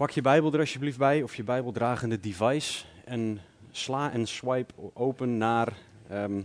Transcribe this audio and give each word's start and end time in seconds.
Pak 0.00 0.10
je 0.10 0.20
Bijbel 0.20 0.52
er 0.52 0.58
alsjeblieft 0.60 0.98
bij, 0.98 1.22
of 1.22 1.36
je 1.36 1.42
Bijbeldragende 1.42 2.20
device. 2.20 2.84
En 3.04 3.40
sla 3.70 4.12
en 4.12 4.26
swipe 4.26 4.72
open 4.94 5.38
naar. 5.38 5.72
ehm, 6.08 6.42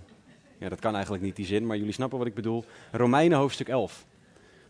ja, 0.57 0.69
dat 0.69 0.79
kan 0.79 0.93
eigenlijk 0.93 1.23
niet 1.23 1.35
die 1.35 1.45
zin, 1.45 1.65
maar 1.65 1.77
jullie 1.77 1.93
snappen 1.93 2.17
wat 2.17 2.27
ik 2.27 2.33
bedoel. 2.33 2.65
Romeinen 2.91 3.37
hoofdstuk 3.37 3.69
11. 3.69 4.05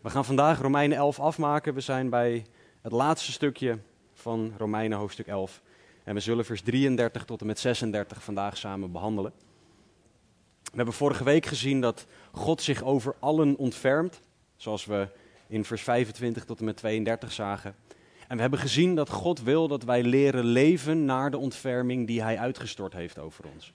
We 0.02 0.10
gaan 0.10 0.24
vandaag 0.24 0.60
Romeinen 0.60 0.98
11 0.98 1.20
afmaken. 1.20 1.74
We 1.74 1.80
zijn 1.80 2.10
bij 2.10 2.46
het 2.82 2.92
laatste 2.92 3.32
stukje 3.32 3.78
van 4.14 4.52
Romeinen 4.56 4.98
hoofdstuk 4.98 5.26
11. 5.26 5.62
En 6.04 6.14
we 6.14 6.20
zullen 6.20 6.44
vers 6.44 6.62
33 6.62 7.24
tot 7.24 7.40
en 7.40 7.46
met 7.46 7.58
36 7.58 8.22
vandaag 8.22 8.56
samen 8.56 8.92
behandelen. 8.92 9.32
We 10.62 10.76
hebben 10.76 10.94
vorige 10.94 11.24
week 11.24 11.46
gezien 11.46 11.80
dat 11.80 12.06
God 12.32 12.62
zich 12.62 12.82
over 12.82 13.14
allen 13.18 13.56
ontfermt. 13.56 14.20
Zoals 14.56 14.84
we 14.84 15.08
in 15.46 15.64
vers 15.64 15.82
25 15.82 16.44
tot 16.44 16.58
en 16.58 16.64
met 16.64 16.76
32 16.76 17.32
zagen. 17.32 17.74
En 18.28 18.34
we 18.36 18.40
hebben 18.42 18.58
gezien 18.58 18.94
dat 18.94 19.10
God 19.10 19.42
wil 19.42 19.68
dat 19.68 19.82
wij 19.82 20.02
leren 20.02 20.44
leven 20.44 21.04
naar 21.04 21.30
de 21.30 21.38
ontferming 21.38 22.06
die 22.06 22.22
Hij 22.22 22.38
uitgestort 22.38 22.92
heeft 22.92 23.18
over 23.18 23.44
ons. 23.54 23.72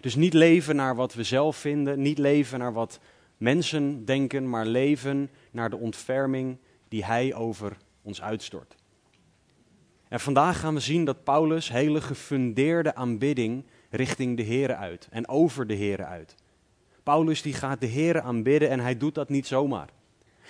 Dus 0.00 0.14
niet 0.14 0.34
leven 0.34 0.76
naar 0.76 0.94
wat 0.94 1.14
we 1.14 1.22
zelf 1.22 1.56
vinden, 1.56 2.02
niet 2.02 2.18
leven 2.18 2.58
naar 2.58 2.72
wat 2.72 3.00
mensen 3.36 4.04
denken, 4.04 4.48
maar 4.48 4.66
leven 4.66 5.30
naar 5.50 5.70
de 5.70 5.76
ontferming 5.76 6.58
die 6.88 7.04
Hij 7.04 7.34
over 7.34 7.76
ons 8.02 8.22
uitstort. 8.22 8.74
En 10.08 10.20
vandaag 10.20 10.60
gaan 10.60 10.74
we 10.74 10.80
zien 10.80 11.04
dat 11.04 11.24
Paulus 11.24 11.68
hele 11.68 12.00
gefundeerde 12.00 12.94
aanbidding 12.94 13.64
richting 13.90 14.36
de 14.36 14.44
Here 14.44 14.74
uit 14.74 15.08
en 15.10 15.28
over 15.28 15.66
de 15.66 15.76
Here 15.76 16.04
uit. 16.04 16.34
Paulus 17.02 17.42
die 17.42 17.54
gaat 17.54 17.80
de 17.80 17.88
Here 17.88 18.22
aanbidden 18.22 18.70
en 18.70 18.80
hij 18.80 18.96
doet 18.96 19.14
dat 19.14 19.28
niet 19.28 19.46
zomaar. 19.46 19.88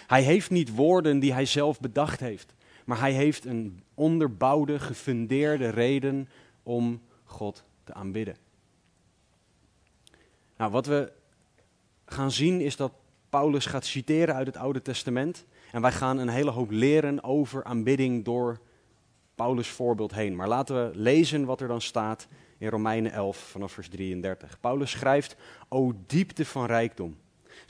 Hij 0.07 0.23
heeft 0.23 0.51
niet 0.51 0.75
woorden 0.75 1.19
die 1.19 1.33
hij 1.33 1.45
zelf 1.45 1.81
bedacht 1.81 2.21
heeft, 2.21 2.55
maar 2.85 2.99
hij 2.99 3.13
heeft 3.13 3.45
een 3.45 3.83
onderbouwde, 3.95 4.79
gefundeerde 4.79 5.69
reden 5.69 6.29
om 6.63 7.01
God 7.25 7.65
te 7.85 7.95
aanbidden. 7.95 8.37
Nou, 10.57 10.71
wat 10.71 10.87
we 10.87 11.13
gaan 12.05 12.31
zien 12.31 12.61
is 12.61 12.77
dat 12.77 12.93
Paulus 13.29 13.67
gaat 13.67 13.85
citeren 13.85 14.35
uit 14.35 14.47
het 14.47 14.57
Oude 14.57 14.83
Testament. 14.83 15.45
En 15.73 15.81
wij 15.81 15.93
gaan 15.93 16.19
een 16.19 16.29
hele 16.29 16.51
hoop 16.51 16.71
leren 16.71 17.25
over 17.25 17.65
aanbidding 17.65 18.25
door 18.25 18.61
Paulus' 19.35 19.69
voorbeeld 19.69 20.15
heen. 20.15 20.37
Maar 20.37 20.49
laten 20.49 20.75
we 20.75 20.99
lezen 20.99 21.45
wat 21.45 21.61
er 21.61 21.69
dan 21.69 21.81
staat 21.81 22.29
in 22.59 22.69
Romeinen 22.69 23.13
11 23.13 23.37
vanaf 23.37 23.73
vers 23.73 23.89
33. 23.89 24.61
Paulus 24.61 24.91
schrijft, 24.91 25.37
O 25.69 25.93
diepte 26.07 26.45
van 26.45 26.67
rijkdom, 26.67 27.17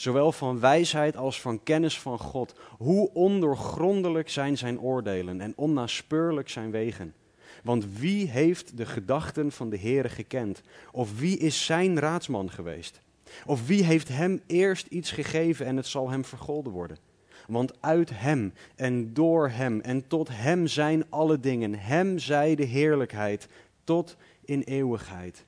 zowel 0.02 0.32
van 0.32 0.60
wijsheid 0.60 1.16
als 1.16 1.40
van 1.40 1.62
kennis 1.62 2.00
van 2.00 2.18
God. 2.18 2.54
Hoe 2.78 3.10
ondoorgrondelijk 3.12 4.30
zijn 4.30 4.58
zijn 4.58 4.80
oordelen 4.80 5.40
en 5.40 5.52
onnaspeurlijk 5.56 6.48
zijn 6.48 6.70
wegen. 6.70 7.14
Want 7.62 7.98
wie 7.98 8.28
heeft 8.28 8.76
de 8.76 8.86
gedachten 8.86 9.52
van 9.52 9.70
de 9.70 9.78
Heere 9.78 10.08
gekend? 10.08 10.62
Of 10.92 11.18
wie 11.18 11.38
is 11.38 11.64
zijn 11.64 11.98
raadsman 11.98 12.50
geweest? 12.50 13.00
Of 13.46 13.66
wie 13.66 13.84
heeft 13.84 14.08
hem 14.08 14.42
eerst 14.46 14.86
iets 14.86 15.10
gegeven 15.10 15.66
en 15.66 15.76
het 15.76 15.86
zal 15.86 16.10
hem 16.10 16.24
vergolden 16.24 16.72
worden? 16.72 16.98
Want 17.46 17.82
uit 17.82 18.10
hem 18.12 18.52
en 18.76 19.14
door 19.14 19.48
hem 19.48 19.80
en 19.80 20.06
tot 20.06 20.28
hem 20.28 20.66
zijn 20.66 21.10
alle 21.10 21.40
dingen. 21.40 21.74
Hem 21.74 22.18
zij 22.18 22.54
de 22.54 22.64
heerlijkheid 22.64 23.48
tot 23.84 24.16
in 24.44 24.62
eeuwigheid. 24.62 25.44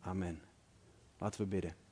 Amen. 0.00 0.42
Laten 1.18 1.40
we 1.40 1.46
bidden. 1.46 1.85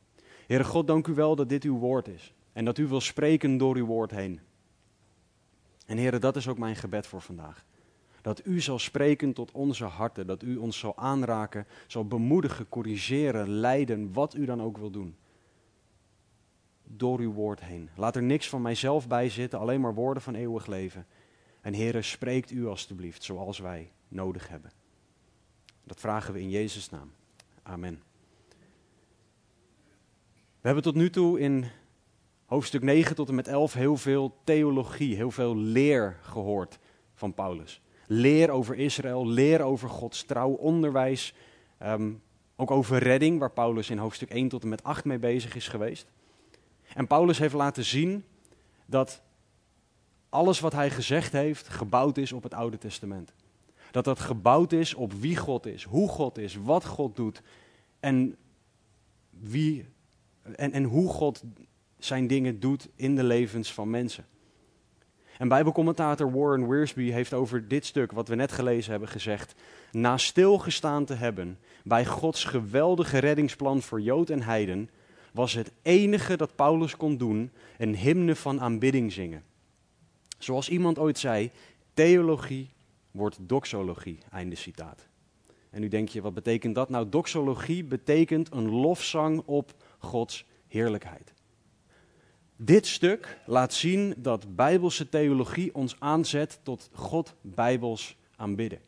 Heere 0.46 0.64
God, 0.64 0.86
dank 0.86 1.06
u 1.06 1.14
wel 1.14 1.36
dat 1.36 1.48
dit 1.48 1.64
uw 1.64 1.78
woord 1.78 2.08
is. 2.08 2.34
En 2.52 2.64
dat 2.64 2.78
u 2.78 2.86
wil 2.86 3.00
spreken 3.00 3.56
door 3.56 3.76
uw 3.76 3.86
woord 3.86 4.10
heen. 4.10 4.40
En 5.86 5.96
Heere, 5.96 6.18
dat 6.18 6.36
is 6.36 6.48
ook 6.48 6.58
mijn 6.58 6.76
gebed 6.76 7.06
voor 7.06 7.20
vandaag. 7.20 7.64
Dat 8.22 8.46
u 8.46 8.60
zal 8.60 8.78
spreken 8.78 9.32
tot 9.32 9.52
onze 9.52 9.84
harten. 9.84 10.26
Dat 10.26 10.42
u 10.42 10.56
ons 10.56 10.78
zal 10.78 10.96
aanraken, 10.96 11.66
zal 11.86 12.06
bemoedigen, 12.06 12.68
corrigeren, 12.68 13.48
leiden, 13.48 14.12
wat 14.12 14.34
u 14.34 14.44
dan 14.44 14.62
ook 14.62 14.78
wil 14.78 14.90
doen. 14.90 15.16
Door 16.84 17.18
uw 17.18 17.32
woord 17.32 17.60
heen. 17.60 17.88
Laat 17.96 18.16
er 18.16 18.22
niks 18.22 18.48
van 18.48 18.62
mijzelf 18.62 19.08
bij 19.08 19.28
zitten, 19.28 19.58
alleen 19.58 19.80
maar 19.80 19.94
woorden 19.94 20.22
van 20.22 20.34
eeuwig 20.34 20.66
leven. 20.66 21.06
En 21.60 21.74
Heere, 21.74 22.02
spreekt 22.02 22.50
u 22.50 22.66
alstublieft 22.66 23.22
zoals 23.22 23.58
wij 23.58 23.90
nodig 24.08 24.48
hebben. 24.48 24.70
Dat 25.84 26.00
vragen 26.00 26.34
we 26.34 26.40
in 26.40 26.50
Jezus' 26.50 26.90
naam. 26.90 27.12
Amen. 27.62 28.02
We 30.64 30.70
hebben 30.70 30.92
tot 30.92 31.02
nu 31.02 31.10
toe 31.10 31.40
in 31.40 31.64
hoofdstuk 32.44 32.82
9 32.82 33.16
tot 33.16 33.28
en 33.28 33.34
met 33.34 33.48
11 33.48 33.72
heel 33.72 33.96
veel 33.96 34.36
theologie, 34.44 35.14
heel 35.16 35.30
veel 35.30 35.56
leer 35.56 36.18
gehoord 36.22 36.78
van 37.14 37.34
Paulus. 37.34 37.80
Leer 38.06 38.50
over 38.50 38.74
Israël, 38.74 39.26
leer 39.26 39.62
over 39.62 39.88
Gods 39.88 40.22
trouw, 40.22 40.50
onderwijs, 40.50 41.34
ehm, 41.78 42.12
ook 42.56 42.70
over 42.70 42.98
redding, 42.98 43.38
waar 43.38 43.50
Paulus 43.50 43.90
in 43.90 43.98
hoofdstuk 43.98 44.30
1 44.30 44.48
tot 44.48 44.62
en 44.62 44.68
met 44.68 44.82
8 44.82 45.04
mee 45.04 45.18
bezig 45.18 45.54
is 45.54 45.68
geweest. 45.68 46.10
En 46.94 47.06
Paulus 47.06 47.38
heeft 47.38 47.54
laten 47.54 47.84
zien 47.84 48.24
dat 48.86 49.22
alles 50.28 50.60
wat 50.60 50.72
hij 50.72 50.90
gezegd 50.90 51.32
heeft 51.32 51.68
gebouwd 51.68 52.18
is 52.18 52.32
op 52.32 52.42
het 52.42 52.54
Oude 52.54 52.78
Testament. 52.78 53.32
Dat 53.90 54.04
dat 54.04 54.20
gebouwd 54.20 54.72
is 54.72 54.94
op 54.94 55.12
wie 55.12 55.36
God 55.36 55.66
is, 55.66 55.82
hoe 55.82 56.08
God 56.08 56.38
is, 56.38 56.56
wat 56.56 56.84
God 56.84 57.16
doet 57.16 57.42
en, 58.00 58.36
wie, 59.30 59.92
en, 60.56 60.72
en 60.72 60.84
hoe 60.84 61.08
God 61.08 61.42
zijn 61.98 62.26
dingen 62.26 62.60
doet 62.60 62.88
in 62.96 63.16
de 63.16 63.24
levens 63.24 63.72
van 63.72 63.90
mensen. 63.90 64.26
En 65.38 65.48
Bijbelcommentator 65.48 66.32
Warren 66.32 66.68
Wiersbe 66.68 67.02
heeft 67.02 67.32
over 67.32 67.68
dit 67.68 67.84
stuk, 67.84 68.12
wat 68.12 68.28
we 68.28 68.34
net 68.34 68.52
gelezen 68.52 68.90
hebben, 68.90 69.08
gezegd: 69.08 69.54
Na 69.92 70.16
stilgestaan 70.16 71.04
te 71.04 71.14
hebben 71.14 71.58
bij 71.84 72.06
Gods 72.06 72.44
geweldige 72.44 73.18
reddingsplan 73.18 73.82
voor 73.82 74.00
Jood 74.00 74.30
en 74.30 74.42
Heiden, 74.42 74.90
was 75.32 75.52
het 75.52 75.72
enige 75.82 76.36
dat 76.36 76.54
Paulus 76.54 76.96
kon 76.96 77.16
doen 77.16 77.50
een 77.78 77.96
hymne 77.96 78.36
van 78.36 78.60
aanbidding 78.60 79.12
zingen. 79.12 79.42
Zoals 80.38 80.68
iemand 80.68 80.98
ooit 80.98 81.18
zei: 81.18 81.50
theologie 81.94 82.70
wordt 83.10 83.38
doxologie. 83.40 84.18
Einde 84.30 84.54
citaat. 84.54 85.08
En 85.70 85.80
nu 85.80 85.88
denk 85.88 86.08
je, 86.08 86.20
wat 86.20 86.34
betekent 86.34 86.74
dat? 86.74 86.88
Nou, 86.88 87.08
doxologie 87.08 87.84
betekent 87.84 88.52
een 88.52 88.70
lofzang 88.70 89.42
op 89.46 89.74
Gods 90.04 90.46
heerlijkheid. 90.66 91.32
Dit 92.56 92.86
stuk 92.86 93.38
laat 93.46 93.72
zien 93.72 94.14
dat 94.16 94.56
bijbelse 94.56 95.08
theologie 95.08 95.74
ons 95.74 95.96
aanzet 95.98 96.60
tot 96.62 96.90
God 96.92 97.34
bijbels 97.40 98.16
aanbidden. 98.36 98.80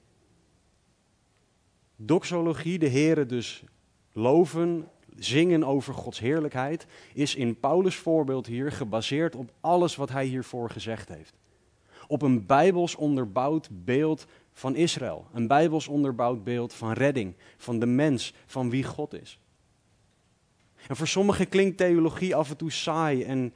Doxologie, 1.97 2.79
de 2.79 2.89
Here 2.89 3.27
dus 3.27 3.65
loven, 4.13 4.89
zingen 5.17 5.65
over 5.65 5.95
Gods 5.95 6.19
heerlijkheid, 6.19 6.87
is 7.15 7.35
in 7.35 7.61
Paulus' 7.61 7.97
voorbeeld 7.97 8.47
hier 8.47 8.73
gebaseerd 8.73 9.35
op 9.35 9.53
alles 9.61 9.97
wat 9.97 10.09
hij 10.11 10.27
hiervoor 10.27 10.71
gezegd 10.71 11.09
heeft. 11.09 11.35
Op 12.07 12.23
een 12.23 12.47
bijbels 12.47 12.95
onderbouwd 12.95 13.69
beeld 13.73 14.27
van 14.53 14.75
Israël, 14.75 15.27
een 15.33 15.47
bijbels 15.47 15.89
onderbouwd 15.89 16.45
beeld 16.45 16.75
van 16.75 16.93
redding, 16.93 17.35
van 17.57 17.79
de 17.79 17.87
mens, 17.87 18.35
van 18.47 18.71
wie 18.71 18.85
God 18.85 19.15
is. 19.15 19.41
En 20.89 20.97
voor 20.97 21.07
sommigen 21.07 21.49
klinkt 21.49 21.77
theologie 21.77 22.35
af 22.35 22.51
en 22.51 22.57
toe 22.57 22.71
saai 22.71 23.23
en, 23.23 23.55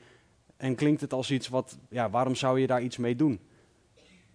en 0.56 0.74
klinkt 0.74 1.00
het 1.00 1.12
als 1.12 1.30
iets 1.30 1.48
wat, 1.48 1.78
ja, 1.88 2.10
waarom 2.10 2.34
zou 2.34 2.60
je 2.60 2.66
daar 2.66 2.82
iets 2.82 2.96
mee 2.96 3.16
doen? 3.16 3.40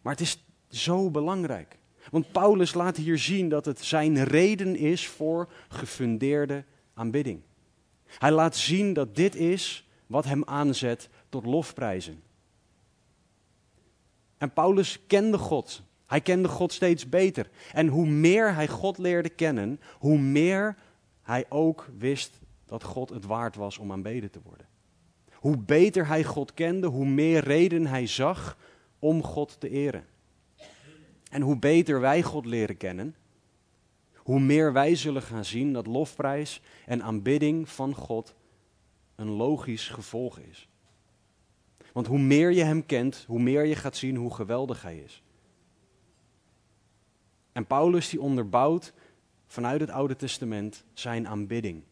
Maar 0.02 0.14
het 0.14 0.22
is 0.22 0.46
zo 0.70 1.10
belangrijk. 1.12 1.78
Want 2.12 2.32
Paulus 2.32 2.74
laat 2.74 2.98
hier 2.98 3.18
zien 3.18 3.50
dat 3.50 3.66
het 3.66 3.84
zijn 3.84 4.24
reden 4.24 4.76
is 4.76 5.08
voor 5.08 5.50
gefundeerde 5.68 6.64
aanbidding. 6.94 7.42
Hij 8.06 8.32
laat 8.32 8.56
zien 8.56 8.94
dat 8.94 9.16
dit 9.16 9.36
is 9.36 9.90
wat 10.08 10.26
hem 10.26 10.44
aanzet 10.44 11.10
tot 11.30 11.46
lofprijzen. 11.46 12.24
En 14.38 14.54
Paulus 14.54 15.00
kende 15.08 15.38
God. 15.38 15.82
Hij 16.06 16.22
kende 16.22 16.48
God 16.48 16.74
steeds 16.74 17.10
beter. 17.10 17.50
En 17.72 17.88
hoe 17.88 18.08
meer 18.08 18.54
hij 18.54 18.68
God 18.68 18.98
leerde 18.98 19.30
kennen, 19.30 19.80
hoe 19.98 20.18
meer 20.18 20.76
hij 21.22 21.46
ook 21.50 21.90
wist 21.98 22.40
dat 22.66 22.84
God 22.84 23.10
het 23.10 23.26
waard 23.26 23.56
was 23.56 23.78
om 23.78 23.92
aanbeden 23.92 24.32
te 24.32 24.42
worden. 24.44 24.68
Hoe 25.34 25.58
beter 25.58 26.08
hij 26.08 26.24
God 26.24 26.54
kende, 26.54 26.88
hoe 26.88 27.06
meer 27.06 27.44
reden 27.44 27.86
hij 27.86 28.08
zag 28.08 28.58
om 29.00 29.24
God 29.24 29.60
te 29.60 29.70
eren. 29.70 30.06
En 31.32 31.42
hoe 31.42 31.58
beter 31.58 32.00
wij 32.00 32.24
God 32.24 32.46
leren 32.46 32.78
kennen, 32.78 33.16
hoe 34.16 34.40
meer 34.40 34.74
wij 34.74 34.96
zullen 34.96 35.22
gaan 35.22 35.46
zien 35.46 35.74
dat 35.74 35.88
lofprijs 35.88 36.62
en 36.86 37.04
aanbidding 37.04 37.70
van 37.70 37.96
God 37.96 38.36
een 39.16 39.30
logisch 39.30 39.88
gevolg 39.88 40.40
is. 40.40 40.70
Want 41.94 42.08
hoe 42.08 42.20
meer 42.20 42.52
je 42.52 42.64
Hem 42.64 42.86
kent, 42.86 43.24
hoe 43.28 43.40
meer 43.40 43.66
je 43.66 43.76
gaat 43.76 43.96
zien 43.96 44.16
hoe 44.16 44.34
geweldig 44.34 44.82
Hij 44.82 44.98
is. 44.98 45.24
En 47.52 47.66
Paulus 47.66 48.10
die 48.10 48.22
onderbouwt 48.22 48.94
vanuit 49.48 49.82
het 49.82 49.90
Oude 49.90 50.16
Testament 50.16 50.84
zijn 50.94 51.28
aanbidding. 51.28 51.84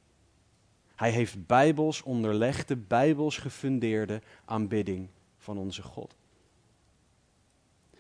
Hij 0.95 1.11
heeft 1.11 1.45
bijbels 1.45 2.01
onderlegde, 2.01 2.75
bijbels 2.75 3.37
gefundeerde 3.37 4.21
aanbidding 4.45 5.07
van 5.37 5.57
onze 5.57 5.81
God. 5.81 6.15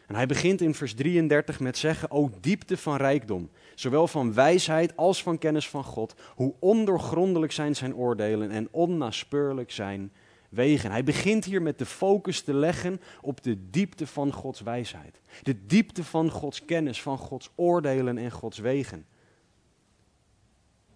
En 0.07 0.15
hij 0.15 0.25
begint 0.27 0.61
in 0.61 0.73
vers 0.73 0.93
33 0.93 1.59
met 1.59 1.77
zeggen, 1.77 2.11
o 2.11 2.29
diepte 2.41 2.77
van 2.77 2.95
rijkdom, 2.95 3.49
zowel 3.75 4.07
van 4.07 4.33
wijsheid 4.33 4.97
als 4.97 5.23
van 5.23 5.37
kennis 5.37 5.69
van 5.69 5.83
God, 5.83 6.15
hoe 6.35 6.53
ondoorgrondelijk 6.59 7.51
zijn 7.51 7.75
zijn 7.75 7.95
oordelen 7.95 8.51
en 8.51 8.67
onnaspeurlijk 8.71 9.71
zijn 9.71 10.11
wegen. 10.49 10.91
Hij 10.91 11.03
begint 11.03 11.45
hier 11.45 11.61
met 11.61 11.77
de 11.77 11.85
focus 11.85 12.41
te 12.41 12.53
leggen 12.53 13.01
op 13.21 13.43
de 13.43 13.69
diepte 13.69 14.07
van 14.07 14.33
Gods 14.33 14.61
wijsheid. 14.61 15.19
De 15.43 15.65
diepte 15.65 16.03
van 16.03 16.29
Gods 16.29 16.65
kennis, 16.65 17.01
van 17.01 17.17
Gods 17.17 17.49
oordelen 17.55 18.17
en 18.17 18.31
Gods 18.31 18.57
wegen. 18.57 19.05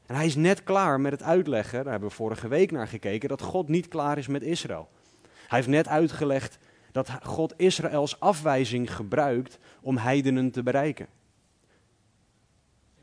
En 0.08 0.16
hij 0.16 0.26
is 0.26 0.36
net 0.36 0.64
klaar 0.64 1.00
met 1.00 1.12
het 1.12 1.24
uitleggen, 1.24 1.84
daar 1.84 1.92
hebben 1.92 2.10
we 2.10 2.16
vorige 2.16 2.48
week 2.48 2.72
naar 2.72 2.88
gekeken, 2.88 3.30
dat 3.30 3.42
God 3.42 3.68
niet 3.68 3.88
klaar 3.88 4.18
is 4.18 4.28
met 4.28 4.42
Israël. 4.42 4.90
Hij 5.22 5.58
heeft 5.58 5.68
net 5.68 5.88
uitgelegd 5.88 6.58
dat 6.92 7.10
God 7.24 7.54
Israëls 7.58 8.20
afwijzing 8.20 8.96
gebruikt 8.96 9.60
om 9.82 9.98
heidenen 9.98 10.52
te 10.52 10.64
bereiken. 10.64 11.08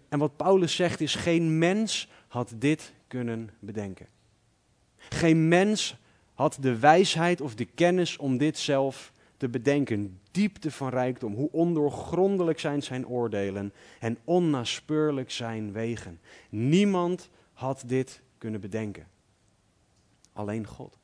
En 0.08 0.18
wat 0.18 0.36
Paulus 0.36 0.76
zegt 0.76 1.00
is, 1.00 1.14
geen 1.14 1.58
mens 1.58 2.08
had 2.28 2.52
dit 2.56 2.92
kunnen 3.06 3.50
bedenken. 3.58 4.06
Geen 4.96 5.48
mens 5.48 5.96
had 6.34 6.56
de 6.60 6.78
wijsheid 6.78 7.40
of 7.40 7.54
de 7.54 7.64
kennis 7.64 8.16
om 8.16 8.38
dit 8.38 8.58
zelf 8.58 9.12
te 9.36 9.48
bedenken. 9.48 10.20
Diepte 10.34 10.70
van 10.70 10.88
rijkdom, 10.88 11.34
hoe 11.34 11.48
ondoorgrondelijk 11.52 12.58
zijn 12.58 12.82
zijn 12.82 13.06
oordelen 13.06 13.72
en 14.00 14.18
onnaspeurlijk 14.24 15.30
zijn 15.30 15.72
wegen. 15.72 16.20
Niemand 16.48 17.28
had 17.52 17.82
dit 17.86 18.22
kunnen 18.38 18.60
bedenken. 18.60 19.06
Alleen 20.32 20.66
God. 20.66 20.98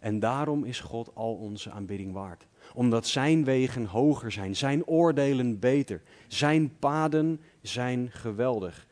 En 0.00 0.18
daarom 0.18 0.64
is 0.64 0.80
God 0.80 1.14
al 1.14 1.34
onze 1.34 1.70
aanbidding 1.70 2.12
waard. 2.12 2.46
Omdat 2.74 3.06
zijn 3.06 3.44
wegen 3.44 3.84
hoger 3.84 4.32
zijn, 4.32 4.56
zijn 4.56 4.86
oordelen 4.86 5.58
beter, 5.58 6.02
zijn 6.28 6.78
paden 6.78 7.40
zijn 7.62 8.10
geweldig. 8.10 8.86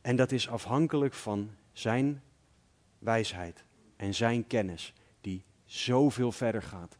En 0.00 0.16
dat 0.16 0.32
is 0.32 0.48
afhankelijk 0.48 1.14
van 1.14 1.50
zijn 1.72 2.22
wijsheid 2.98 3.64
en 3.96 4.14
zijn 4.14 4.46
kennis, 4.46 4.92
die 5.20 5.44
zoveel 5.64 6.32
verder 6.32 6.62
gaat 6.62 6.96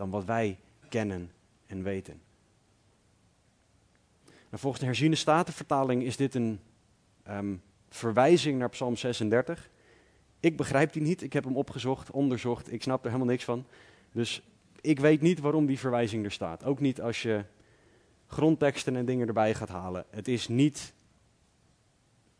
dan 0.00 0.10
wat 0.10 0.24
wij 0.24 0.58
kennen 0.88 1.30
en 1.66 1.82
weten. 1.82 2.20
Nou, 4.24 4.62
volgens 4.62 4.80
de 4.80 4.86
herziene 4.86 5.14
statenvertaling 5.14 6.02
is 6.02 6.16
dit 6.16 6.34
een 6.34 6.60
ehm, 7.22 7.56
verwijzing 7.88 8.58
naar 8.58 8.68
Psalm 8.68 8.96
36. 8.96 9.70
Ik 10.40 10.56
begrijp 10.56 10.92
die 10.92 11.02
niet. 11.02 11.22
Ik 11.22 11.32
heb 11.32 11.44
hem 11.44 11.56
opgezocht, 11.56 12.10
onderzocht. 12.10 12.72
Ik 12.72 12.82
snap 12.82 13.00
er 13.00 13.10
helemaal 13.10 13.30
niks 13.30 13.44
van. 13.44 13.64
Dus 14.12 14.42
ik 14.80 15.00
weet 15.00 15.20
niet 15.20 15.40
waarom 15.40 15.66
die 15.66 15.78
verwijzing 15.78 16.24
er 16.24 16.32
staat. 16.32 16.64
Ook 16.64 16.80
niet 16.80 17.00
als 17.00 17.22
je 17.22 17.44
grondteksten 18.26 18.96
en 18.96 19.04
dingen 19.04 19.26
erbij 19.26 19.54
gaat 19.54 19.68
halen. 19.68 20.04
Het 20.10 20.28
is 20.28 20.48
niet, 20.48 20.92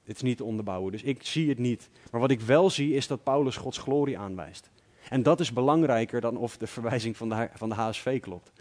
het 0.05 0.17
is 0.17 0.23
niet 0.23 0.37
te 0.37 0.45
onderbouwen. 0.45 0.93
Dus 0.93 1.03
ik 1.03 1.23
zie 1.23 1.49
het 1.49 1.59
niet. 1.59 1.89
Maar 2.11 2.21
wat 2.21 2.31
ik 2.31 2.41
wel 2.41 2.71
zie 2.71 2.95
is 2.95 3.07
dat 3.07 3.23
Paulus 3.23 3.57
Gods 3.57 3.79
glorie 3.79 4.19
aanwijst. 4.19 4.71
En 5.09 5.23
dat 5.23 5.41
is 5.41 5.53
belangrijker 5.53 6.21
dan 6.21 6.37
of 6.37 6.57
de 6.57 6.67
verwijzing 6.67 7.17
van 7.17 7.29
de, 7.29 7.49
van 7.55 7.69
de 7.69 7.75
HSV 7.75 8.21
klopt. 8.21 8.53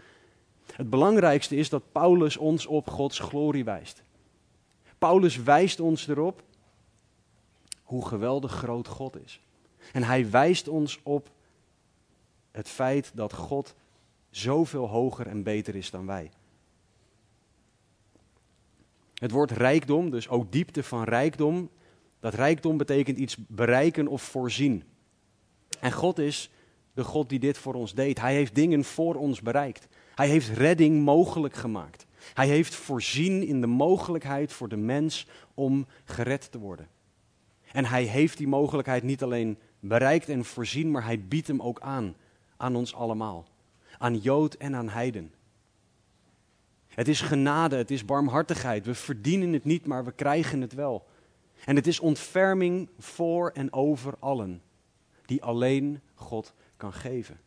Het 0.72 0.90
belangrijkste 0.90 1.56
is 1.56 1.68
dat 1.68 1.92
Paulus 1.92 2.36
ons 2.36 2.66
op 2.66 2.90
Gods 2.90 3.18
glorie 3.18 3.64
wijst. 3.64 4.02
Paulus 4.98 5.36
wijst 5.36 5.80
ons 5.80 6.08
erop 6.08 6.42
hoe 7.82 8.06
geweldig 8.06 8.52
groot 8.52 8.88
God 8.88 9.24
is. 9.24 9.40
En 9.92 10.02
hij 10.02 10.30
wijst 10.30 10.68
ons 10.68 11.00
op 11.02 11.30
het 12.50 12.68
feit 12.68 13.10
dat 13.14 13.32
God 13.32 13.74
zoveel 14.30 14.88
hoger 14.88 15.26
en 15.26 15.42
beter 15.42 15.74
is 15.74 15.90
dan 15.90 16.06
wij. 16.06 16.30
Het 19.14 19.30
woord 19.30 19.50
rijkdom, 19.50 20.10
dus 20.10 20.28
ook 20.28 20.52
diepte 20.52 20.82
van 20.82 21.04
rijkdom, 21.04 21.70
dat 22.20 22.34
rijkdom 22.34 22.76
betekent 22.76 23.18
iets 23.18 23.36
bereiken 23.36 24.08
of 24.08 24.22
voorzien. 24.22 24.82
En 25.80 25.92
God 25.92 26.18
is 26.18 26.50
de 26.94 27.04
God 27.04 27.28
die 27.28 27.38
dit 27.38 27.58
voor 27.58 27.74
ons 27.74 27.94
deed. 27.94 28.20
Hij 28.20 28.34
heeft 28.34 28.54
dingen 28.54 28.84
voor 28.84 29.14
ons 29.14 29.40
bereikt. 29.40 29.88
Hij 30.14 30.28
heeft 30.28 30.48
redding 30.48 31.04
mogelijk 31.04 31.54
gemaakt. 31.54 32.06
Hij 32.34 32.48
heeft 32.48 32.74
voorzien 32.74 33.42
in 33.46 33.60
de 33.60 33.66
mogelijkheid 33.66 34.52
voor 34.52 34.68
de 34.68 34.76
mens 34.76 35.26
om 35.54 35.86
gered 36.04 36.50
te 36.52 36.58
worden. 36.58 36.88
En 37.72 37.84
hij 37.84 38.04
heeft 38.04 38.38
die 38.38 38.48
mogelijkheid 38.48 39.02
niet 39.02 39.22
alleen 39.22 39.58
bereikt 39.80 40.28
en 40.28 40.44
voorzien, 40.44 40.90
maar 40.90 41.04
hij 41.04 41.20
biedt 41.20 41.46
hem 41.46 41.62
ook 41.62 41.80
aan. 41.80 42.14
Aan 42.56 42.76
ons 42.76 42.94
allemaal. 42.94 43.46
Aan 43.98 44.18
Jood 44.18 44.54
en 44.54 44.76
aan 44.76 44.88
Heiden. 44.88 45.32
Het 46.88 47.08
is 47.08 47.20
genade, 47.20 47.76
het 47.76 47.90
is 47.90 48.04
barmhartigheid. 48.04 48.86
We 48.86 48.94
verdienen 48.94 49.52
het 49.52 49.64
niet, 49.64 49.86
maar 49.86 50.04
we 50.04 50.12
krijgen 50.12 50.60
het 50.60 50.74
wel. 50.74 51.06
En 51.64 51.76
het 51.76 51.86
is 51.86 52.00
ontferming 52.00 52.88
voor 52.98 53.50
en 53.50 53.72
over 53.72 54.14
allen, 54.18 54.62
die 55.30 55.42
alleen 55.42 56.00
God 56.14 56.54
kan 56.76 56.92
geven. 56.92 57.40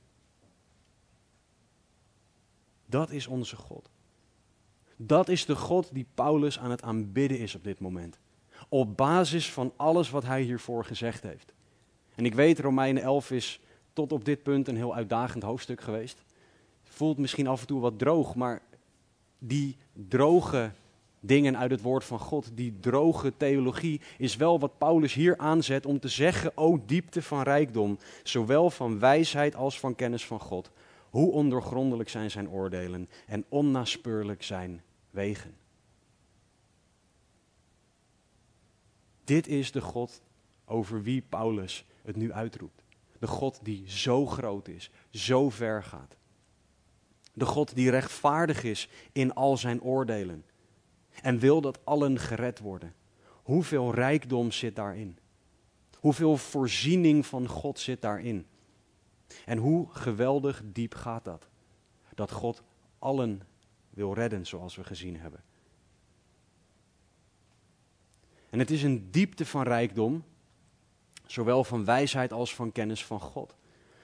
Dat 2.85 3.12
is 3.12 3.27
onze 3.27 3.56
God. 3.56 3.89
Dat 4.95 5.30
is 5.30 5.45
de 5.45 5.56
God 5.56 5.89
die 5.94 6.06
Paulus 6.13 6.59
aan 6.59 6.71
het 6.71 6.81
aanbidden 6.81 7.39
is 7.39 7.56
op 7.56 7.63
dit 7.63 7.80
moment 7.80 8.19
op 8.69 8.97
basis 8.97 9.51
van 9.51 9.74
alles 9.75 10.09
wat 10.09 10.24
hij 10.24 10.41
hiervoor 10.41 10.85
gezegd 10.85 11.24
heeft. 11.24 11.53
En 12.15 12.25
ik 12.25 12.35
weet, 12.35 12.59
Romeinen 12.59 13.03
11 13.03 13.31
is 13.31 13.59
tot 13.94 14.12
op 14.12 14.25
dit 14.25 14.44
punt 14.44 14.68
een 14.68 14.75
heel 14.75 14.95
uitdagend 14.95 15.44
hoofdstuk 15.44 15.81
geweest. 15.81 16.24
Voelt 16.83 17.18
misschien 17.18 17.47
af 17.47 17.62
en 17.62 17.68
toe 17.68 17.80
wat 17.80 18.00
droog, 18.00 18.35
maar 18.35 18.62
die 19.38 19.77
droge 19.94 20.71
dingen 21.25 21.57
uit 21.57 21.71
het 21.71 21.81
woord 21.81 22.04
van 22.04 22.19
God, 22.19 22.50
die 22.54 22.80
droge 22.80 23.33
theologie, 23.38 24.02
is 24.18 24.36
wel 24.36 24.59
wat 24.59 24.78
Paulus 24.78 25.14
hier 25.14 25.38
aanzet 25.38 25.86
om 25.86 26.00
te 26.00 26.07
zeggen, 26.07 26.52
o 26.56 26.83
diepte 26.86 27.21
van 27.21 27.42
rijkdom, 27.42 27.97
zowel 28.24 28.69
van 28.69 29.00
wijsheid 29.00 29.56
als 29.56 29.80
van 29.80 29.95
kennis 29.95 30.26
van 30.26 30.40
God. 30.40 30.71
Hoe 31.09 31.31
ondoorgrondelijk 31.31 32.09
zijn 32.09 32.31
zijn 32.31 32.50
oordelen 32.50 33.09
en 33.28 33.45
onnaspeurlijk 33.50 34.44
zijn 34.44 34.81
wegen. 35.09 35.56
Dit 39.24 39.47
is 39.47 39.71
de 39.71 39.81
God 39.81 40.21
over 40.66 41.04
wie 41.04 41.21
Paulus 41.30 41.86
het 42.02 42.16
nu 42.16 42.31
uitroept. 42.31 42.83
De 43.19 43.28
God 43.28 43.59
die 43.64 43.83
zo 43.86 44.26
groot 44.26 44.68
is, 44.68 44.92
zo 45.09 45.50
ver 45.50 45.83
gaat. 45.83 46.16
De 47.33 47.45
God 47.45 47.76
die 47.76 47.90
rechtvaardig 47.90 48.64
is 48.64 48.90
in 49.12 49.33
al 49.33 49.57
zijn 49.57 49.81
oordelen. 49.81 50.45
En 51.22 51.40
wil 51.40 51.62
dat 51.62 51.86
allen 51.86 52.20
gered 52.20 52.60
worden. 52.60 52.94
Hoeveel 53.44 53.94
rijkdom 53.94 54.52
zit 54.52 54.76
daarin? 54.76 55.18
Hoeveel 56.00 56.38
voorziening 56.38 57.26
van 57.26 57.48
God 57.48 57.80
zit 57.80 58.02
daarin? 58.02 58.46
En 59.46 59.58
hoe 59.58 59.88
geweldig 59.92 60.62
diep 60.66 60.96
gaat 60.96 61.24
dat? 61.24 61.48
Dat 62.16 62.32
God 62.32 62.64
allen 63.00 63.42
wil 63.90 64.14
redden, 64.14 64.46
zoals 64.46 64.76
we 64.76 64.84
gezien 64.84 65.18
hebben. 65.18 65.44
En 68.50 68.60
het 68.60 68.72
is 68.72 68.84
een 68.84 69.12
diepte 69.12 69.46
van 69.46 69.64
rijkdom, 69.64 70.24
zowel 71.26 71.64
van 71.64 71.86
wijsheid 71.86 72.34
als 72.34 72.56
van 72.56 72.72
kennis 72.72 73.06
van 73.06 73.20
God. 73.20 73.56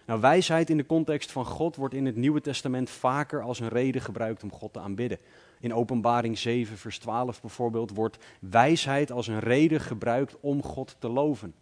Nou, 0.10 0.22
wijsheid 0.22 0.70
in 0.70 0.78
de 0.78 0.86
context 0.86 1.32
van 1.32 1.46
God 1.46 1.76
wordt 1.76 1.94
in 1.94 2.06
het 2.06 2.16
Nieuwe 2.16 2.42
Testament 2.42 2.90
vaker 2.90 3.42
als 3.42 3.60
een 3.60 3.68
reden 3.68 4.02
gebruikt 4.02 4.44
om 4.44 4.52
God 4.52 4.74
te 4.74 4.80
aanbidden. 4.80 5.20
In 5.60 5.74
Openbaring 5.74 6.38
7, 6.38 6.78
vers 6.78 7.00
12 7.00 7.42
bijvoorbeeld 7.42 7.92
wordt 7.92 8.18
wijsheid 8.40 9.12
als 9.12 9.28
een 9.28 9.40
reden 9.40 9.80
gebruikt 9.80 10.36
om 10.40 10.64
God 10.64 10.96
te 11.00 11.10
loven. 11.10 11.54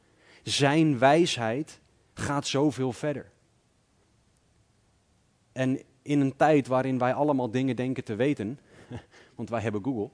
Zijn 0.44 1.00
wijsheid 1.00 1.80
gaat 2.13 2.48
zoveel 2.48 2.92
verder. 2.92 3.32
En 5.51 5.82
in 6.01 6.20
een 6.20 6.36
tijd 6.36 6.68
waarin 6.68 6.98
wij 6.98 7.13
allemaal 7.13 7.51
dingen 7.51 7.75
denken 7.75 8.04
te 8.04 8.16
weten, 8.16 8.60
want 9.36 9.50
wij 9.50 9.62
hebben 9.62 9.84
Google, 9.84 10.10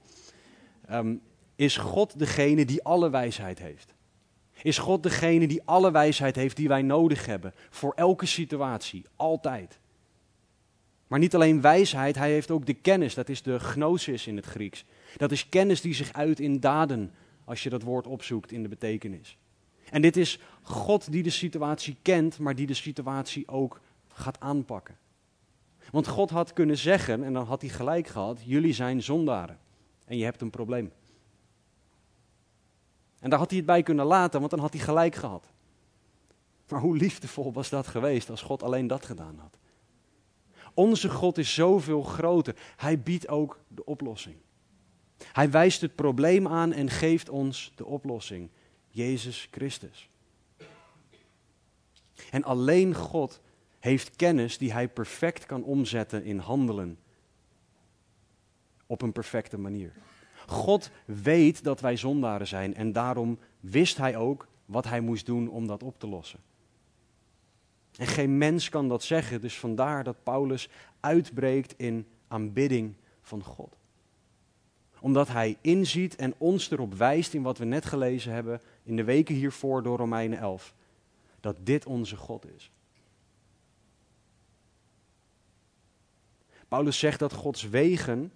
um, 0.92 1.22
is 1.56 1.78
God 1.78 2.20
degene 2.20 2.66
die 2.66 2.84
alle 2.84 3.10
wijsheid 3.10 3.60
heeft. 3.60 3.94
Is 4.62 4.78
God 4.78 5.04
degene 5.04 5.48
die 5.48 5.62
alle 5.66 5.92
wijsheid 5.92 6.36
heeft 6.36 6.56
die 6.56 6.68
wij 6.68 6.82
nodig 6.82 7.26
hebben 7.26 7.54
voor 7.70 7.94
elke 7.96 8.26
situatie, 8.26 9.06
altijd. 9.16 9.80
Maar 11.08 11.20
niet 11.20 11.36
alleen 11.36 11.62
wijsheid, 11.62 12.16
hij 12.16 12.32
heeft 12.32 12.52
ook 12.52 12.66
de 12.66 12.74
kennis. 12.74 13.14
Dat 13.14 13.30
is 13.30 13.42
de 13.42 13.60
gnosis 13.60 14.28
in 14.28 14.36
het 14.36 14.46
Grieks. 14.46 14.86
Dat 15.18 15.32
is 15.32 15.50
kennis 15.50 15.82
die 15.82 15.94
zich 15.94 16.14
uit 16.14 16.40
in 16.40 16.60
daden, 16.60 17.12
als 17.46 17.64
je 17.64 17.70
dat 17.70 17.82
woord 17.82 18.08
opzoekt 18.08 18.52
in 18.52 18.62
de 18.62 18.70
betekenis. 18.70 19.38
En 19.90 20.02
dit 20.02 20.18
is 20.18 20.40
God 20.62 21.12
die 21.12 21.24
de 21.24 21.30
situatie 21.30 21.98
kent, 22.02 22.40
maar 22.40 22.56
die 22.56 22.68
de 22.68 22.74
situatie 22.74 23.48
ook 23.48 23.80
gaat 24.08 24.40
aanpakken. 24.40 24.98
Want 25.92 26.08
God 26.08 26.30
had 26.30 26.54
kunnen 26.54 26.78
zeggen, 26.78 27.24
en 27.24 27.34
dan 27.34 27.46
had 27.46 27.62
hij 27.62 27.70
gelijk 27.70 28.08
gehad, 28.08 28.40
jullie 28.46 28.74
zijn 28.74 29.04
zondaren. 29.04 29.60
En 30.06 30.18
je 30.18 30.24
hebt 30.24 30.42
een 30.42 30.50
probleem. 30.50 30.92
En 33.24 33.30
daar 33.30 33.40
had 33.40 33.50
hij 33.50 33.58
het 33.58 33.68
bij 33.68 33.84
kunnen 33.84 34.06
laten, 34.06 34.40
want 34.40 34.52
dan 34.52 34.60
had 34.60 34.74
hij 34.74 34.82
gelijk 34.82 35.16
gehad. 35.16 35.52
Maar 36.70 36.80
hoe 36.80 36.98
liefdevol 36.98 37.54
was 37.54 37.70
dat 37.70 37.88
geweest 37.88 38.30
als 38.30 38.42
God 38.42 38.64
alleen 38.64 38.88
dat 38.88 39.06
gedaan 39.06 39.38
had? 39.40 39.58
Onze 40.74 41.10
God 41.10 41.38
is 41.38 41.54
zoveel 41.54 42.04
groter. 42.04 42.56
Hij 42.76 43.00
biedt 43.00 43.28
ook 43.28 43.60
de 43.68 43.86
oplossing. 43.86 44.36
Hij 45.18 45.52
wijst 45.52 45.82
het 45.82 45.96
probleem 45.96 46.48
aan 46.48 46.74
en 46.74 46.90
geeft 46.90 47.30
ons 47.30 47.72
de 47.76 47.86
oplossing. 47.86 48.50
Jezus 48.88 49.48
Christus. 49.52 50.10
En 52.32 52.44
alleen 52.44 52.96
God 52.96 53.42
heeft 53.80 54.16
kennis 54.16 54.58
die 54.58 54.74
hij 54.74 54.90
perfect 54.90 55.46
kan 55.46 55.64
omzetten 55.64 56.24
in 56.24 56.38
handelen. 56.38 57.00
Op 58.86 59.02
een 59.02 59.12
perfecte 59.12 59.58
manier. 59.58 59.94
God 60.54 60.92
weet 61.06 61.64
dat 61.64 61.80
wij 61.80 61.96
zondaren 61.96 62.48
zijn 62.48 62.76
en 62.76 62.92
daarom 62.92 63.40
wist 63.60 63.98
hij 63.98 64.18
ook 64.18 64.48
wat 64.66 64.86
hij 64.86 65.02
moest 65.02 65.26
doen 65.26 65.50
om 65.50 65.68
dat 65.68 65.84
op 65.84 66.00
te 66.00 66.08
lossen. 66.08 66.40
En 67.98 68.08
geen 68.08 68.38
mens 68.38 68.70
kan 68.70 68.88
dat 68.88 69.04
zeggen, 69.04 69.42
dus 69.42 69.60
vandaar 69.60 70.04
dat 70.04 70.24
Paulus 70.24 70.70
uitbreekt 71.00 71.74
in 71.78 72.08
aanbidding 72.28 72.96
van 73.22 73.44
God. 73.44 73.78
Omdat 75.00 75.28
hij 75.28 75.58
inziet 75.62 76.16
en 76.16 76.34
ons 76.38 76.72
erop 76.72 76.94
wijst 76.94 77.34
in 77.34 77.42
wat 77.42 77.58
we 77.58 77.66
net 77.66 77.86
gelezen 77.86 78.34
hebben 78.34 78.62
in 78.84 78.96
de 78.96 79.04
weken 79.04 79.36
hiervoor 79.36 79.84
door 79.84 79.98
Romeinen 79.98 80.40
11, 80.40 80.74
dat 81.40 81.56
dit 81.60 81.86
onze 81.86 82.18
God 82.18 82.46
is. 82.56 82.72
Paulus 86.68 87.00
zegt 87.00 87.20
dat 87.20 87.34
Gods 87.34 87.70
wegen 87.70 88.32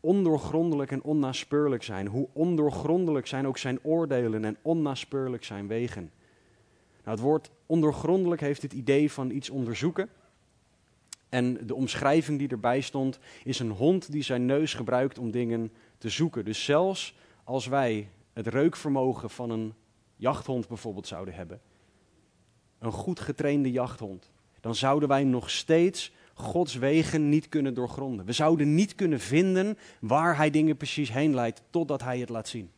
ondoorgrondelijk 0.00 0.90
en 0.90 1.02
onnaspeurlijk 1.02 1.82
zijn. 1.82 2.06
Hoe 2.06 2.28
ondoorgrondelijk 2.32 3.26
zijn 3.26 3.46
ook 3.46 3.58
zijn 3.58 3.78
oordelen 3.82 4.44
en 4.44 4.56
onnaspeurlijk 4.62 5.44
zijn 5.44 5.66
wegen. 5.66 6.10
Nou, 7.04 7.16
het 7.16 7.20
woord 7.20 7.50
ondoorgrondelijk 7.66 8.40
heeft 8.40 8.62
het 8.62 8.72
idee 8.72 9.12
van 9.12 9.30
iets 9.30 9.50
onderzoeken. 9.50 10.08
En 11.28 11.66
de 11.66 11.74
omschrijving 11.74 12.38
die 12.38 12.48
erbij 12.48 12.80
stond 12.80 13.18
is 13.44 13.58
een 13.58 13.70
hond 13.70 14.12
die 14.12 14.22
zijn 14.22 14.46
neus 14.46 14.74
gebruikt 14.74 15.18
om 15.18 15.30
dingen 15.30 15.72
te 15.98 16.08
zoeken. 16.08 16.44
Dus 16.44 16.64
zelfs 16.64 17.16
als 17.44 17.66
wij 17.66 18.08
het 18.32 18.46
reukvermogen 18.46 19.30
van 19.30 19.50
een 19.50 19.74
jachthond 20.16 20.68
bijvoorbeeld 20.68 21.06
zouden 21.06 21.34
hebben, 21.34 21.60
een 22.78 22.92
goed 22.92 23.20
getrainde 23.20 23.70
jachthond, 23.70 24.30
dan 24.60 24.74
zouden 24.74 25.08
wij 25.08 25.24
nog 25.24 25.50
steeds 25.50 26.12
Gods 26.38 26.74
wegen 26.74 27.28
niet 27.28 27.48
kunnen 27.48 27.74
doorgronden. 27.74 28.26
We 28.26 28.32
zouden 28.32 28.74
niet 28.74 28.94
kunnen 28.94 29.20
vinden 29.20 29.78
waar 30.00 30.36
Hij 30.36 30.50
dingen 30.50 30.76
precies 30.76 31.12
heen 31.12 31.34
leidt 31.34 31.62
totdat 31.70 32.02
Hij 32.02 32.18
het 32.18 32.28
laat 32.28 32.48
zien. 32.48 32.70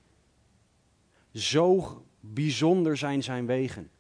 Zo 1.33 2.02
bijzonder 2.21 2.97
zijn 2.97 3.23
Zijn 3.23 3.47
wegen. 3.47 3.90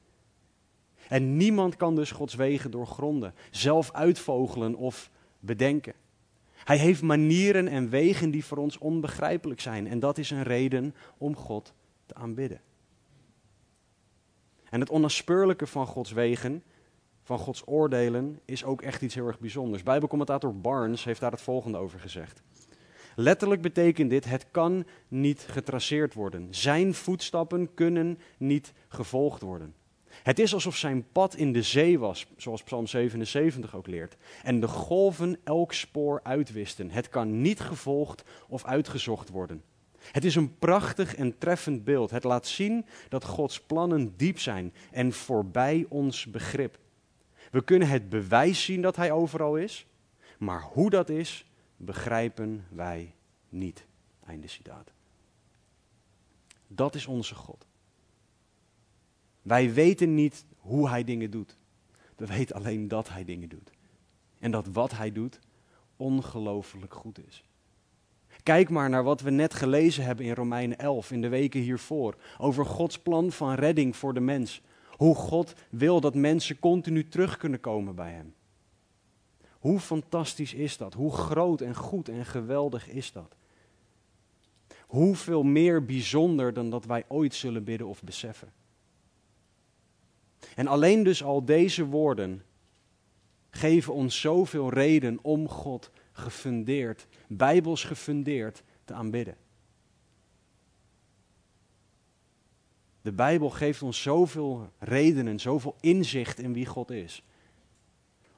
En 1.08 1.36
niemand 1.36 1.76
kan 1.76 1.94
dus 1.94 2.10
Gods 2.10 2.34
wegen 2.34 2.70
doorgronden, 2.70 3.34
zelf 3.50 3.92
uitvogelen 3.92 4.74
of 4.74 5.10
bedenken. 5.40 5.94
Hij 6.64 6.76
heeft 6.78 7.02
manieren 7.02 7.68
en 7.68 7.88
wegen 7.88 8.30
die 8.30 8.44
voor 8.44 8.58
ons 8.58 8.78
onbegrijpelijk 8.78 9.60
zijn. 9.60 9.86
En 9.86 10.00
dat 10.00 10.18
is 10.18 10.30
een 10.30 10.42
reden 10.42 10.94
om 11.18 11.36
God 11.36 11.72
te 12.06 12.14
aanbidden. 12.14 12.60
En 14.70 14.80
het 14.80 14.90
onnaspeurlijke 14.90 15.66
van 15.66 15.86
Gods 15.86 16.12
wegen, 16.12 16.62
van 17.30 17.38
Gods 17.38 17.62
oordelen, 17.66 18.40
is 18.44 18.64
ook 18.64 18.82
echt 18.82 19.02
iets 19.02 19.14
heel 19.14 19.26
erg 19.26 19.38
bijzonders. 19.38 19.82
Bijbelcommentator 19.82 20.60
Barnes 20.60 21.04
heeft 21.04 21.20
daar 21.20 21.30
het 21.30 21.40
volgende 21.40 21.78
over 21.78 22.00
gezegd. 22.00 22.42
Letterlijk 23.16 23.62
betekent 23.62 24.10
dit: 24.10 24.24
het 24.24 24.46
kan 24.50 24.86
niet 25.08 25.46
getraceerd 25.50 26.14
worden. 26.14 26.46
Zijn 26.50 26.94
voetstappen 26.94 27.74
kunnen 27.74 28.18
niet 28.38 28.72
gevolgd 28.88 29.42
worden. 29.42 29.74
Het 30.22 30.38
is 30.38 30.54
alsof 30.54 30.76
zijn 30.76 31.06
pad 31.12 31.34
in 31.34 31.52
de 31.52 31.62
zee 31.62 31.98
was, 31.98 32.26
zoals 32.36 32.62
Psalm 32.62 32.86
77 32.86 33.76
ook 33.76 33.86
leert. 33.86 34.16
En 34.42 34.60
de 34.60 34.68
golven 34.68 35.38
elk 35.44 35.72
spoor 35.72 36.20
uitwisten. 36.22 36.90
Het 36.90 37.08
kan 37.08 37.40
niet 37.40 37.60
gevolgd 37.60 38.22
of 38.48 38.64
uitgezocht 38.64 39.28
worden. 39.28 39.62
Het 40.00 40.24
is 40.24 40.34
een 40.34 40.58
prachtig 40.58 41.14
en 41.14 41.38
treffend 41.38 41.84
beeld. 41.84 42.10
Het 42.10 42.24
laat 42.24 42.46
zien 42.46 42.86
dat 43.08 43.24
Gods 43.24 43.60
plannen 43.60 44.14
diep 44.16 44.38
zijn 44.38 44.74
en 44.90 45.12
voorbij 45.12 45.86
ons 45.88 46.26
begrip. 46.26 46.78
We 47.50 47.64
kunnen 47.64 47.88
het 47.88 48.08
bewijs 48.08 48.64
zien 48.64 48.82
dat 48.82 48.96
Hij 48.96 49.12
overal 49.12 49.56
is, 49.56 49.86
maar 50.38 50.62
hoe 50.62 50.90
dat 50.90 51.08
is, 51.08 51.46
begrijpen 51.76 52.66
wij 52.68 53.14
niet. 53.48 53.86
Einde 54.26 54.48
citaat. 54.48 54.92
Dat 56.66 56.94
is 56.94 57.06
onze 57.06 57.34
God. 57.34 57.66
Wij 59.42 59.72
weten 59.72 60.14
niet 60.14 60.44
hoe 60.58 60.88
hij 60.88 61.04
dingen 61.04 61.30
doet. 61.30 61.56
We 62.16 62.26
weten 62.26 62.56
alleen 62.56 62.88
dat 62.88 63.08
hij 63.08 63.24
dingen 63.24 63.48
doet. 63.48 63.70
En 64.38 64.50
dat 64.50 64.66
wat 64.66 64.90
hij 64.90 65.12
doet 65.12 65.38
ongelooflijk 65.96 66.94
goed 66.94 67.26
is. 67.26 67.44
Kijk 68.42 68.70
maar 68.70 68.90
naar 68.90 69.04
wat 69.04 69.20
we 69.20 69.30
net 69.30 69.54
gelezen 69.54 70.04
hebben 70.04 70.24
in 70.24 70.34
Romeinen 70.34 70.78
11, 70.78 71.10
in 71.10 71.20
de 71.20 71.28
weken 71.28 71.60
hiervoor, 71.60 72.16
over 72.38 72.66
Gods 72.66 72.98
plan 72.98 73.32
van 73.32 73.54
redding 73.54 73.96
voor 73.96 74.14
de 74.14 74.20
mens. 74.20 74.62
Hoe 75.00 75.14
God 75.14 75.54
wil 75.70 76.00
dat 76.00 76.14
mensen 76.14 76.58
continu 76.58 77.08
terug 77.08 77.36
kunnen 77.36 77.60
komen 77.60 77.94
bij 77.94 78.12
Hem. 78.12 78.34
Hoe 79.58 79.78
fantastisch 79.78 80.54
is 80.54 80.76
dat? 80.76 80.94
Hoe 80.94 81.12
groot 81.12 81.60
en 81.60 81.74
goed 81.74 82.08
en 82.08 82.24
geweldig 82.26 82.88
is 82.88 83.12
dat? 83.12 83.36
Hoeveel 84.86 85.42
meer 85.42 85.84
bijzonder 85.84 86.52
dan 86.52 86.70
dat 86.70 86.84
wij 86.84 87.04
ooit 87.08 87.34
zullen 87.34 87.64
bidden 87.64 87.86
of 87.86 88.02
beseffen. 88.02 88.52
En 90.54 90.66
alleen 90.66 91.02
dus 91.02 91.22
al 91.22 91.44
deze 91.44 91.84
woorden 91.84 92.42
geven 93.50 93.94
ons 93.94 94.20
zoveel 94.20 94.70
reden 94.70 95.18
om 95.22 95.48
God 95.48 95.90
gefundeerd, 96.12 97.06
bijbels 97.28 97.84
gefundeerd 97.84 98.62
te 98.84 98.94
aanbidden. 98.94 99.36
De 103.02 103.12
Bijbel 103.12 103.50
geeft 103.50 103.82
ons 103.82 104.02
zoveel 104.02 104.72
redenen, 104.78 105.38
zoveel 105.38 105.76
inzicht 105.80 106.38
in 106.38 106.52
wie 106.52 106.66
God 106.66 106.90
is. 106.90 107.22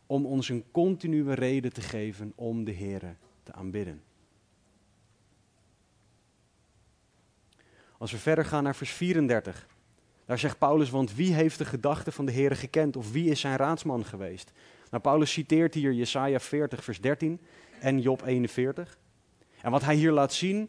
Om 0.07 0.27
ons 0.27 0.49
een 0.49 0.65
continue 0.71 1.35
reden 1.35 1.73
te 1.73 1.81
geven 1.81 2.33
om 2.35 2.65
de 2.65 2.71
Heer 2.71 3.17
te 3.43 3.53
aanbidden. 3.53 4.03
Als 7.99 8.13
we 8.13 8.19
verder 8.19 8.45
gaan 8.45 8.63
naar 8.63 8.77
vers 8.77 8.91
34. 8.91 9.67
Daar 10.25 10.39
zegt 10.39 10.59
Paulus, 10.59 10.91
want 10.91 11.15
wie 11.15 11.35
heeft 11.35 11.59
de 11.59 11.65
gedachten 11.65 12.13
van 12.13 12.27
de 12.27 12.33
Heer 12.33 12.57
gekend 12.57 12.97
of 12.97 13.13
wie 13.13 13.31
is 13.31 13.41
zijn 13.41 13.57
raadsman 13.57 14.05
geweest? 14.05 14.53
Nou, 14.91 15.03
Paulus 15.03 15.33
citeert 15.33 15.75
hier 15.75 15.93
Jesaja 15.93 16.41
40, 16.41 16.85
vers 16.85 17.01
13 17.01 17.41
en 17.81 18.01
Job 18.01 18.27
41. 18.27 18.99
En 19.63 19.71
wat 19.71 19.83
hij 19.83 19.95
hier 19.95 20.13
laat 20.13 20.33
zien, 20.33 20.69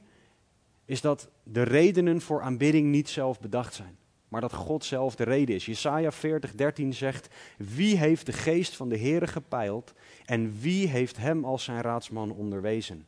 is 0.85 1.01
dat 1.01 1.29
de 1.43 1.61
redenen 1.61 2.21
voor 2.21 2.41
aanbidding 2.41 2.87
niet 2.87 3.09
zelf 3.09 3.39
bedacht 3.39 3.73
zijn, 3.73 3.97
maar 4.27 4.41
dat 4.41 4.53
God 4.53 4.85
zelf 4.85 5.15
de 5.15 5.23
reden 5.23 5.55
is. 5.55 5.65
Jesaja 5.65 6.11
40, 6.11 6.55
13 6.55 6.93
zegt, 6.93 7.27
wie 7.57 7.97
heeft 7.97 8.25
de 8.25 8.33
geest 8.33 8.75
van 8.75 8.89
de 8.89 8.97
Heer 8.97 9.27
gepeild 9.27 9.93
en 10.25 10.59
wie 10.59 10.87
heeft 10.87 11.17
hem 11.17 11.45
als 11.45 11.63
zijn 11.63 11.81
raadsman 11.81 12.31
onderwezen? 12.31 13.05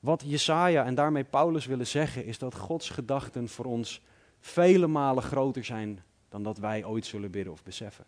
Wat 0.00 0.22
Jesaja 0.26 0.84
en 0.84 0.94
daarmee 0.94 1.24
Paulus 1.24 1.66
willen 1.66 1.86
zeggen, 1.86 2.24
is 2.24 2.38
dat 2.38 2.54
Gods 2.54 2.88
gedachten 2.90 3.48
voor 3.48 3.64
ons 3.64 4.02
vele 4.40 4.86
malen 4.86 5.22
groter 5.22 5.64
zijn 5.64 6.02
dan 6.28 6.42
dat 6.42 6.58
wij 6.58 6.84
ooit 6.84 7.06
zullen 7.06 7.30
bidden 7.30 7.52
of 7.52 7.62
beseffen. 7.62 8.04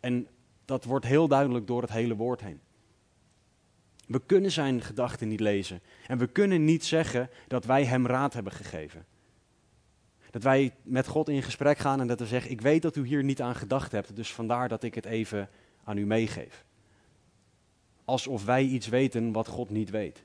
En 0.00 0.28
dat 0.64 0.84
wordt 0.84 1.06
heel 1.06 1.28
duidelijk 1.28 1.66
door 1.66 1.82
het 1.82 1.90
hele 1.90 2.16
woord 2.16 2.40
heen. 2.40 2.60
We 4.10 4.20
kunnen 4.26 4.50
zijn 4.50 4.80
gedachten 4.80 5.28
niet 5.28 5.40
lezen. 5.40 5.80
En 6.06 6.18
we 6.18 6.26
kunnen 6.26 6.64
niet 6.64 6.84
zeggen 6.84 7.30
dat 7.48 7.64
wij 7.64 7.84
hem 7.84 8.06
raad 8.06 8.32
hebben 8.32 8.52
gegeven. 8.52 9.06
Dat 10.30 10.42
wij 10.42 10.74
met 10.82 11.06
God 11.06 11.28
in 11.28 11.42
gesprek 11.42 11.78
gaan 11.78 12.00
en 12.00 12.06
dat 12.06 12.18
we 12.18 12.26
zeggen: 12.26 12.50
Ik 12.50 12.60
weet 12.60 12.82
dat 12.82 12.96
u 12.96 13.06
hier 13.06 13.24
niet 13.24 13.42
aan 13.42 13.54
gedacht 13.54 13.92
hebt, 13.92 14.16
dus 14.16 14.32
vandaar 14.32 14.68
dat 14.68 14.82
ik 14.82 14.94
het 14.94 15.04
even 15.04 15.48
aan 15.84 15.96
u 15.96 16.06
meegeef. 16.06 16.64
Alsof 18.04 18.44
wij 18.44 18.64
iets 18.64 18.88
weten 18.88 19.32
wat 19.32 19.48
God 19.48 19.70
niet 19.70 19.90
weet. 19.90 20.24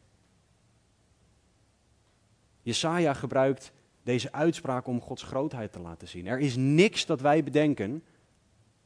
Jesaja 2.62 3.14
gebruikt 3.14 3.72
deze 4.04 4.32
uitspraak 4.32 4.88
om 4.88 5.02
Gods 5.02 5.24
grootheid 5.24 5.72
te 5.72 5.80
laten 5.80 6.08
zien. 6.08 6.28
Er 6.28 6.40
is 6.40 6.56
niks 6.56 7.06
dat 7.06 7.22
wij 7.22 7.44
bedenken 7.44 8.04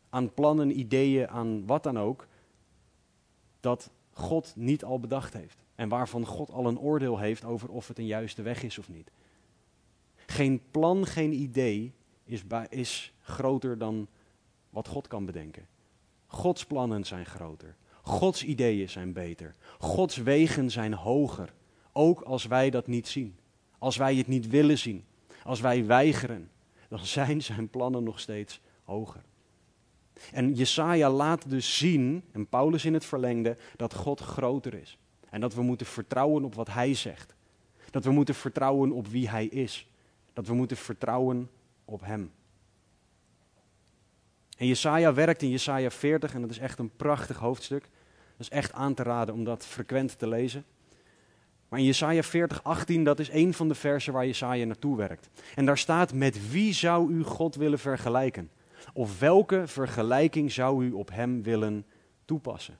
aan 0.09 0.33
plannen, 0.33 0.79
ideeën, 0.79 1.27
aan 1.27 1.65
wat 1.65 1.83
dan 1.83 1.99
ook, 1.99 2.27
dat 3.59 3.91
God 4.19 4.53
niet 4.55 4.83
al 4.83 4.99
bedacht 4.99 5.33
heeft. 5.33 5.57
En 5.75 5.89
waarvan 5.89 6.25
God 6.25 6.51
al 6.51 6.67
een 6.67 6.79
oordeel 6.79 7.19
heeft 7.19 7.45
over 7.45 7.69
of 7.69 7.87
het 7.87 7.99
een 7.99 8.05
juiste 8.05 8.41
weg 8.41 8.63
is 8.63 8.77
of 8.77 8.89
niet. 8.89 9.11
Geen 10.25 10.61
plan, 10.71 11.05
geen 11.05 11.33
idee 11.33 11.93
is, 12.23 12.43
is 12.69 13.13
groter 13.21 13.77
dan 13.77 14.07
wat 14.69 14.87
God 14.87 15.07
kan 15.07 15.25
bedenken. 15.25 15.67
Gods 16.27 16.65
plannen 16.65 17.03
zijn 17.03 17.25
groter. 17.25 17.75
Gods 18.01 18.43
ideeën 18.43 18.89
zijn 18.89 19.13
beter. 19.13 19.55
Gods 19.77 20.17
wegen 20.17 20.71
zijn 20.71 20.93
hoger. 20.93 21.53
Ook 21.91 22.21
als 22.21 22.45
wij 22.45 22.69
dat 22.69 22.87
niet 22.87 23.07
zien. 23.07 23.37
Als 23.77 23.97
wij 23.97 24.15
het 24.15 24.27
niet 24.27 24.47
willen 24.47 24.77
zien. 24.77 25.03
Als 25.43 25.59
wij 25.59 25.85
weigeren. 25.85 26.49
Dan 26.87 27.05
zijn 27.05 27.41
zijn 27.41 27.69
plannen 27.69 28.03
nog 28.03 28.19
steeds 28.19 28.61
hoger. 28.83 29.21
En 30.33 30.53
Jesaja 30.53 31.09
laat 31.09 31.49
dus 31.49 31.77
zien, 31.77 32.23
en 32.31 32.47
Paulus 32.47 32.85
in 32.85 32.93
het 32.93 33.05
verlengde, 33.05 33.57
dat 33.75 33.93
God 33.93 34.19
groter 34.19 34.73
is. 34.73 34.97
En 35.29 35.41
dat 35.41 35.53
we 35.53 35.61
moeten 35.61 35.85
vertrouwen 35.85 36.43
op 36.43 36.55
wat 36.55 36.67
hij 36.73 36.93
zegt. 36.93 37.35
Dat 37.89 38.03
we 38.03 38.11
moeten 38.11 38.35
vertrouwen 38.35 38.91
op 38.91 39.07
wie 39.07 39.29
hij 39.29 39.45
is. 39.45 39.87
Dat 40.33 40.47
we 40.47 40.53
moeten 40.53 40.77
vertrouwen 40.77 41.49
op 41.85 42.01
hem. 42.05 42.31
En 44.57 44.67
Jesaja 44.67 45.13
werkt 45.13 45.41
in 45.41 45.49
Jesaja 45.49 45.91
40 45.91 46.33
en 46.33 46.41
dat 46.41 46.49
is 46.49 46.57
echt 46.57 46.79
een 46.79 46.95
prachtig 46.95 47.37
hoofdstuk. 47.37 47.81
Dat 48.37 48.47
is 48.47 48.49
echt 48.49 48.73
aan 48.73 48.93
te 48.93 49.03
raden 49.03 49.33
om 49.33 49.43
dat 49.43 49.65
frequent 49.65 50.19
te 50.19 50.27
lezen. 50.27 50.65
Maar 51.67 51.79
in 51.79 51.85
Jesaja 51.85 52.23
40, 52.23 52.63
18, 52.63 53.03
dat 53.03 53.19
is 53.19 53.29
een 53.31 53.53
van 53.53 53.67
de 53.67 53.75
versen 53.75 54.13
waar 54.13 54.25
Jesaja 54.25 54.65
naartoe 54.65 54.97
werkt. 54.97 55.29
En 55.55 55.65
daar 55.65 55.77
staat, 55.77 56.13
met 56.13 56.51
wie 56.51 56.73
zou 56.73 57.11
u 57.11 57.23
God 57.23 57.55
willen 57.55 57.79
vergelijken? 57.79 58.49
Of 58.93 59.19
welke 59.19 59.67
vergelijking 59.67 60.51
zou 60.51 60.85
u 60.85 60.91
op 60.91 61.09
hem 61.11 61.43
willen 61.43 61.85
toepassen? 62.25 62.77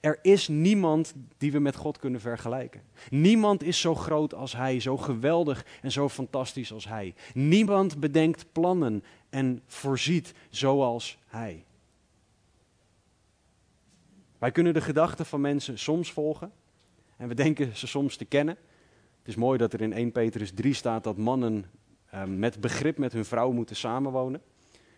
Er 0.00 0.18
is 0.22 0.48
niemand 0.48 1.14
die 1.38 1.52
we 1.52 1.58
met 1.58 1.76
God 1.76 1.98
kunnen 1.98 2.20
vergelijken. 2.20 2.82
Niemand 3.10 3.62
is 3.62 3.80
zo 3.80 3.94
groot 3.94 4.34
als 4.34 4.52
Hij, 4.52 4.80
zo 4.80 4.96
geweldig 4.96 5.66
en 5.82 5.92
zo 5.92 6.08
fantastisch 6.08 6.72
als 6.72 6.88
Hij. 6.88 7.14
Niemand 7.34 8.00
bedenkt 8.00 8.52
plannen 8.52 9.04
en 9.30 9.62
voorziet 9.66 10.34
zoals 10.50 11.18
Hij. 11.26 11.64
Wij 14.38 14.50
kunnen 14.50 14.74
de 14.74 14.80
gedachten 14.80 15.26
van 15.26 15.40
mensen 15.40 15.78
soms 15.78 16.12
volgen 16.12 16.52
en 17.16 17.28
we 17.28 17.34
denken 17.34 17.76
ze 17.76 17.86
soms 17.86 18.16
te 18.16 18.24
kennen. 18.24 18.56
Het 19.18 19.28
is 19.28 19.36
mooi 19.36 19.58
dat 19.58 19.72
er 19.72 19.80
in 19.80 19.92
1 19.92 20.12
Petrus 20.12 20.52
3 20.54 20.74
staat 20.74 21.04
dat 21.04 21.16
mannen 21.16 21.64
uh, 22.14 22.24
met 22.24 22.60
begrip 22.60 22.98
met 22.98 23.12
hun 23.12 23.24
vrouw 23.24 23.52
moeten 23.52 23.76
samenwonen. 23.76 24.42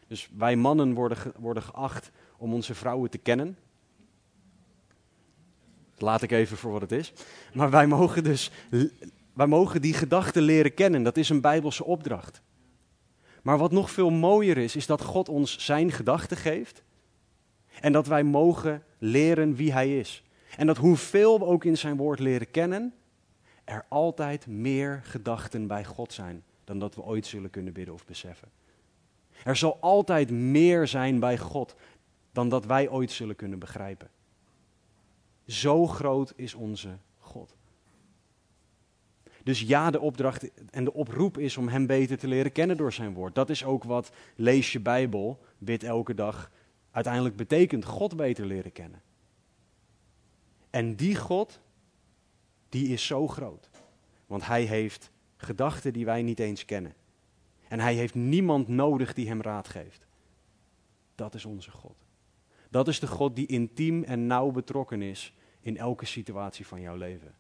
Dus 0.07 0.29
wij 0.37 0.57
mannen 0.57 0.95
worden, 0.95 1.19
worden 1.37 1.63
geacht 1.63 2.11
om 2.37 2.55
onze 2.55 2.75
vrouwen 2.75 3.11
te 3.11 3.19
kennen. 3.19 3.59
Dat 5.93 6.03
laat 6.03 6.23
ik 6.23 6.31
even 6.31 6.57
voor 6.57 6.73
wat 6.73 6.81
het 6.81 6.93
is. 6.93 7.13
Maar 7.53 7.71
wij 7.71 7.87
mogen 7.87 8.25
dus 8.25 8.51
wij 9.33 9.47
mogen 9.47 9.83
die 9.83 9.95
gedachten 9.95 10.43
leren 10.43 10.75
kennen. 10.75 11.03
Dat 11.03 11.17
is 11.17 11.29
een 11.29 11.41
bijbelse 11.41 11.85
opdracht. 11.85 12.43
Maar 13.43 13.59
wat 13.59 13.73
nog 13.73 13.91
veel 13.91 14.11
mooier 14.11 14.59
is, 14.59 14.77
is 14.77 14.87
dat 14.87 15.03
God 15.03 15.29
ons 15.29 15.59
zijn 15.59 15.93
gedachten 15.93 16.37
geeft. 16.37 16.83
En 17.81 17.93
dat 17.93 18.07
wij 18.07 18.23
mogen 18.23 18.83
leren 18.99 19.55
wie 19.55 19.73
hij 19.73 19.99
is. 19.99 20.23
En 20.57 20.67
dat 20.67 20.77
hoeveel 20.77 21.39
we 21.39 21.45
ook 21.45 21.65
in 21.65 21.79
zijn 21.79 21.97
woord 21.97 22.19
leren 22.19 22.51
kennen, 22.51 22.95
er 23.65 23.85
altijd 23.89 24.47
meer 24.47 25.01
gedachten 25.05 25.67
bij 25.67 25.85
God 25.85 26.13
zijn 26.13 26.45
dan 26.65 26.79
dat 26.79 26.95
we 26.95 27.03
ooit 27.03 27.27
zullen 27.27 27.51
kunnen 27.51 27.73
bidden 27.73 27.95
of 27.95 28.07
beseffen. 28.07 28.49
Er 29.45 29.57
zal 29.57 29.77
altijd 29.81 30.31
meer 30.31 30.87
zijn 30.87 31.19
bij 31.19 31.39
God 31.39 31.75
dan 32.33 32.49
dat 32.49 32.65
wij 32.65 32.89
ooit 32.89 33.11
zullen 33.11 33.37
kunnen 33.37 33.59
begrijpen. 33.59 34.11
Zo 35.47 35.87
groot 35.87 36.33
is 36.37 36.55
onze 36.55 36.99
God. 37.19 37.55
Dus 39.43 39.61
ja, 39.61 39.91
de 39.91 40.01
opdracht 40.01 40.51
en 40.71 40.85
de 40.85 40.93
oproep 40.93 41.39
is 41.39 41.57
om 41.57 41.69
Hem 41.69 41.87
beter 41.87 42.19
te 42.19 42.29
leren 42.29 42.53
kennen 42.53 42.77
door 42.77 42.93
Zijn 42.93 43.15
woord. 43.15 43.35
Dat 43.35 43.51
is 43.51 43.65
ook 43.65 43.85
wat 43.85 44.11
lees 44.37 44.73
je 44.73 44.81
Bijbel, 44.81 45.41
bid 45.59 45.83
elke 45.83 46.15
dag, 46.15 46.51
uiteindelijk 46.91 47.37
betekent 47.37 47.85
God 47.85 48.17
beter 48.17 48.47
leren 48.47 48.73
kennen. 48.73 49.03
En 50.71 50.95
die 50.95 51.17
God, 51.17 51.61
die 52.69 52.89
is 52.89 53.07
zo 53.07 53.29
groot. 53.29 53.69
Want 54.27 54.47
Hij 54.47 54.63
heeft 54.63 55.11
gedachten 55.45 55.93
die 55.93 56.05
wij 56.05 56.23
niet 56.23 56.41
eens 56.41 56.65
kennen. 56.65 56.95
En 57.69 57.81
Hij 57.81 57.95
heeft 57.95 58.15
niemand 58.15 58.69
nodig 58.69 59.15
die 59.15 59.29
Hem 59.29 59.43
raad 59.43 59.69
geeft. 59.69 60.07
Dat 61.15 61.35
is 61.35 61.45
onze 61.45 61.71
God. 61.71 61.97
Dat 62.71 62.89
is 62.89 63.01
de 63.01 63.07
God 63.07 63.37
die 63.37 63.47
intiem 63.47 64.03
en 64.03 64.27
nauw 64.27 64.51
betrokken 64.51 65.03
is 65.03 65.35
in 65.61 65.77
elke 65.77 66.07
situatie 66.07 66.67
van 66.67 66.81
jouw 66.81 66.97
leven. 66.97 67.35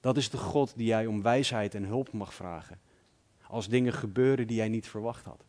Dat 0.00 0.16
is 0.16 0.30
de 0.30 0.36
God 0.36 0.76
die 0.76 0.86
jij 0.86 1.06
om 1.06 1.22
wijsheid 1.22 1.74
en 1.74 1.84
hulp 1.84 2.12
mag 2.12 2.34
vragen. 2.34 2.80
Als 3.46 3.68
dingen 3.68 3.92
gebeuren 3.92 4.46
die 4.46 4.56
jij 4.56 4.68
niet 4.68 4.88
verwacht 4.88 5.24
had. 5.24 5.44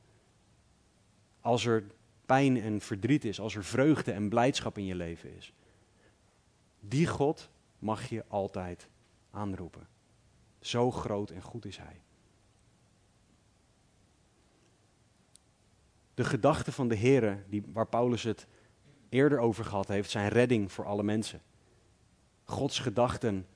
Als 1.41 1.65
er 1.65 1.83
pijn 2.25 2.61
en 2.61 2.81
verdriet 2.81 3.25
is, 3.25 3.39
als 3.39 3.55
er 3.55 3.63
vreugde 3.63 4.11
en 4.11 4.29
blijdschap 4.29 4.77
in 4.77 4.85
je 4.85 4.95
leven 4.95 5.35
is. 5.35 5.53
Die 6.79 7.07
God 7.07 7.49
mag 7.79 8.09
je 8.09 8.25
altijd 8.27 8.89
aanroepen. 9.31 9.87
Zo 10.65 10.91
groot 10.91 11.29
en 11.29 11.41
goed 11.41 11.65
is 11.65 11.77
Hij. 11.77 12.01
De 16.13 16.23
gedachten 16.23 16.73
van 16.73 16.87
de 16.87 16.95
Heer, 16.95 17.45
waar 17.73 17.87
Paulus 17.87 18.23
het 18.23 18.47
eerder 19.09 19.39
over 19.39 19.65
gehad 19.65 19.87
heeft, 19.87 20.09
zijn 20.09 20.29
redding 20.29 20.71
voor 20.71 20.85
alle 20.85 21.03
mensen. 21.03 21.41
Gods 22.43 22.79
gedachten 22.79 23.47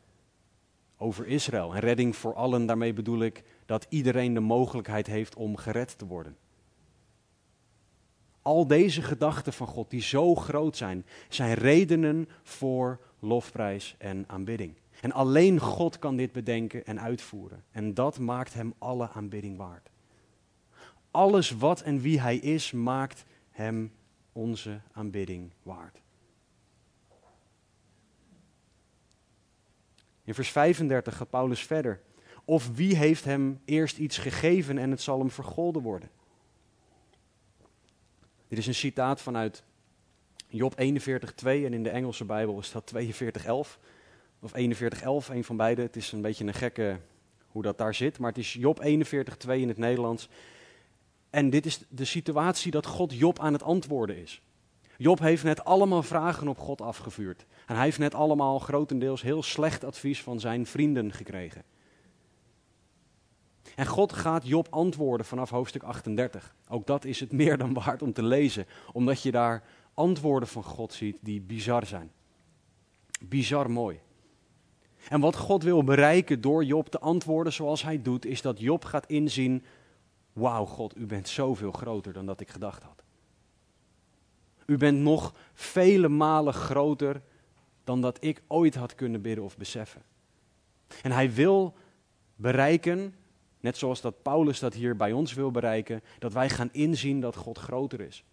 over 0.98 1.28
Israël 1.28 1.74
en 1.74 1.80
redding 1.80 2.16
voor 2.16 2.34
allen, 2.34 2.66
daarmee 2.66 2.94
bedoel 2.94 3.22
ik 3.22 3.44
dat 3.66 3.86
iedereen 3.90 4.34
de 4.34 4.40
mogelijkheid 4.40 5.08
heeft 5.08 5.36
om 5.36 5.58
gered 5.58 5.98
te 5.98 6.06
worden. 6.06 6.38
Al 8.42 8.68
deze 8.68 9.02
gedachten 9.02 9.54
van 9.54 9.68
God, 9.68 9.90
die 9.90 10.02
zo 10.02 10.36
groot 10.36 10.78
zijn, 10.78 11.06
zijn 11.30 11.54
redenen 11.54 12.30
voor 12.44 13.00
lofprijs 13.20 13.96
en 13.98 14.24
aanbidding. 14.28 14.76
En 15.02 15.12
alleen 15.12 15.60
God 15.60 16.00
kan 16.00 16.16
dit 16.16 16.32
bedenken 16.32 16.86
en 16.86 17.00
uitvoeren. 17.00 17.64
En 17.72 17.94
dat 17.94 18.20
maakt 18.20 18.54
hem 18.54 18.74
alle 18.78 19.10
aanbidding 19.10 19.58
waard. 19.58 19.90
Alles 21.12 21.52
wat 21.52 21.82
en 21.82 22.00
wie 22.00 22.22
hij 22.22 22.38
is, 22.38 22.72
maakt 22.72 23.26
hem 23.50 23.92
onze 24.32 24.82
aanbidding 24.92 25.52
waard. 25.64 26.02
In 30.24 30.34
vers 30.34 30.50
35 30.50 31.18
gaat 31.18 31.30
Paulus 31.30 31.62
verder. 31.62 32.02
Of 32.46 32.76
wie 32.76 32.96
heeft 32.96 33.24
hem 33.24 33.62
eerst 33.66 33.98
iets 33.98 34.18
gegeven 34.18 34.78
en 34.78 34.92
het 34.92 35.02
zal 35.02 35.20
hem 35.20 35.32
vergolden 35.32 35.82
worden? 35.82 36.10
Dit 38.48 38.58
is 38.58 38.68
een 38.68 38.76
citaat 38.76 39.22
vanuit 39.22 39.64
Job 40.48 40.74
41:2 40.74 41.44
en 41.44 41.74
in 41.74 41.84
de 41.84 41.90
Engelse 41.90 42.26
Bijbel 42.26 42.60
is 42.60 42.72
dat 42.72 42.94
42:11 42.94 43.80
of 44.40 44.52
41:11, 44.54 45.30
een 45.30 45.44
van 45.44 45.58
beide. 45.58 45.82
Het 45.82 45.96
is 45.96 46.12
een 46.12 46.22
beetje 46.22 46.46
een 46.46 46.54
gekke 46.54 47.00
hoe 47.48 47.62
dat 47.62 47.78
daar 47.78 47.96
zit, 47.96 48.20
maar 48.20 48.30
het 48.30 48.40
is 48.40 48.54
Job 48.54 48.84
41:2 48.84 49.62
in 49.62 49.68
het 49.68 49.78
Nederlands. 49.78 50.30
En 51.30 51.50
dit 51.50 51.66
is 51.66 51.84
de 51.90 52.06
situatie 52.06 52.72
dat 52.72 52.86
God 52.86 53.14
Job 53.14 53.40
aan 53.40 53.54
het 53.54 53.64
antwoorden 53.64 54.18
is. 54.18 54.42
Job 54.98 55.20
heeft 55.20 55.44
net 55.44 55.66
allemaal 55.66 56.04
vragen 56.04 56.48
op 56.48 56.58
God 56.58 56.82
afgevuurd. 56.82 57.46
En 57.66 57.76
hij 57.76 57.84
heeft 57.84 57.98
net 58.00 58.14
allemaal 58.14 58.60
grotendeels 58.60 59.22
heel 59.22 59.44
slecht 59.44 59.84
advies 59.84 60.24
van 60.24 60.40
zijn 60.40 60.66
vrienden 60.66 61.14
gekregen. 61.14 61.64
En 63.76 63.86
God 63.86 64.14
gaat 64.14 64.48
Job 64.48 64.68
antwoorden 64.70 65.26
vanaf 65.26 65.50
hoofdstuk 65.50 65.84
38. 65.84 66.56
Ook 66.68 66.88
dat 66.88 67.06
is 67.06 67.20
het 67.20 67.32
meer 67.42 67.58
dan 67.58 67.74
waard 67.74 68.02
om 68.02 68.14
te 68.14 68.24
lezen, 68.24 68.66
omdat 68.92 69.22
je 69.22 69.32
daar 69.32 69.64
antwoorden 69.94 70.50
van 70.50 70.64
God 70.64 70.94
ziet 70.94 71.18
die 71.22 71.42
bizar 71.42 71.86
zijn. 71.86 72.12
Bizar 73.22 73.72
mooi. 73.72 74.00
En 75.08 75.20
wat 75.20 75.36
God 75.36 75.64
wil 75.64 75.84
bereiken 75.84 76.42
door 76.42 76.64
Job 76.64 76.90
te 76.90 77.00
antwoorden 77.00 77.54
zoals 77.54 77.84
hij 77.84 78.02
doet, 78.02 78.26
is 78.26 78.42
dat 78.42 78.60
Job 78.60 78.86
gaat 78.86 79.06
inzien: 79.06 79.64
Wauw, 80.34 80.66
God, 80.66 80.98
u 80.98 81.06
bent 81.06 81.28
zoveel 81.28 81.72
groter 81.72 82.14
dan 82.14 82.26
dat 82.26 82.40
ik 82.40 82.50
gedacht 82.50 82.84
had. 82.84 83.04
U 84.66 84.78
bent 84.78 85.00
nog 85.00 85.34
vele 85.54 86.08
malen 86.08 86.54
groter 86.54 87.22
dan 87.84 88.02
dat 88.02 88.24
ik 88.24 88.42
ooit 88.48 88.76
had 88.76 88.96
kunnen 88.96 89.22
bidden 89.22 89.44
of 89.44 89.58
beseffen. 89.58 90.02
En 91.02 91.12
hij 91.12 91.34
wil 91.34 91.74
bereiken, 92.36 93.16
net 93.60 93.78
zoals 93.78 94.02
dat 94.02 94.22
Paulus 94.22 94.60
dat 94.60 94.74
hier 94.74 94.96
bij 94.96 95.12
ons 95.12 95.34
wil 95.34 95.52
bereiken, 95.52 96.02
dat 96.20 96.34
wij 96.34 96.50
gaan 96.50 96.70
inzien 96.72 97.22
dat 97.22 97.36
God 97.36 97.58
groter 97.58 98.02
is. 98.02 98.24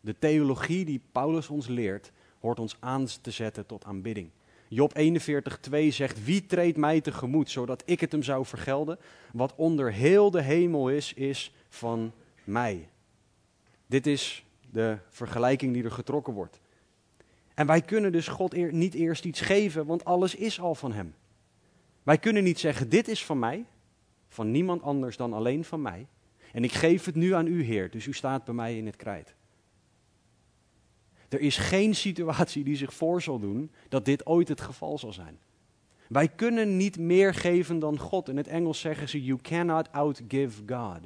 De 0.00 0.18
theologie 0.18 0.84
die 0.84 1.00
Paulus 1.12 1.48
ons 1.48 1.66
leert, 1.66 2.12
hoort 2.40 2.58
ons 2.58 2.76
aan 2.80 3.06
te 3.20 3.30
zetten 3.30 3.66
tot 3.66 3.84
aanbidding. 3.84 4.30
Job 4.74 4.98
41:2 4.98 5.88
zegt: 5.88 6.24
Wie 6.24 6.46
treedt 6.46 6.76
mij 6.76 7.00
tegemoet, 7.00 7.50
zodat 7.50 7.82
ik 7.86 8.00
het 8.00 8.12
hem 8.12 8.22
zou 8.22 8.46
vergelden? 8.46 8.98
Wat 9.32 9.54
onder 9.54 9.92
heel 9.92 10.30
de 10.30 10.42
hemel 10.42 10.88
is, 10.88 11.12
is 11.12 11.54
van 11.68 12.12
mij. 12.44 12.88
Dit 13.86 14.06
is 14.06 14.44
de 14.70 14.98
vergelijking 15.08 15.72
die 15.72 15.84
er 15.84 15.90
getrokken 15.90 16.32
wordt. 16.32 16.60
En 17.54 17.66
wij 17.66 17.80
kunnen 17.80 18.12
dus 18.12 18.28
God 18.28 18.72
niet 18.72 18.94
eerst 18.94 19.24
iets 19.24 19.40
geven, 19.40 19.86
want 19.86 20.04
alles 20.04 20.34
is 20.34 20.60
al 20.60 20.74
van 20.74 20.92
Hem. 20.92 21.14
Wij 22.02 22.18
kunnen 22.18 22.44
niet 22.44 22.60
zeggen, 22.60 22.88
dit 22.88 23.08
is 23.08 23.24
van 23.24 23.38
mij, 23.38 23.64
van 24.28 24.50
niemand 24.50 24.82
anders 24.82 25.16
dan 25.16 25.32
alleen 25.32 25.64
van 25.64 25.82
mij. 25.82 26.06
En 26.52 26.64
ik 26.64 26.72
geef 26.72 27.04
het 27.04 27.14
nu 27.14 27.34
aan 27.34 27.46
u, 27.46 27.62
Heer, 27.62 27.90
dus 27.90 28.06
u 28.06 28.12
staat 28.12 28.44
bij 28.44 28.54
mij 28.54 28.76
in 28.76 28.86
het 28.86 28.96
krijt. 28.96 29.34
Er 31.32 31.40
is 31.40 31.56
geen 31.56 31.94
situatie 31.94 32.64
die 32.64 32.76
zich 32.76 32.94
voor 32.94 33.22
zal 33.22 33.38
doen 33.38 33.70
dat 33.88 34.04
dit 34.04 34.26
ooit 34.26 34.48
het 34.48 34.60
geval 34.60 34.98
zal 34.98 35.12
zijn. 35.12 35.38
Wij 36.08 36.28
kunnen 36.28 36.76
niet 36.76 36.98
meer 36.98 37.34
geven 37.34 37.78
dan 37.78 37.98
God. 37.98 38.28
In 38.28 38.36
het 38.36 38.46
Engels 38.46 38.80
zeggen 38.80 39.08
ze: 39.08 39.24
You 39.24 39.38
cannot 39.42 39.92
outgive 39.92 40.62
God. 40.66 41.00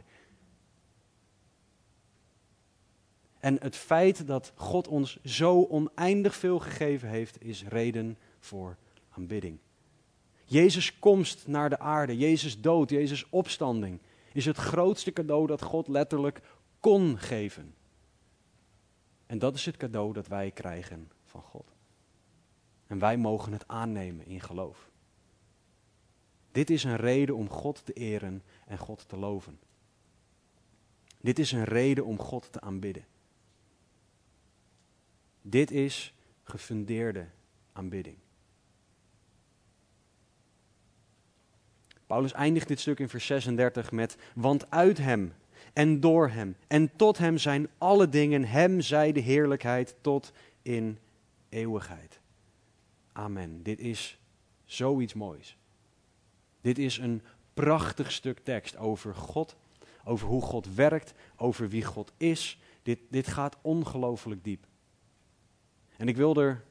En 3.38 3.56
het 3.60 3.76
feit 3.76 4.26
dat 4.26 4.52
God 4.54 4.88
ons 4.88 5.18
zo 5.24 5.62
oneindig 5.62 6.34
veel 6.34 6.58
gegeven 6.58 7.08
heeft, 7.08 7.44
is 7.44 7.64
reden 7.64 8.18
voor 8.38 8.76
aanbidding. 9.10 9.58
Jezus' 10.44 10.98
komst 10.98 11.46
naar 11.46 11.70
de 11.70 11.78
aarde, 11.78 12.16
Jezus' 12.16 12.60
dood, 12.60 12.90
Jezus' 12.90 13.26
opstanding, 13.30 14.00
is 14.32 14.44
het 14.44 14.56
grootste 14.56 15.12
cadeau 15.12 15.46
dat 15.46 15.62
God 15.62 15.88
letterlijk 15.88 16.40
kon 16.80 17.18
geven. 17.18 17.74
En 19.26 19.38
dat 19.38 19.54
is 19.54 19.66
het 19.66 19.76
cadeau 19.76 20.12
dat 20.12 20.28
wij 20.28 20.50
krijgen 20.50 21.10
van 21.24 21.42
God. 21.42 21.74
En 22.86 22.98
wij 22.98 23.16
mogen 23.16 23.52
het 23.52 23.68
aannemen 23.68 24.26
in 24.26 24.40
geloof. 24.40 24.90
Dit 26.52 26.70
is 26.70 26.84
een 26.84 26.96
reden 26.96 27.36
om 27.36 27.48
God 27.48 27.84
te 27.84 27.92
eren 27.92 28.42
en 28.66 28.78
God 28.78 29.08
te 29.08 29.16
loven. 29.16 29.58
Dit 31.20 31.38
is 31.38 31.52
een 31.52 31.64
reden 31.64 32.04
om 32.04 32.18
God 32.18 32.52
te 32.52 32.60
aanbidden. 32.60 33.04
Dit 35.42 35.70
is 35.70 36.14
gefundeerde 36.42 37.26
aanbidding. 37.72 38.16
Paulus 42.06 42.32
eindigt 42.32 42.68
dit 42.68 42.80
stuk 42.80 42.98
in 42.98 43.08
vers 43.08 43.26
36 43.26 43.90
met: 43.90 44.16
Want 44.34 44.70
uit 44.70 44.98
hem 44.98 45.32
en 45.76 46.00
door 46.00 46.28
hem 46.28 46.56
en 46.66 46.96
tot 46.96 47.18
hem 47.18 47.38
zijn 47.38 47.68
alle 47.78 48.08
dingen, 48.08 48.44
hem 48.44 48.80
zij 48.80 49.12
de 49.12 49.20
heerlijkheid 49.20 49.96
tot 50.00 50.32
in 50.62 50.98
eeuwigheid. 51.48 52.20
Amen. 53.12 53.62
Dit 53.62 53.80
is 53.80 54.20
zoiets 54.64 55.14
moois. 55.14 55.56
Dit 56.60 56.78
is 56.78 56.98
een 56.98 57.22
prachtig 57.54 58.12
stuk 58.12 58.38
tekst 58.38 58.76
over 58.76 59.14
God, 59.14 59.56
over 60.04 60.28
hoe 60.28 60.42
God 60.42 60.74
werkt, 60.74 61.14
over 61.36 61.68
wie 61.68 61.84
God 61.84 62.12
is. 62.16 62.60
Dit, 62.82 62.98
dit 63.10 63.26
gaat 63.26 63.56
ongelooflijk 63.62 64.44
diep. 64.44 64.66
En 65.96 66.08
ik 66.08 66.16
wil 66.16 66.36
er 66.36 66.64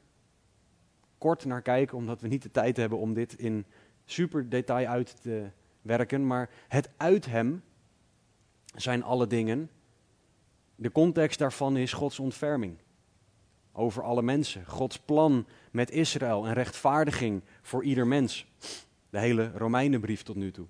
kort 1.17 1.45
naar 1.45 1.61
kijken, 1.61 1.97
omdat 1.97 2.21
we 2.21 2.27
niet 2.27 2.43
de 2.43 2.51
tijd 2.51 2.77
hebben 2.77 2.97
om 2.97 3.13
dit 3.13 3.33
in 3.33 3.65
super 4.05 4.49
detail 4.49 4.87
uit 4.87 5.21
te 5.21 5.49
werken. 5.81 6.27
Maar 6.27 6.49
het 6.67 6.89
uit 6.97 7.25
hem 7.25 7.63
zijn 8.75 9.03
alle 9.03 9.27
dingen. 9.27 9.69
De 10.75 10.91
context 10.91 11.39
daarvan 11.39 11.77
is 11.77 11.93
Gods 11.93 12.19
ontferming 12.19 12.77
over 13.75 14.03
alle 14.03 14.21
mensen. 14.21 14.65
Gods 14.65 14.99
plan 14.99 15.47
met 15.71 15.91
Israël 15.91 16.45
en 16.45 16.53
rechtvaardiging 16.53 17.41
voor 17.61 17.83
ieder 17.83 18.07
mens. 18.07 18.45
De 19.09 19.19
hele 19.19 19.51
Romeinenbrief 19.55 20.23
tot 20.23 20.35
nu 20.35 20.51
toe. 20.51 20.65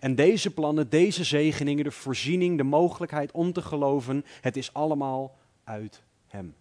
En 0.00 0.14
deze 0.14 0.50
plannen, 0.50 0.90
deze 0.90 1.24
zegeningen, 1.24 1.84
de 1.84 1.90
voorziening, 1.90 2.56
de 2.56 2.62
mogelijkheid 2.62 3.32
om 3.32 3.52
te 3.52 3.62
geloven, 3.62 4.24
het 4.40 4.56
is 4.56 4.72
allemaal 4.72 5.38
uit 5.64 6.02
Hem. 6.26 6.54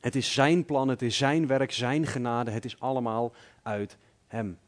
Het 0.00 0.16
is 0.16 0.32
Zijn 0.32 0.64
plan, 0.64 0.88
het 0.88 1.02
is 1.02 1.16
Zijn 1.16 1.46
werk, 1.46 1.72
Zijn 1.72 2.06
genade, 2.06 2.50
het 2.50 2.64
is 2.64 2.80
allemaal 2.80 3.32
uit 3.62 3.98
Hem. 4.26 4.58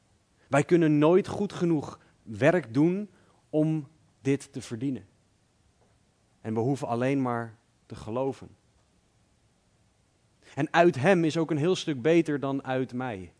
Wij 0.49 0.65
kunnen 0.65 0.99
nooit 0.99 1.29
goed 1.29 1.53
genoeg 1.53 2.01
werk 2.23 2.75
doen 2.75 3.11
om 3.51 3.89
dit 4.23 4.53
te 4.53 4.61
verdienen. 4.61 5.07
En 6.41 6.55
we 6.55 6.61
hoeven 6.61 6.89
alleen 6.89 7.23
maar 7.23 7.59
te 7.87 7.95
geloven. 7.95 8.49
En 10.55 10.73
uit 10.73 10.95
Hem 10.95 11.25
is 11.25 11.37
ook 11.37 11.51
een 11.51 11.57
heel 11.57 11.77
stuk 11.77 12.03
beter 12.03 12.41
dan 12.41 12.65
uit 12.65 12.93
mij. 12.93 13.33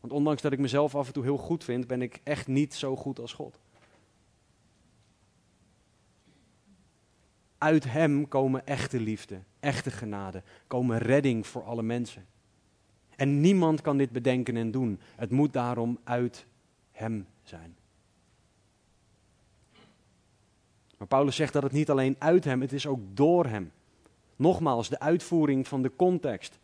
Want 0.00 0.12
ondanks 0.12 0.42
dat 0.42 0.52
ik 0.52 0.58
mezelf 0.58 0.94
af 0.94 1.06
en 1.06 1.12
toe 1.12 1.22
heel 1.22 1.38
goed 1.38 1.64
vind, 1.64 1.86
ben 1.86 2.02
ik 2.02 2.20
echt 2.22 2.46
niet 2.46 2.74
zo 2.74 2.96
goed 2.96 3.18
als 3.18 3.32
God. 3.32 3.58
Uit 7.58 7.84
Hem 7.84 8.28
komen 8.28 8.66
echte 8.66 9.00
liefde, 9.00 9.42
echte 9.60 9.90
genade, 9.90 10.42
komen 10.66 10.98
redding 10.98 11.46
voor 11.46 11.64
alle 11.64 11.82
mensen. 11.82 12.26
En 13.16 13.40
niemand 13.40 13.80
kan 13.80 13.96
dit 13.96 14.10
bedenken 14.10 14.56
en 14.56 14.70
doen. 14.70 15.00
Het 15.16 15.30
moet 15.30 15.52
daarom 15.52 15.98
uit 16.04 16.46
Hem 16.90 17.26
zijn. 17.42 17.76
Maar 21.04 21.18
Paulus 21.18 21.36
zegt 21.36 21.52
dat 21.52 21.62
het 21.62 21.72
niet 21.72 21.90
alleen 21.90 22.16
uit 22.18 22.44
Hem, 22.44 22.60
het 22.60 22.72
is 22.72 22.86
ook 22.86 23.00
door 23.08 23.46
Hem. 23.46 23.72
Nogmaals, 24.36 24.88
de 24.88 25.00
uitvoering 25.00 25.68
van 25.68 25.82
de 25.82 25.96
context. 25.96 26.58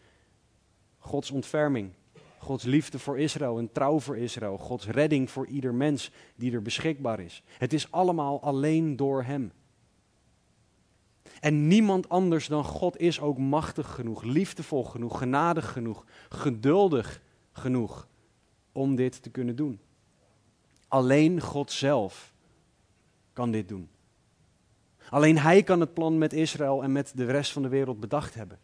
Gods 0.98 1.30
ontferming, 1.30 1.90
Gods 2.38 2.64
liefde 2.64 2.98
voor 2.98 3.18
Israël 3.18 3.58
en 3.58 3.72
trouw 3.72 4.00
voor 4.00 4.16
Israël, 4.16 4.58
Gods 4.58 4.86
redding 4.86 5.30
voor 5.30 5.46
ieder 5.46 5.74
mens 5.74 6.10
die 6.36 6.52
er 6.52 6.62
beschikbaar 6.62 7.20
is. 7.20 7.42
Het 7.58 7.72
is 7.72 7.92
allemaal 7.92 8.42
alleen 8.42 8.96
door 8.96 9.22
Hem. 9.22 9.52
En 11.40 11.66
niemand 11.66 12.08
anders 12.08 12.46
dan 12.46 12.64
God 12.64 12.98
is 12.98 13.20
ook 13.20 13.38
machtig 13.38 13.94
genoeg, 13.94 14.22
liefdevol 14.22 14.84
genoeg, 14.84 15.18
genadig 15.18 15.72
genoeg, 15.72 16.04
geduldig 16.28 17.22
genoeg 17.52 18.08
om 18.72 18.94
dit 18.94 19.22
te 19.22 19.30
kunnen 19.30 19.56
doen. 19.56 19.80
Alleen 20.88 21.40
God 21.40 21.72
zelf 21.72 22.34
kan 23.32 23.50
dit 23.50 23.68
doen. 23.68 23.88
Alleen 25.10 25.38
Hij 25.38 25.62
kan 25.62 25.80
het 25.80 25.94
plan 25.94 26.18
met 26.18 26.32
Israël 26.32 26.82
en 26.82 26.92
met 26.92 27.12
de 27.14 27.24
rest 27.24 27.52
van 27.52 27.62
de 27.62 27.68
wereld 27.68 28.00
bedacht 28.00 28.34
hebben. 28.34 28.58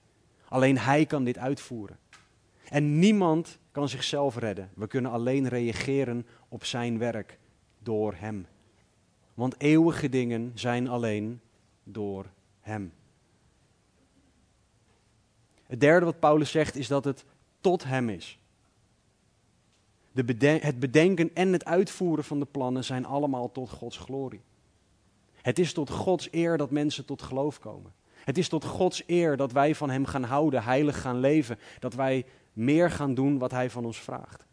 Alleen 0.48 0.78
Hij 0.78 1.06
kan 1.06 1.24
dit 1.24 1.38
uitvoeren. 1.38 1.98
En 2.68 2.98
niemand 2.98 3.58
kan 3.70 3.88
zichzelf 3.88 4.36
redden. 4.36 4.70
We 4.74 4.86
kunnen 4.86 5.10
alleen 5.10 5.48
reageren 5.48 6.26
op 6.48 6.64
Zijn 6.64 6.98
werk 6.98 7.38
door 7.78 8.14
Hem. 8.16 8.46
Want 9.34 9.60
eeuwige 9.60 10.08
dingen 10.08 10.52
zijn 10.54 10.88
alleen 10.88 11.40
door 11.84 12.26
Hem. 12.60 12.92
Het 15.62 15.80
derde 15.80 16.06
wat 16.06 16.18
Paulus 16.18 16.50
zegt 16.50 16.76
is 16.76 16.88
dat 16.88 17.04
het 17.04 17.24
tot 17.60 17.84
Hem 17.84 18.08
is. 18.08 18.38
De 20.12 20.58
het 20.60 20.78
bedenken 20.78 21.34
en 21.34 21.52
het 21.52 21.64
uitvoeren 21.64 22.24
van 22.24 22.38
de 22.38 22.46
plannen 22.46 22.84
zijn 22.84 23.04
allemaal 23.04 23.52
tot 23.52 23.70
Gods 23.70 23.96
glorie. 23.96 24.40
Het 25.46 25.58
is 25.58 25.72
tot 25.72 25.90
Gods 25.90 26.28
eer 26.30 26.56
dat 26.56 26.70
mensen 26.70 27.04
tot 27.04 27.22
geloof 27.22 27.58
komen. 27.58 27.92
Het 28.14 28.38
is 28.38 28.48
tot 28.48 28.64
Gods 28.64 29.02
eer 29.06 29.36
dat 29.36 29.52
wij 29.52 29.74
van 29.74 29.90
Hem 29.90 30.06
gaan 30.06 30.22
houden, 30.22 30.62
heilig 30.62 31.00
gaan 31.00 31.20
leven, 31.20 31.58
dat 31.78 31.94
wij 31.94 32.26
meer 32.52 32.90
gaan 32.90 33.14
doen 33.14 33.38
wat 33.38 33.50
Hij 33.50 33.70
van 33.70 33.84
ons 33.84 34.00
vraagt. 34.00 34.44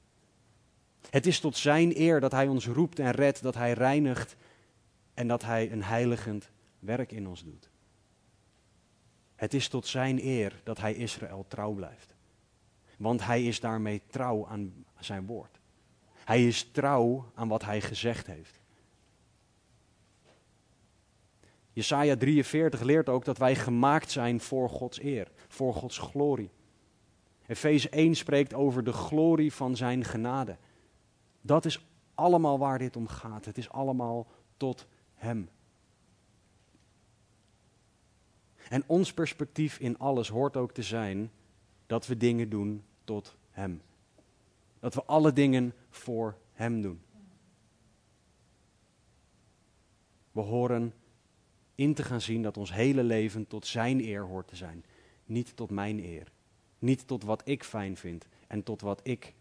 Het 1.09 1.25
is 1.25 1.39
tot 1.39 1.57
Zijn 1.57 1.99
eer 1.99 2.19
dat 2.19 2.31
Hij 2.31 2.47
ons 2.47 2.67
roept 2.67 2.99
en 2.99 3.11
redt, 3.11 3.41
dat 3.41 3.55
Hij 3.55 3.73
reinigt 3.73 4.35
en 5.13 5.27
dat 5.27 5.43
Hij 5.43 5.71
een 5.71 5.83
heiligend 5.83 6.51
werk 6.79 7.11
in 7.11 7.27
ons 7.27 7.43
doet. 7.43 7.69
Het 9.35 9.53
is 9.53 9.67
tot 9.67 9.87
Zijn 9.87 10.25
eer 10.25 10.61
dat 10.63 10.77
Hij 10.77 10.93
Israël 10.93 11.45
trouw 11.47 11.71
blijft. 11.71 12.15
Want 12.97 13.25
Hij 13.25 13.43
is 13.43 13.59
daarmee 13.59 14.01
trouw 14.07 14.47
aan 14.47 14.85
Zijn 14.99 15.25
woord. 15.25 15.59
Hij 16.23 16.47
is 16.47 16.71
trouw 16.71 17.31
aan 17.35 17.47
wat 17.47 17.63
Hij 17.63 17.81
gezegd 17.81 18.27
heeft. 18.27 18.61
Jesaja 21.73 22.15
43 22.15 22.81
leert 22.81 23.09
ook 23.09 23.25
dat 23.25 23.37
wij 23.37 23.55
gemaakt 23.55 24.11
zijn 24.11 24.39
voor 24.39 24.69
Gods 24.69 25.01
eer, 25.01 25.31
voor 25.47 25.73
Gods 25.73 25.97
glorie. 25.97 26.49
Efeze 27.47 27.89
1 27.89 28.15
spreekt 28.15 28.53
over 28.53 28.83
de 28.83 28.93
glorie 28.93 29.53
van 29.53 29.75
zijn 29.75 30.03
genade. 30.03 30.57
Dat 31.41 31.65
is 31.65 31.85
allemaal 32.13 32.59
waar 32.59 32.77
dit 32.79 32.95
om 32.95 33.07
gaat. 33.07 33.45
Het 33.45 33.57
is 33.57 33.69
allemaal 33.69 34.27
tot 34.57 34.87
Hem. 35.13 35.49
En 38.69 38.83
ons 38.87 39.13
perspectief 39.13 39.79
in 39.79 39.97
alles 39.97 40.29
hoort 40.29 40.57
ook 40.57 40.71
te 40.71 40.83
zijn 40.83 41.31
dat 41.85 42.07
we 42.07 42.17
dingen 42.17 42.49
doen 42.49 42.83
tot 43.03 43.35
Hem. 43.49 43.81
Dat 44.79 44.93
we 44.93 45.03
alle 45.03 45.33
dingen 45.33 45.73
voor 45.89 46.37
Hem 46.51 46.81
doen. 46.81 47.01
We 50.31 50.41
horen 50.41 50.93
in 51.75 51.93
te 51.93 52.03
gaan 52.03 52.21
zien 52.21 52.41
dat 52.41 52.57
ons 52.57 52.73
hele 52.73 53.03
leven 53.03 53.47
tot 53.47 53.67
Zijn 53.67 53.99
eer 53.99 54.23
hoort 54.23 54.47
te 54.47 54.55
zijn, 54.55 54.85
niet 55.25 55.55
tot 55.55 55.69
mijn 55.69 55.99
eer. 55.99 56.31
Niet 56.79 57.07
tot 57.07 57.23
wat 57.23 57.41
ik 57.47 57.63
fijn 57.63 57.97
vind 57.97 58.27
en 58.47 58.63
tot 58.63 58.81
wat 58.81 58.99
ik, 59.03 59.33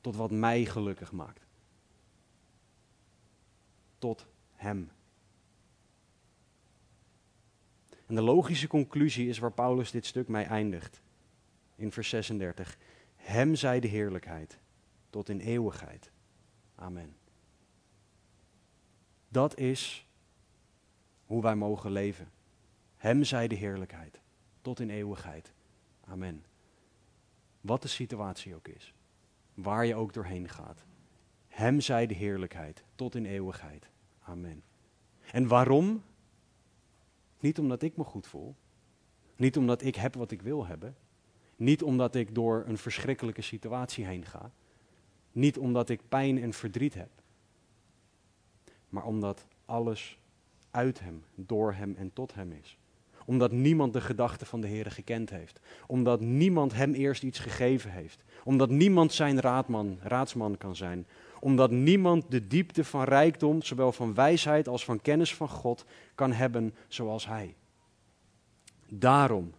tot 0.00 0.16
wat 0.16 0.30
mij 0.30 0.64
gelukkig 0.64 1.12
maakt. 1.12 1.46
Tot 3.98 4.26
Hem. 4.52 4.90
En 8.06 8.14
de 8.14 8.22
logische 8.22 8.66
conclusie 8.66 9.28
is 9.28 9.38
waar 9.38 9.52
Paulus 9.52 9.90
dit 9.90 10.06
stuk 10.06 10.28
mee 10.28 10.44
eindigt. 10.44 11.00
In 11.74 11.92
vers 11.92 12.08
36. 12.08 12.78
Hem 13.16 13.54
zij 13.54 13.80
de 13.80 13.88
heerlijkheid 13.88 14.58
tot 15.10 15.28
in 15.28 15.40
eeuwigheid. 15.40 16.10
Amen. 16.74 17.16
Dat 19.28 19.58
is 19.58 20.07
hoe 21.28 21.42
wij 21.42 21.56
mogen 21.56 21.90
leven. 21.90 22.30
Hem 22.96 23.24
zij 23.24 23.48
de 23.48 23.54
heerlijkheid 23.54 24.20
tot 24.60 24.80
in 24.80 24.90
eeuwigheid. 24.90 25.52
Amen. 26.04 26.44
Wat 27.60 27.82
de 27.82 27.88
situatie 27.88 28.54
ook 28.54 28.68
is, 28.68 28.94
waar 29.54 29.86
je 29.86 29.94
ook 29.94 30.12
doorheen 30.12 30.48
gaat. 30.48 30.84
Hem 31.48 31.80
zij 31.80 32.06
de 32.06 32.14
heerlijkheid 32.14 32.84
tot 32.94 33.14
in 33.14 33.24
eeuwigheid. 33.24 33.90
Amen. 34.22 34.62
En 35.32 35.48
waarom? 35.48 36.02
Niet 37.40 37.58
omdat 37.58 37.82
ik 37.82 37.96
me 37.96 38.04
goed 38.04 38.26
voel. 38.26 38.54
Niet 39.36 39.56
omdat 39.56 39.82
ik 39.82 39.94
heb 39.94 40.14
wat 40.14 40.30
ik 40.30 40.42
wil 40.42 40.66
hebben. 40.66 40.96
Niet 41.56 41.82
omdat 41.82 42.14
ik 42.14 42.34
door 42.34 42.64
een 42.66 42.78
verschrikkelijke 42.78 43.42
situatie 43.42 44.04
heen 44.04 44.24
ga. 44.24 44.52
Niet 45.32 45.58
omdat 45.58 45.88
ik 45.88 46.08
pijn 46.08 46.42
en 46.42 46.52
verdriet 46.52 46.94
heb. 46.94 47.10
Maar 48.88 49.04
omdat 49.04 49.46
alles 49.64 50.18
uit 50.70 51.00
Hem, 51.00 51.24
door 51.34 51.72
Hem 51.72 51.94
en 51.94 52.12
tot 52.12 52.34
Hem 52.34 52.52
is. 52.52 52.78
Omdat 53.24 53.52
niemand 53.52 53.92
de 53.92 54.00
gedachten 54.00 54.46
van 54.46 54.60
de 54.60 54.66
Heer 54.66 54.90
gekend 54.90 55.30
heeft. 55.30 55.60
Omdat 55.86 56.20
niemand 56.20 56.74
Hem 56.74 56.92
eerst 56.92 57.22
iets 57.22 57.38
gegeven 57.38 57.90
heeft. 57.90 58.24
Omdat 58.44 58.70
niemand 58.70 59.12
zijn 59.12 59.40
raadman, 59.40 59.98
raadsman 60.02 60.56
kan 60.56 60.76
zijn. 60.76 61.06
Omdat 61.40 61.70
niemand 61.70 62.30
de 62.30 62.46
diepte 62.46 62.84
van 62.84 63.04
rijkdom, 63.04 63.62
zowel 63.62 63.92
van 63.92 64.14
wijsheid 64.14 64.68
als 64.68 64.84
van 64.84 65.00
kennis 65.00 65.34
van 65.34 65.48
God, 65.48 65.84
kan 66.14 66.32
hebben 66.32 66.74
zoals 66.88 67.26
Hij. 67.26 67.54
Daarom, 68.88 69.52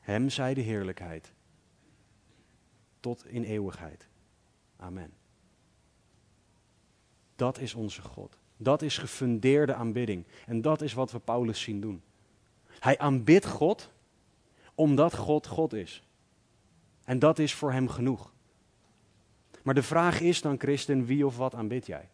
Hem 0.00 0.30
zij 0.30 0.54
de 0.54 0.60
heerlijkheid. 0.60 1.32
Tot 3.00 3.26
in 3.26 3.42
eeuwigheid. 3.42 4.08
Amen. 4.76 5.12
Dat 7.36 7.58
is 7.58 7.74
onze 7.74 8.02
God. 8.02 8.41
Dat 8.62 8.82
is 8.82 8.98
gefundeerde 8.98 9.74
aanbidding. 9.74 10.24
En 10.46 10.60
dat 10.60 10.80
is 10.80 10.92
wat 10.92 11.12
we 11.12 11.18
Paulus 11.18 11.60
zien 11.60 11.80
doen. 11.80 12.02
Hij 12.78 12.98
aanbidt 12.98 13.46
God 13.46 13.90
omdat 14.74 15.14
God 15.14 15.46
God 15.46 15.72
is. 15.72 16.02
En 17.04 17.18
dat 17.18 17.38
is 17.38 17.54
voor 17.54 17.72
hem 17.72 17.88
genoeg. 17.88 18.32
Maar 19.62 19.74
de 19.74 19.82
vraag 19.82 20.20
is 20.20 20.40
dan, 20.40 20.58
christen, 20.58 21.04
wie 21.04 21.26
of 21.26 21.36
wat 21.36 21.54
aanbid 21.54 21.86
jij? 21.86 22.08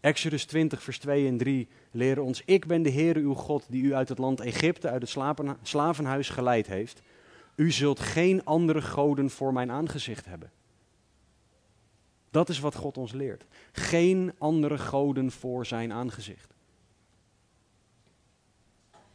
Exodus 0.00 0.44
20, 0.44 0.82
vers 0.82 0.98
2 0.98 1.26
en 1.26 1.36
3 1.36 1.68
leren 1.90 2.24
ons: 2.24 2.42
Ik 2.44 2.66
ben 2.66 2.82
de 2.82 2.90
Heere 2.90 3.20
uw 3.20 3.34
God, 3.34 3.66
die 3.68 3.82
u 3.82 3.94
uit 3.94 4.08
het 4.08 4.18
land 4.18 4.40
Egypte, 4.40 4.88
uit 4.88 5.00
het 5.00 5.16
slavenhuis 5.62 6.28
geleid 6.28 6.66
heeft. 6.66 7.02
U 7.54 7.70
zult 7.70 8.00
geen 8.00 8.44
andere 8.44 8.82
goden 8.82 9.30
voor 9.30 9.52
mijn 9.52 9.70
aangezicht 9.70 10.24
hebben. 10.24 10.50
Dat 12.36 12.48
is 12.48 12.60
wat 12.60 12.74
God 12.74 12.98
ons 12.98 13.12
leert. 13.12 13.46
Geen 13.72 14.32
andere 14.38 14.78
goden 14.78 15.30
voor 15.30 15.66
zijn 15.66 15.92
aangezicht. 15.92 16.54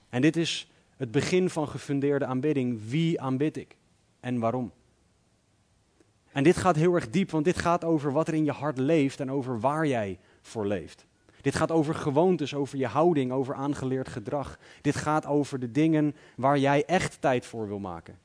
En 0.09 0.21
dit 0.21 0.35
is 0.35 0.71
het 0.97 1.11
begin 1.11 1.49
van 1.49 1.67
gefundeerde 1.67 2.25
aanbidding. 2.25 2.89
Wie 2.89 3.21
aanbid 3.21 3.57
ik 3.57 3.77
en 4.19 4.39
waarom? 4.39 4.71
En 6.31 6.43
dit 6.43 6.57
gaat 6.57 6.75
heel 6.75 6.93
erg 6.93 7.09
diep, 7.09 7.31
want 7.31 7.45
dit 7.45 7.57
gaat 7.57 7.83
over 7.83 8.11
wat 8.11 8.27
er 8.27 8.33
in 8.33 8.45
je 8.45 8.51
hart 8.51 8.77
leeft 8.77 9.19
en 9.19 9.31
over 9.31 9.59
waar 9.59 9.87
jij 9.87 10.19
voor 10.41 10.65
leeft. 10.65 11.05
Dit 11.41 11.55
gaat 11.55 11.71
over 11.71 11.95
gewoontes, 11.95 12.53
over 12.53 12.77
je 12.77 12.87
houding, 12.87 13.31
over 13.31 13.55
aangeleerd 13.55 14.07
gedrag. 14.07 14.59
Dit 14.81 14.95
gaat 14.95 15.25
over 15.25 15.59
de 15.59 15.71
dingen 15.71 16.15
waar 16.35 16.57
jij 16.57 16.85
echt 16.85 17.21
tijd 17.21 17.45
voor 17.45 17.67
wil 17.67 17.79
maken. 17.79 18.19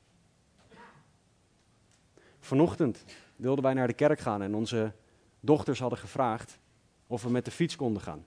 Vanochtend 2.39 3.03
wilden 3.37 3.63
wij 3.63 3.73
naar 3.73 3.87
de 3.87 3.93
kerk 3.93 4.19
gaan 4.19 4.41
en 4.41 4.55
onze 4.55 4.93
dochters 5.39 5.79
hadden 5.79 5.99
gevraagd 5.99 6.59
of 7.07 7.23
we 7.23 7.29
met 7.29 7.45
de 7.45 7.51
fiets 7.51 7.75
konden 7.75 8.01
gaan. 8.01 8.25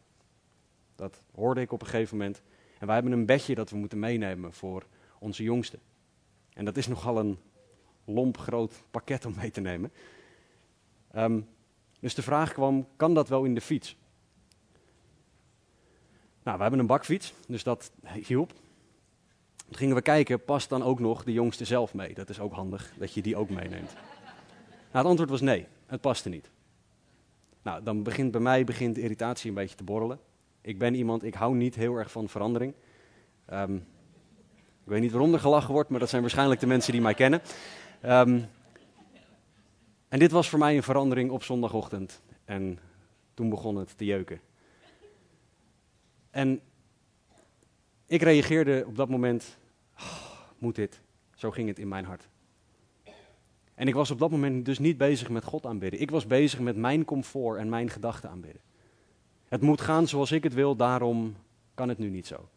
Dat 0.94 1.22
hoorde 1.34 1.60
ik 1.60 1.72
op 1.72 1.80
een 1.80 1.86
gegeven 1.86 2.16
moment. 2.16 2.42
En 2.78 2.86
wij 2.86 2.94
hebben 2.94 3.12
een 3.12 3.26
bedje 3.26 3.54
dat 3.54 3.70
we 3.70 3.76
moeten 3.76 3.98
meenemen 3.98 4.52
voor 4.52 4.86
onze 5.18 5.42
jongste. 5.42 5.78
En 6.52 6.64
dat 6.64 6.76
is 6.76 6.86
nogal 6.86 7.18
een 7.18 7.38
lomp 8.04 8.38
groot 8.38 8.82
pakket 8.90 9.24
om 9.24 9.34
mee 9.36 9.50
te 9.50 9.60
nemen. 9.60 9.92
Ehm, 11.10 11.40
dus 12.00 12.14
de 12.14 12.22
vraag 12.22 12.52
kwam, 12.52 12.86
kan 12.96 13.14
dat 13.14 13.28
wel 13.28 13.44
in 13.44 13.54
de 13.54 13.60
fiets? 13.60 13.96
Nou, 16.42 16.56
we 16.56 16.62
hebben 16.62 16.80
een 16.80 16.86
bakfiets, 16.86 17.34
dus 17.46 17.62
dat 17.62 17.92
hielp. 18.26 18.52
Toen 19.56 19.78
gingen 19.78 19.94
we 19.94 20.02
kijken, 20.02 20.44
past 20.44 20.68
dan 20.68 20.82
ook 20.82 21.00
nog 21.00 21.24
de 21.24 21.32
jongste 21.32 21.64
zelf 21.64 21.94
mee? 21.94 22.14
Dat 22.14 22.28
is 22.28 22.40
ook 22.40 22.52
handig, 22.52 22.92
dat 22.98 23.12
je 23.14 23.22
die 23.22 23.36
ook 23.36 23.50
meeneemt. 23.50 23.94
Nou, 24.92 25.04
het 25.04 25.06
antwoord 25.06 25.30
was 25.30 25.40
nee, 25.40 25.66
het 25.86 26.00
paste 26.00 26.28
niet. 26.28 26.50
Nou, 27.62 27.82
dan 27.82 28.02
begint 28.02 28.30
bij 28.30 28.40
mij 28.40 28.64
begint 28.64 28.94
de 28.94 29.00
irritatie 29.00 29.48
een 29.48 29.54
beetje 29.54 29.76
te 29.76 29.84
borrelen. 29.84 30.18
Ik 30.60 30.78
ben 30.78 30.94
iemand, 30.94 31.24
ik 31.24 31.34
hou 31.34 31.54
niet 31.54 31.74
heel 31.74 31.96
erg 31.96 32.10
van 32.10 32.28
verandering. 32.28 32.74
Um, 33.52 33.76
ik 34.82 34.96
weet 34.96 35.00
niet 35.00 35.12
waarom 35.12 35.32
er 35.32 35.40
gelachen 35.40 35.72
wordt, 35.72 35.90
maar 35.90 36.00
dat 36.00 36.08
zijn 36.08 36.22
waarschijnlijk 36.22 36.60
de 36.60 36.66
mensen 36.66 36.92
die 36.92 37.00
mij 37.00 37.14
kennen. 37.14 37.42
Um, 38.04 38.48
en 40.08 40.18
dit 40.18 40.30
was 40.30 40.48
voor 40.48 40.58
mij 40.58 40.76
een 40.76 40.82
verandering 40.82 41.30
op 41.30 41.42
zondagochtend. 41.42 42.22
En 42.44 42.78
toen 43.34 43.48
begon 43.48 43.76
het 43.76 43.98
te 43.98 44.04
jeuken. 44.04 44.40
En 46.30 46.60
ik 48.06 48.22
reageerde 48.22 48.84
op 48.86 48.96
dat 48.96 49.08
moment, 49.08 49.58
oh, 49.98 50.40
moet 50.58 50.74
dit? 50.74 51.00
Zo 51.34 51.50
ging 51.50 51.68
het 51.68 51.78
in 51.78 51.88
mijn 51.88 52.04
hart. 52.04 52.28
En 53.80 53.88
ik 53.88 53.94
was 53.94 54.10
op 54.10 54.18
dat 54.18 54.30
moment 54.30 54.64
dus 54.64 54.78
niet 54.78 54.98
bezig 54.98 55.28
met 55.28 55.44
God 55.44 55.66
aanbidden. 55.66 56.00
Ik 56.00 56.10
was 56.10 56.26
bezig 56.26 56.60
met 56.60 56.76
mijn 56.76 57.04
comfort 57.04 57.58
en 57.58 57.68
mijn 57.68 57.90
gedachten 57.90 58.30
aanbidden. 58.30 58.60
Het 59.48 59.60
moet 59.60 59.80
gaan 59.80 60.08
zoals 60.08 60.32
ik 60.32 60.42
het 60.42 60.54
wil, 60.54 60.76
daarom 60.76 61.36
kan 61.74 61.88
het 61.88 61.98
nu 61.98 62.08
niet 62.08 62.26
zo. 62.26 62.48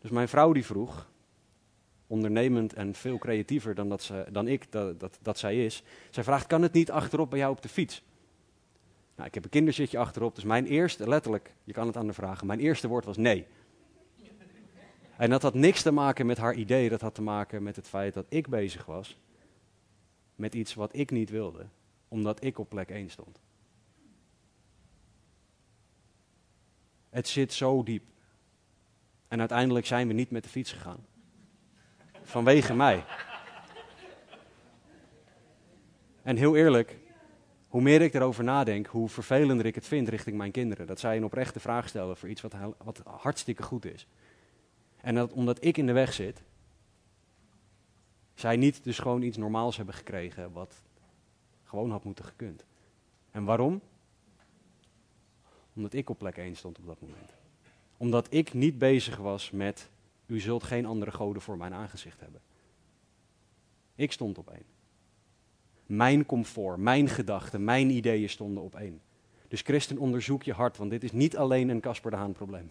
Dus 0.00 0.10
mijn 0.10 0.28
vrouw 0.28 0.52
die 0.52 0.64
vroeg, 0.64 1.10
ondernemend 2.06 2.72
en 2.72 2.94
veel 2.94 3.18
creatiever 3.18 3.74
dan, 3.74 3.88
dat 3.88 4.02
ze, 4.02 4.26
dan 4.30 4.48
ik 4.48 4.72
dat, 4.72 5.00
dat, 5.00 5.18
dat 5.22 5.38
zij 5.38 5.64
is, 5.64 5.82
zij 6.10 6.24
vraagt, 6.24 6.46
kan 6.46 6.62
het 6.62 6.72
niet 6.72 6.90
achterop 6.90 7.30
bij 7.30 7.38
jou 7.38 7.52
op 7.52 7.62
de 7.62 7.68
fiets? 7.68 8.02
Nou, 9.14 9.28
ik 9.28 9.34
heb 9.34 9.44
een 9.44 9.50
kinderzitje 9.50 9.98
achterop, 9.98 10.34
dus 10.34 10.44
mijn 10.44 10.66
eerste, 10.66 11.08
letterlijk, 11.08 11.54
je 11.64 11.72
kan 11.72 11.86
het 11.86 11.96
aan 11.96 12.06
de 12.06 12.12
vragen, 12.12 12.46
mijn 12.46 12.60
eerste 12.60 12.88
woord 12.88 13.04
was 13.04 13.16
nee. 13.16 13.46
En 15.16 15.30
dat 15.30 15.42
had 15.42 15.54
niks 15.54 15.82
te 15.82 15.90
maken 15.90 16.26
met 16.26 16.38
haar 16.38 16.54
idee, 16.54 16.88
dat 16.88 17.00
had 17.00 17.14
te 17.14 17.22
maken 17.22 17.62
met 17.62 17.76
het 17.76 17.88
feit 17.88 18.14
dat 18.14 18.26
ik 18.28 18.48
bezig 18.48 18.84
was 18.84 19.18
met 20.36 20.54
iets 20.54 20.74
wat 20.74 20.96
ik 20.96 21.10
niet 21.10 21.30
wilde, 21.30 21.66
omdat 22.08 22.44
ik 22.44 22.58
op 22.58 22.68
plek 22.68 22.90
1 22.90 23.10
stond. 23.10 23.40
Het 27.10 27.28
zit 27.28 27.52
zo 27.52 27.82
diep. 27.82 28.04
En 29.28 29.38
uiteindelijk 29.38 29.86
zijn 29.86 30.08
we 30.08 30.12
niet 30.12 30.30
met 30.30 30.42
de 30.42 30.48
fiets 30.48 30.72
gegaan. 30.72 31.06
Vanwege 32.22 32.74
mij. 32.74 33.04
En 36.22 36.36
heel 36.36 36.56
eerlijk, 36.56 36.98
hoe 37.68 37.82
meer 37.82 38.02
ik 38.02 38.14
erover 38.14 38.44
nadenk, 38.44 38.86
hoe 38.86 39.08
vervelender 39.08 39.66
ik 39.66 39.74
het 39.74 39.86
vind 39.86 40.08
richting 40.08 40.36
mijn 40.36 40.50
kinderen. 40.50 40.86
Dat 40.86 41.00
zij 41.00 41.16
een 41.16 41.24
oprechte 41.24 41.60
vraag 41.60 41.88
stellen 41.88 42.16
voor 42.16 42.28
iets 42.28 42.40
wat, 42.40 42.54
wat 42.84 43.00
hartstikke 43.04 43.62
goed 43.62 43.84
is. 43.84 44.06
En 45.00 45.14
dat 45.14 45.32
omdat 45.32 45.64
ik 45.64 45.76
in 45.76 45.86
de 45.86 45.92
weg 45.92 46.12
zit, 46.12 46.42
zij 48.36 48.56
niet 48.56 48.84
dus 48.84 48.98
gewoon 48.98 49.22
iets 49.22 49.36
normaals 49.36 49.76
hebben 49.76 49.94
gekregen 49.94 50.52
wat 50.52 50.82
gewoon 51.64 51.90
had 51.90 52.04
moeten 52.04 52.24
gekund. 52.24 52.64
En 53.30 53.44
waarom? 53.44 53.80
Omdat 55.74 55.92
ik 55.92 56.10
op 56.10 56.18
plek 56.18 56.36
1 56.36 56.56
stond 56.56 56.78
op 56.78 56.86
dat 56.86 57.00
moment. 57.00 57.30
Omdat 57.96 58.26
ik 58.30 58.52
niet 58.52 58.78
bezig 58.78 59.16
was 59.16 59.50
met, 59.50 59.90
u 60.26 60.40
zult 60.40 60.62
geen 60.62 60.86
andere 60.86 61.10
goden 61.10 61.42
voor 61.42 61.56
mijn 61.56 61.74
aangezicht 61.74 62.20
hebben. 62.20 62.40
Ik 63.94 64.12
stond 64.12 64.38
op 64.38 64.50
één. 64.50 64.64
Mijn 65.86 66.26
comfort, 66.26 66.78
mijn 66.78 67.08
gedachten, 67.08 67.64
mijn 67.64 67.90
ideeën 67.90 68.28
stonden 68.28 68.62
op 68.62 68.74
één. 68.74 69.00
Dus 69.48 69.60
christen, 69.60 69.98
onderzoek 69.98 70.42
je 70.42 70.52
hart, 70.52 70.76
want 70.76 70.90
dit 70.90 71.04
is 71.04 71.12
niet 71.12 71.36
alleen 71.36 71.68
een 71.68 71.80
Casper 71.80 72.10
de 72.10 72.16
Haan 72.16 72.32
probleem. 72.32 72.70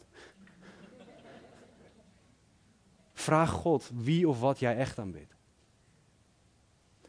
Vraag 3.14 3.52
God 3.52 3.92
wie 3.94 4.30
of 4.30 4.40
wat 4.40 4.60
jij 4.60 4.78
echt 4.78 5.00
aanbidt. 5.00 5.35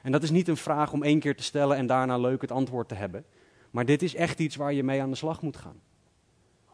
En 0.07 0.13
dat 0.13 0.23
is 0.23 0.31
niet 0.31 0.49
een 0.49 0.57
vraag 0.57 0.93
om 0.93 1.03
één 1.03 1.19
keer 1.19 1.37
te 1.37 1.43
stellen 1.43 1.77
en 1.77 1.87
daarna 1.87 2.19
leuk 2.19 2.41
het 2.41 2.51
antwoord 2.53 2.89
te 2.89 2.95
hebben. 2.95 3.25
Maar 3.71 3.85
dit 3.85 4.03
is 4.03 4.15
echt 4.15 4.39
iets 4.39 4.57
waar 4.57 4.73
je 4.73 4.83
mee 4.83 5.03
aan 5.03 5.11
de 5.11 5.17
slag 5.17 5.43
moet 5.43 5.57
gaan. 5.57 5.81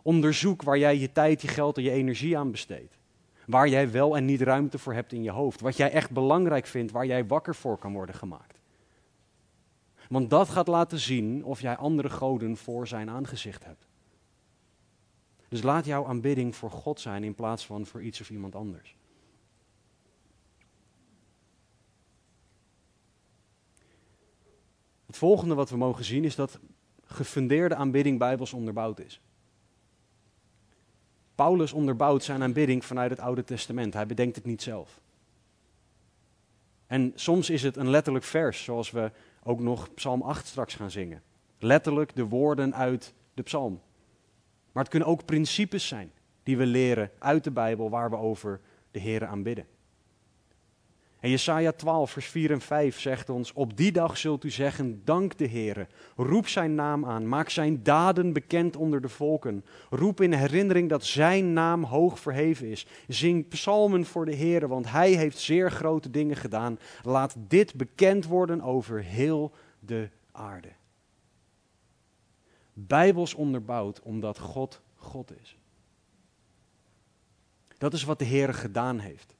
Onderzoek 0.02 0.62
waar 0.62 0.78
jij 0.78 0.98
je 0.98 1.12
tijd, 1.12 1.42
je 1.42 1.48
geld 1.48 1.76
en 1.76 1.82
je 1.82 1.90
energie 1.90 2.38
aan 2.38 2.50
besteedt. 2.50 2.98
Waar 3.46 3.68
jij 3.68 3.90
wel 3.90 4.16
en 4.16 4.24
niet 4.24 4.40
ruimte 4.40 4.78
voor 4.78 4.94
hebt 4.94 5.12
in 5.12 5.22
je 5.22 5.30
hoofd. 5.30 5.60
Wat 5.60 5.76
jij 5.76 5.90
echt 5.90 6.10
belangrijk 6.10 6.66
vindt, 6.66 6.92
waar 6.92 7.06
jij 7.06 7.26
wakker 7.26 7.54
voor 7.54 7.78
kan 7.78 7.92
worden 7.92 8.14
gemaakt. 8.14 8.58
Want 10.08 10.30
dat 10.30 10.48
gaat 10.48 10.68
laten 10.68 10.98
zien 10.98 11.44
of 11.44 11.60
jij 11.60 11.76
andere 11.76 12.10
goden 12.10 12.56
voor 12.56 12.88
zijn 12.88 13.10
aangezicht 13.10 13.64
hebt. 13.64 13.86
Dus 15.48 15.62
laat 15.62 15.84
jouw 15.84 16.06
aanbidding 16.06 16.56
voor 16.56 16.70
God 16.70 17.00
zijn 17.00 17.24
in 17.24 17.34
plaats 17.34 17.66
van 17.66 17.86
voor 17.86 18.02
iets 18.02 18.20
of 18.20 18.30
iemand 18.30 18.54
anders. 18.54 18.96
Het 25.12 25.20
volgende 25.20 25.54
wat 25.54 25.70
we 25.70 25.76
mogen 25.76 26.04
zien 26.04 26.24
is 26.24 26.34
dat 26.34 26.58
gefundeerde 27.04 27.74
aanbidding 27.74 28.18
bijbels 28.18 28.52
onderbouwd 28.52 29.00
is. 29.00 29.20
Paulus 31.34 31.72
onderbouwt 31.72 32.24
zijn 32.24 32.42
aanbidding 32.42 32.84
vanuit 32.84 33.10
het 33.10 33.20
Oude 33.20 33.44
Testament. 33.44 33.94
Hij 33.94 34.06
bedenkt 34.06 34.36
het 34.36 34.44
niet 34.44 34.62
zelf. 34.62 35.00
En 36.86 37.12
soms 37.14 37.50
is 37.50 37.62
het 37.62 37.76
een 37.76 37.90
letterlijk 37.90 38.24
vers, 38.24 38.64
zoals 38.64 38.90
we 38.90 39.10
ook 39.42 39.60
nog 39.60 39.94
Psalm 39.94 40.22
8 40.22 40.46
straks 40.46 40.74
gaan 40.74 40.90
zingen. 40.90 41.22
Letterlijk 41.58 42.16
de 42.16 42.24
woorden 42.24 42.74
uit 42.74 43.14
de 43.34 43.42
psalm. 43.42 43.80
Maar 44.72 44.82
het 44.82 44.92
kunnen 44.92 45.08
ook 45.08 45.24
principes 45.24 45.86
zijn 45.86 46.12
die 46.42 46.56
we 46.56 46.66
leren 46.66 47.10
uit 47.18 47.44
de 47.44 47.50
Bijbel 47.50 47.90
waar 47.90 48.10
we 48.10 48.16
over 48.16 48.60
de 48.90 48.98
Heer 48.98 49.26
aanbidden. 49.26 49.66
En 51.22 51.30
Jesaja 51.30 51.72
12, 51.72 52.10
vers 52.10 52.26
4 52.26 52.50
en 52.50 52.60
5 52.60 53.00
zegt 53.00 53.28
ons, 53.30 53.52
op 53.52 53.76
die 53.76 53.92
dag 53.92 54.18
zult 54.18 54.44
u 54.44 54.50
zeggen, 54.50 55.04
dank 55.04 55.38
de 55.38 55.48
Heere. 55.48 55.86
Roep 56.16 56.48
zijn 56.48 56.74
naam 56.74 57.04
aan, 57.04 57.28
maak 57.28 57.48
zijn 57.48 57.82
daden 57.82 58.32
bekend 58.32 58.76
onder 58.76 59.00
de 59.00 59.08
volken. 59.08 59.64
Roep 59.90 60.20
in 60.20 60.32
herinnering 60.32 60.88
dat 60.88 61.04
zijn 61.04 61.52
naam 61.52 61.84
hoog 61.84 62.18
verheven 62.18 62.66
is. 62.66 62.86
Zing 63.08 63.48
psalmen 63.48 64.04
voor 64.04 64.24
de 64.24 64.36
Heere, 64.36 64.68
want 64.68 64.90
hij 64.90 65.12
heeft 65.12 65.38
zeer 65.38 65.70
grote 65.70 66.10
dingen 66.10 66.36
gedaan. 66.36 66.78
Laat 67.02 67.34
dit 67.48 67.74
bekend 67.74 68.26
worden 68.26 68.60
over 68.60 69.02
heel 69.02 69.52
de 69.78 70.08
aarde. 70.32 70.72
Bijbels 72.72 73.34
onderbouwd 73.34 74.00
omdat 74.00 74.38
God 74.38 74.80
God 74.94 75.32
is. 75.40 75.58
Dat 77.78 77.92
is 77.92 78.04
wat 78.04 78.18
de 78.18 78.24
Heere 78.24 78.52
gedaan 78.52 78.98
heeft. 78.98 79.36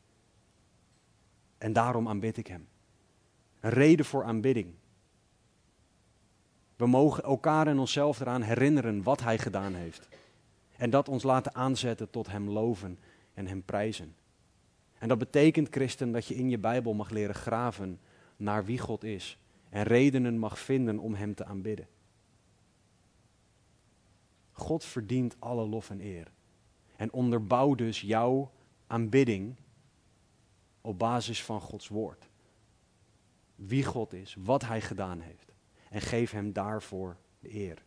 En 1.63 1.73
daarom 1.73 2.09
aanbid 2.09 2.37
ik 2.37 2.47
Hem. 2.47 2.69
Een 3.61 3.71
reden 3.71 4.05
voor 4.05 4.25
aanbidding. 4.25 4.75
We 6.77 6.87
mogen 6.87 7.23
elkaar 7.23 7.67
en 7.67 7.79
onszelf 7.79 8.21
eraan 8.21 8.43
herinneren 8.43 9.03
wat 9.03 9.21
Hij 9.21 9.39
gedaan 9.39 9.75
heeft. 9.75 10.09
En 10.77 10.91
dat 10.91 11.09
ons 11.09 11.23
laten 11.23 11.55
aanzetten 11.55 12.11
tot 12.11 12.27
Hem 12.27 12.51
loven 12.51 12.99
en 13.35 13.47
Hem 13.47 13.63
prijzen. 13.63 14.15
En 14.99 15.09
dat 15.09 15.19
betekent, 15.19 15.69
christen, 15.71 16.13
dat 16.13 16.27
je 16.27 16.35
in 16.35 16.51
je 16.51 16.59
Bijbel 16.59 16.93
mag 16.93 17.11
leren 17.11 17.35
graven 17.35 18.01
naar 18.37 18.65
wie 18.65 18.79
God 18.79 19.05
is. 19.05 19.39
En 19.69 19.83
redenen 19.83 20.39
mag 20.39 20.59
vinden 20.59 20.99
om 20.99 21.15
Hem 21.15 21.35
te 21.35 21.45
aanbidden. 21.45 21.89
God 24.53 24.85
verdient 24.85 25.37
alle 25.39 25.67
lof 25.67 25.91
en 25.91 26.01
eer. 26.01 26.31
En 26.97 27.13
onderbouw 27.13 27.75
dus 27.75 28.01
jouw 28.01 28.51
aanbidding 28.87 29.57
op 30.83 30.99
basis 30.99 31.43
van 31.45 31.61
Gods 31.61 31.89
woord. 31.89 32.29
Wie 33.55 33.85
God 33.85 34.13
is, 34.13 34.37
wat 34.39 34.63
Hij 34.63 34.81
gedaan 34.81 35.21
heeft. 35.21 35.53
En 35.91 36.01
geef 36.01 36.31
Hem 36.31 36.53
daarvoor 36.53 37.17
de 37.39 37.55
eer. 37.55 37.83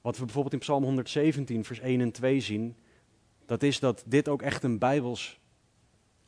Wat 0.00 0.16
we 0.16 0.24
bijvoorbeeld 0.24 0.54
in 0.54 0.60
Psalm 0.60 0.82
117, 0.82 1.64
vers 1.64 1.78
1 1.78 2.00
en 2.00 2.12
2 2.12 2.40
zien, 2.40 2.76
dat 3.46 3.62
is 3.62 3.80
dat 3.80 4.04
dit 4.06 4.28
ook 4.28 4.42
echt 4.42 4.62
een, 4.62 4.78
Bijbels, 4.78 5.40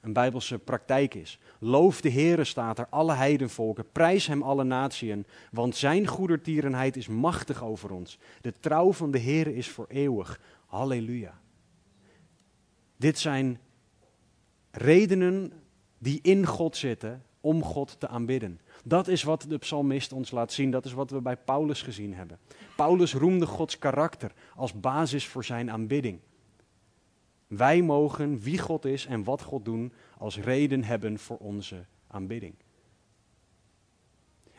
een 0.01 0.12
Bijbelse 0.12 0.59
praktijk 0.59 1.14
is. 1.14 1.38
Loof 1.59 2.01
de 2.01 2.11
Heere 2.11 2.44
staat 2.44 2.79
er, 2.79 2.87
alle 2.90 3.14
heidenvolken, 3.14 3.92
prijs 3.92 4.27
Hem 4.27 4.42
alle 4.42 4.64
natieën, 4.64 5.27
want 5.51 5.77
Zijn 5.77 6.07
goedertierenheid 6.07 6.97
is 6.97 7.09
machtig 7.09 7.64
over 7.64 7.90
ons. 7.90 8.18
De 8.40 8.53
trouw 8.61 8.92
van 8.92 9.11
de 9.11 9.21
Heere 9.21 9.55
is 9.55 9.68
voor 9.68 9.87
eeuwig. 9.88 10.40
Halleluja. 10.66 11.40
Dit 12.98 13.18
zijn 13.18 13.58
redenen 14.70 15.52
die 15.98 16.18
in 16.22 16.46
God 16.46 16.76
zitten 16.76 17.22
om 17.40 17.62
God 17.62 18.00
te 18.00 18.08
aanbidden. 18.08 18.61
Dat 18.84 19.08
is 19.08 19.22
wat 19.22 19.44
de 19.48 19.58
psalmist 19.58 20.12
ons 20.12 20.30
laat 20.30 20.52
zien. 20.52 20.70
Dat 20.70 20.84
is 20.84 20.92
wat 20.92 21.11
we 21.11 21.20
bij 21.20 21.37
Paulus 21.37 21.82
gezien 21.82 22.14
hebben. 22.14 22.38
Paulus 22.76 23.14
roemde 23.14 23.46
Gods 23.46 23.78
karakter 23.78 24.32
als 24.54 24.80
basis 24.80 25.26
voor 25.26 25.44
zijn 25.44 25.70
aanbidding. 25.70 26.20
Wij 27.46 27.82
mogen 27.82 28.38
wie 28.38 28.58
God 28.58 28.84
is 28.84 29.06
en 29.06 29.24
wat 29.24 29.42
God 29.42 29.64
doen 29.64 29.92
als 30.18 30.38
reden 30.38 30.84
hebben 30.84 31.18
voor 31.18 31.37
onze 31.37 31.84
aanbidding. 32.06 32.54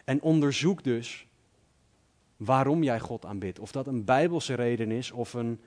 En 0.03 0.21
onderzoek 0.21 0.83
dus 0.83 1.27
waarom 2.37 2.83
jij 2.83 2.99
God 2.99 3.25
aanbidt. 3.25 3.59
Of 3.59 3.71
dat 3.71 3.87
een 3.87 4.05
bijbelse 4.05 4.53
reden 4.53 4.91
is 4.91 5.11
of 5.11 5.33
een 5.33 5.61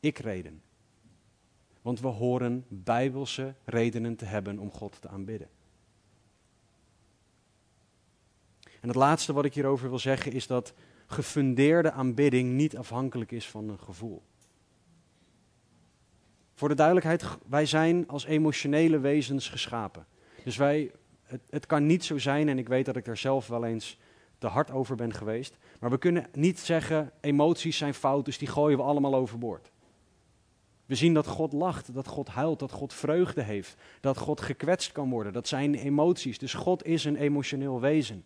ik-reden. 0.00 0.62
Want 1.82 2.00
we 2.00 2.08
horen 2.08 2.64
bijbelse 2.68 3.54
redenen 3.64 4.16
te 4.16 4.24
hebben 4.24 4.58
om 4.58 4.70
God 4.70 5.00
te 5.00 5.08
aanbidden. 5.08 5.48
En 8.80 8.88
het 8.88 8.96
laatste 8.96 9.32
wat 9.32 9.44
ik 9.44 9.54
hierover 9.54 9.88
wil 9.88 9.98
zeggen 9.98 10.32
is 10.32 10.46
dat 10.46 10.74
gefundeerde 11.06 11.92
aanbidding 11.92 12.52
niet 12.52 12.76
afhankelijk 12.76 13.30
is 13.30 13.48
van 13.48 13.68
een 13.68 13.78
gevoel. 13.78 14.22
Voor 16.54 16.68
de 16.68 16.74
duidelijkheid, 16.74 17.24
wij 17.48 17.66
zijn 17.66 18.08
als 18.08 18.24
emotionele 18.24 18.98
wezens 18.98 19.48
geschapen. 19.48 20.06
Dus 20.44 20.56
wij, 20.56 20.92
het, 21.22 21.40
het 21.50 21.66
kan 21.66 21.86
niet 21.86 22.04
zo 22.04 22.18
zijn, 22.18 22.48
en 22.48 22.58
ik 22.58 22.68
weet 22.68 22.84
dat 22.84 22.96
ik 22.96 23.04
daar 23.04 23.16
zelf 23.16 23.46
wel 23.46 23.64
eens 23.64 23.98
te 24.38 24.46
hard 24.46 24.70
over 24.70 24.96
ben 24.96 25.12
geweest, 25.12 25.56
maar 25.80 25.90
we 25.90 25.98
kunnen 25.98 26.26
niet 26.32 26.58
zeggen 26.58 27.12
emoties 27.20 27.76
zijn 27.76 27.94
fout, 27.94 28.24
dus 28.24 28.38
die 28.38 28.48
gooien 28.48 28.78
we 28.78 28.84
allemaal 28.84 29.14
overboord. 29.14 29.71
We 30.92 30.98
zien 30.98 31.14
dat 31.14 31.26
God 31.26 31.52
lacht, 31.52 31.94
dat 31.94 32.06
God 32.06 32.28
huilt, 32.28 32.58
dat 32.58 32.70
God 32.70 32.94
vreugde 32.94 33.42
heeft, 33.42 33.76
dat 34.00 34.18
God 34.18 34.40
gekwetst 34.40 34.92
kan 34.92 35.10
worden. 35.10 35.32
Dat 35.32 35.48
zijn 35.48 35.74
emoties. 35.74 36.38
Dus 36.38 36.54
God 36.54 36.84
is 36.84 37.04
een 37.04 37.16
emotioneel 37.16 37.80
wezen. 37.80 38.24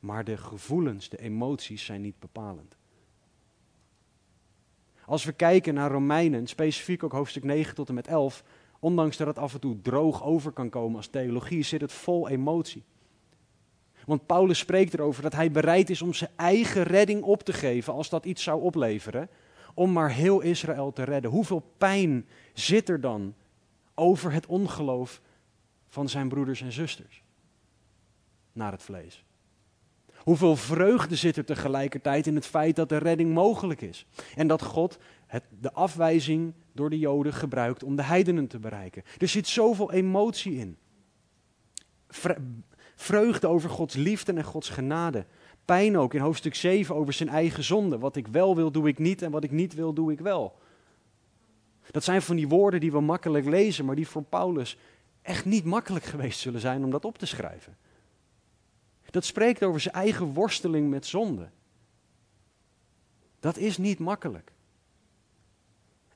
Maar 0.00 0.24
de 0.24 0.36
gevoelens, 0.36 1.08
de 1.08 1.18
emoties 1.18 1.84
zijn 1.84 2.00
niet 2.00 2.18
bepalend. 2.18 2.76
Als 5.04 5.24
we 5.24 5.32
kijken 5.32 5.74
naar 5.74 5.90
Romeinen, 5.90 6.46
specifiek 6.46 7.02
ook 7.02 7.12
hoofdstuk 7.12 7.44
9 7.44 7.74
tot 7.74 7.88
en 7.88 7.94
met 7.94 8.06
11, 8.06 8.44
ondanks 8.78 9.16
dat 9.16 9.26
het 9.26 9.38
af 9.38 9.54
en 9.54 9.60
toe 9.60 9.80
droog 9.80 10.24
over 10.24 10.52
kan 10.52 10.68
komen 10.70 10.96
als 10.96 11.08
theologie, 11.08 11.62
zit 11.62 11.80
het 11.80 11.92
vol 11.92 12.28
emotie. 12.28 12.84
Want 14.08 14.26
Paulus 14.26 14.58
spreekt 14.58 14.94
erover 14.94 15.22
dat 15.22 15.32
hij 15.32 15.50
bereid 15.50 15.90
is 15.90 16.02
om 16.02 16.14
zijn 16.14 16.30
eigen 16.36 16.82
redding 16.82 17.22
op 17.22 17.42
te 17.42 17.52
geven 17.52 17.92
als 17.92 18.08
dat 18.08 18.24
iets 18.24 18.42
zou 18.42 18.62
opleveren. 18.62 19.28
Om 19.74 19.92
maar 19.92 20.10
heel 20.10 20.40
Israël 20.40 20.92
te 20.92 21.02
redden. 21.02 21.30
Hoeveel 21.30 21.72
pijn 21.78 22.26
zit 22.52 22.88
er 22.88 23.00
dan 23.00 23.34
over 23.94 24.32
het 24.32 24.46
ongeloof 24.46 25.20
van 25.88 26.08
zijn 26.08 26.28
broeders 26.28 26.60
en 26.60 26.72
zusters 26.72 27.22
naar 28.52 28.72
het 28.72 28.82
vlees? 28.82 29.24
Hoeveel 30.16 30.56
vreugde 30.56 31.16
zit 31.16 31.36
er 31.36 31.44
tegelijkertijd 31.44 32.26
in 32.26 32.34
het 32.34 32.46
feit 32.46 32.76
dat 32.76 32.88
de 32.88 32.96
redding 32.96 33.34
mogelijk 33.34 33.80
is? 33.80 34.06
En 34.34 34.46
dat 34.46 34.62
God 34.62 34.98
het, 35.26 35.44
de 35.60 35.72
afwijzing 35.72 36.54
door 36.72 36.90
de 36.90 36.98
Joden 36.98 37.32
gebruikt 37.32 37.82
om 37.82 37.96
de 37.96 38.02
heidenen 38.02 38.46
te 38.46 38.58
bereiken. 38.58 39.02
Er 39.18 39.28
zit 39.28 39.46
zoveel 39.46 39.92
emotie 39.92 40.54
in. 40.54 40.76
Vreugde 43.00 43.46
over 43.46 43.70
Gods 43.70 43.94
liefde 43.94 44.32
en 44.32 44.44
Gods 44.44 44.68
genade. 44.68 45.26
Pijn 45.64 45.98
ook 45.98 46.14
in 46.14 46.20
hoofdstuk 46.20 46.54
7 46.54 46.94
over 46.94 47.12
zijn 47.12 47.28
eigen 47.28 47.64
zonde. 47.64 47.98
Wat 47.98 48.16
ik 48.16 48.26
wel 48.26 48.56
wil, 48.56 48.70
doe 48.70 48.88
ik 48.88 48.98
niet 48.98 49.22
en 49.22 49.30
wat 49.30 49.44
ik 49.44 49.50
niet 49.50 49.74
wil, 49.74 49.92
doe 49.92 50.12
ik 50.12 50.20
wel. 50.20 50.58
Dat 51.90 52.04
zijn 52.04 52.22
van 52.22 52.36
die 52.36 52.48
woorden 52.48 52.80
die 52.80 52.92
we 52.92 53.00
makkelijk 53.00 53.44
lezen, 53.44 53.84
maar 53.84 53.94
die 53.94 54.08
voor 54.08 54.22
Paulus 54.22 54.78
echt 55.22 55.44
niet 55.44 55.64
makkelijk 55.64 56.04
geweest 56.04 56.40
zullen 56.40 56.60
zijn 56.60 56.84
om 56.84 56.90
dat 56.90 57.04
op 57.04 57.18
te 57.18 57.26
schrijven. 57.26 57.76
Dat 59.10 59.24
spreekt 59.24 59.62
over 59.62 59.80
zijn 59.80 59.94
eigen 59.94 60.26
worsteling 60.26 60.90
met 60.90 61.06
zonde. 61.06 61.48
Dat 63.40 63.56
is 63.56 63.78
niet 63.78 63.98
makkelijk. 63.98 64.52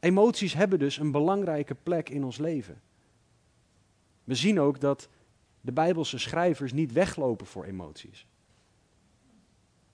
Emoties 0.00 0.54
hebben 0.54 0.78
dus 0.78 0.98
een 0.98 1.10
belangrijke 1.10 1.74
plek 1.74 2.08
in 2.08 2.24
ons 2.24 2.38
leven. 2.38 2.80
We 4.24 4.34
zien 4.34 4.60
ook 4.60 4.80
dat 4.80 5.08
de 5.62 5.72
Bijbelse 5.72 6.18
schrijvers 6.18 6.72
niet 6.72 6.92
weglopen 6.92 7.46
voor 7.46 7.64
emoties. 7.64 8.26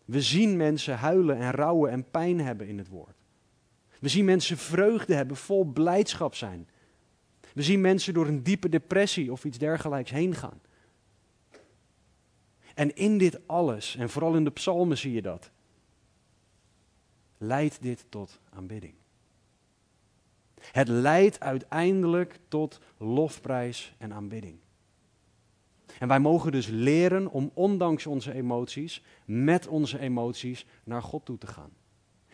We 0.05 0.23
zien 0.23 0.57
mensen 0.57 0.99
huilen 0.99 1.37
en 1.37 1.51
rouwen 1.51 1.91
en 1.91 2.11
pijn 2.11 2.41
hebben 2.41 2.67
in 2.67 2.79
het 2.79 2.89
woord. 2.89 3.17
We 4.01 4.09
zien 4.09 4.25
mensen 4.25 4.57
vreugde 4.57 5.15
hebben, 5.15 5.37
vol 5.37 5.65
blijdschap 5.65 6.35
zijn. 6.35 6.69
We 7.55 7.63
zien 7.63 7.81
mensen 7.81 8.15
door 8.15 8.27
een 8.27 8.43
diepe 8.43 8.69
depressie 8.69 9.33
of 9.33 9.45
iets 9.45 9.59
dergelijks 9.59 10.11
heen 10.11 10.35
gaan. 10.35 10.61
En 12.75 12.97
in 12.97 13.19
dit 13.19 13.49
alles, 13.49 13.97
en 13.97 14.11
vooral 14.11 14.35
in 14.35 14.45
de 14.45 14.51
psalmen 14.51 14.99
zie 14.99 15.13
je 15.13 15.23
dat, 15.23 15.51
leidt 17.39 17.83
dit 17.83 18.05
tot 18.09 18.41
aanbidding. 18.51 18.95
Het 20.61 20.89
leidt 20.89 21.41
uiteindelijk 21.41 22.39
tot 22.49 22.81
lofprijs 22.97 23.95
en 23.99 24.13
aanbidding. 24.13 24.59
En 25.99 26.09
wij 26.09 26.21
mogen 26.21 26.53
dus 26.53 26.67
leren 26.67 27.31
om 27.31 27.51
ondanks 27.55 28.07
onze 28.07 28.33
emoties, 28.33 29.03
met 29.25 29.67
onze 29.67 29.99
emoties, 29.99 30.67
naar 30.85 31.03
God 31.03 31.25
toe 31.25 31.39
te 31.39 31.47
gaan. 31.47 31.71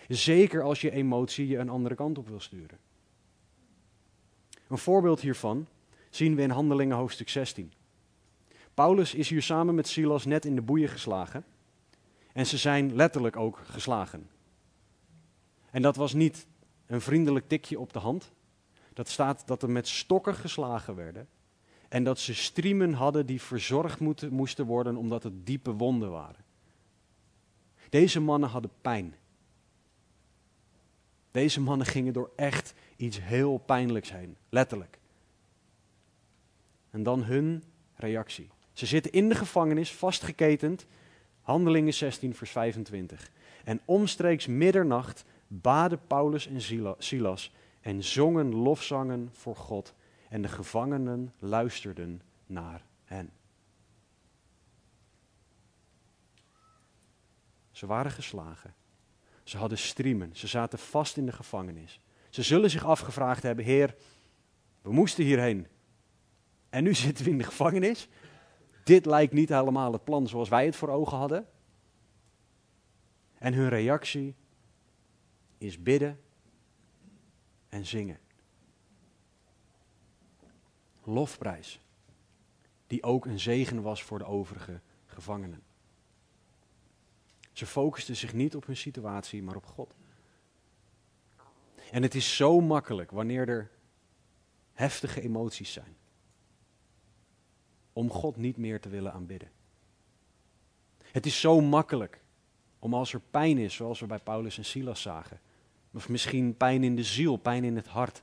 Zeker 0.08 0.62
als 0.62 0.80
je 0.80 0.90
emotie 0.90 1.48
je 1.48 1.58
een 1.58 1.68
andere 1.68 1.94
kant 1.94 2.18
op 2.18 2.28
wil 2.28 2.40
sturen. 2.40 2.78
Een 4.68 4.78
voorbeeld 4.78 5.20
hiervan 5.20 5.66
zien 6.10 6.34
we 6.34 6.42
in 6.42 6.50
Handelingen 6.50 6.96
hoofdstuk 6.96 7.28
16. 7.28 7.72
Paulus 8.74 9.14
is 9.14 9.28
hier 9.28 9.42
samen 9.42 9.74
met 9.74 9.88
Silas 9.88 10.24
net 10.24 10.44
in 10.44 10.54
de 10.54 10.62
boeien 10.62 10.88
geslagen. 10.88 11.44
En 12.32 12.46
ze 12.46 12.56
zijn 12.56 12.94
letterlijk 12.94 13.36
ook 13.36 13.60
geslagen. 13.64 14.28
En 15.70 15.82
dat 15.82 15.96
was 15.96 16.12
niet 16.12 16.46
een 16.86 17.00
vriendelijk 17.00 17.48
tikje 17.48 17.80
op 17.80 17.92
de 17.92 17.98
hand. 17.98 18.32
Dat 18.92 19.08
staat 19.08 19.46
dat 19.46 19.62
er 19.62 19.70
met 19.70 19.88
stokken 19.88 20.34
geslagen 20.34 20.94
werden. 20.94 21.28
En 21.88 22.04
dat 22.04 22.18
ze 22.18 22.34
striemen 22.34 22.92
hadden 22.92 23.26
die 23.26 23.42
verzorgd 23.42 24.00
moeten, 24.00 24.32
moesten 24.32 24.66
worden 24.66 24.96
omdat 24.96 25.22
het 25.22 25.46
diepe 25.46 25.72
wonden 25.72 26.10
waren. 26.10 26.44
Deze 27.88 28.20
mannen 28.20 28.48
hadden 28.48 28.70
pijn. 28.80 29.14
Deze 31.30 31.60
mannen 31.60 31.86
gingen 31.86 32.12
door 32.12 32.30
echt 32.36 32.74
iets 32.96 33.20
heel 33.20 33.58
pijnlijks 33.58 34.12
heen, 34.12 34.36
letterlijk. 34.48 34.98
En 36.90 37.02
dan 37.02 37.22
hun 37.22 37.62
reactie. 37.94 38.48
Ze 38.72 38.86
zitten 38.86 39.12
in 39.12 39.28
de 39.28 39.34
gevangenis, 39.34 39.92
vastgeketend. 39.92 40.86
Handelingen 41.40 41.94
16, 41.94 42.34
vers 42.34 42.50
25. 42.50 43.30
En 43.64 43.80
omstreeks 43.84 44.46
middernacht 44.46 45.24
baden 45.46 46.00
Paulus 46.06 46.46
en 46.46 46.60
Silas 46.98 47.52
en 47.80 48.04
zongen 48.04 48.54
lofzangen 48.54 49.28
voor 49.32 49.56
God. 49.56 49.94
En 50.34 50.42
de 50.42 50.48
gevangenen 50.48 51.32
luisterden 51.38 52.22
naar 52.46 52.84
hen. 53.04 53.32
Ze 57.70 57.86
waren 57.86 58.10
geslagen. 58.10 58.74
Ze 59.42 59.56
hadden 59.56 59.78
striemen. 59.78 60.36
Ze 60.36 60.46
zaten 60.46 60.78
vast 60.78 61.16
in 61.16 61.26
de 61.26 61.32
gevangenis. 61.32 62.00
Ze 62.30 62.42
zullen 62.42 62.70
zich 62.70 62.84
afgevraagd 62.84 63.42
hebben: 63.42 63.64
Heer, 63.64 63.94
we 64.82 64.92
moesten 64.92 65.24
hierheen. 65.24 65.66
En 66.68 66.84
nu 66.84 66.94
zitten 67.04 67.24
we 67.24 67.30
in 67.30 67.38
de 67.38 67.44
gevangenis. 67.44 68.08
Dit 68.84 69.06
lijkt 69.06 69.32
niet 69.32 69.48
helemaal 69.48 69.92
het 69.92 70.04
plan 70.04 70.28
zoals 70.28 70.48
wij 70.48 70.64
het 70.64 70.76
voor 70.76 70.88
ogen 70.88 71.16
hadden. 71.16 71.46
En 73.38 73.54
hun 73.54 73.68
reactie 73.68 74.34
is 75.58 75.82
bidden 75.82 76.20
en 77.68 77.86
zingen. 77.86 78.22
Lofprijs, 81.04 81.80
die 82.86 83.02
ook 83.02 83.26
een 83.26 83.40
zegen 83.40 83.82
was 83.82 84.02
voor 84.02 84.18
de 84.18 84.24
overige 84.24 84.80
gevangenen. 85.06 85.62
Ze 87.52 87.66
focusten 87.66 88.16
zich 88.16 88.32
niet 88.32 88.56
op 88.56 88.66
hun 88.66 88.76
situatie, 88.76 89.42
maar 89.42 89.56
op 89.56 89.66
God. 89.66 89.94
En 91.90 92.02
het 92.02 92.14
is 92.14 92.36
zo 92.36 92.60
makkelijk 92.60 93.10
wanneer 93.10 93.48
er 93.48 93.70
heftige 94.72 95.20
emoties 95.20 95.72
zijn, 95.72 95.96
om 97.92 98.10
God 98.10 98.36
niet 98.36 98.56
meer 98.56 98.80
te 98.80 98.88
willen 98.88 99.12
aanbidden. 99.12 99.50
Het 101.12 101.26
is 101.26 101.40
zo 101.40 101.60
makkelijk 101.60 102.22
om 102.78 102.94
als 102.94 103.12
er 103.12 103.20
pijn 103.30 103.58
is, 103.58 103.74
zoals 103.74 104.00
we 104.00 104.06
bij 104.06 104.18
Paulus 104.18 104.58
en 104.58 104.64
Silas 104.64 105.02
zagen, 105.02 105.40
of 105.92 106.08
misschien 106.08 106.56
pijn 106.56 106.84
in 106.84 106.96
de 106.96 107.04
ziel, 107.04 107.36
pijn 107.36 107.64
in 107.64 107.76
het 107.76 107.86
hart, 107.86 108.22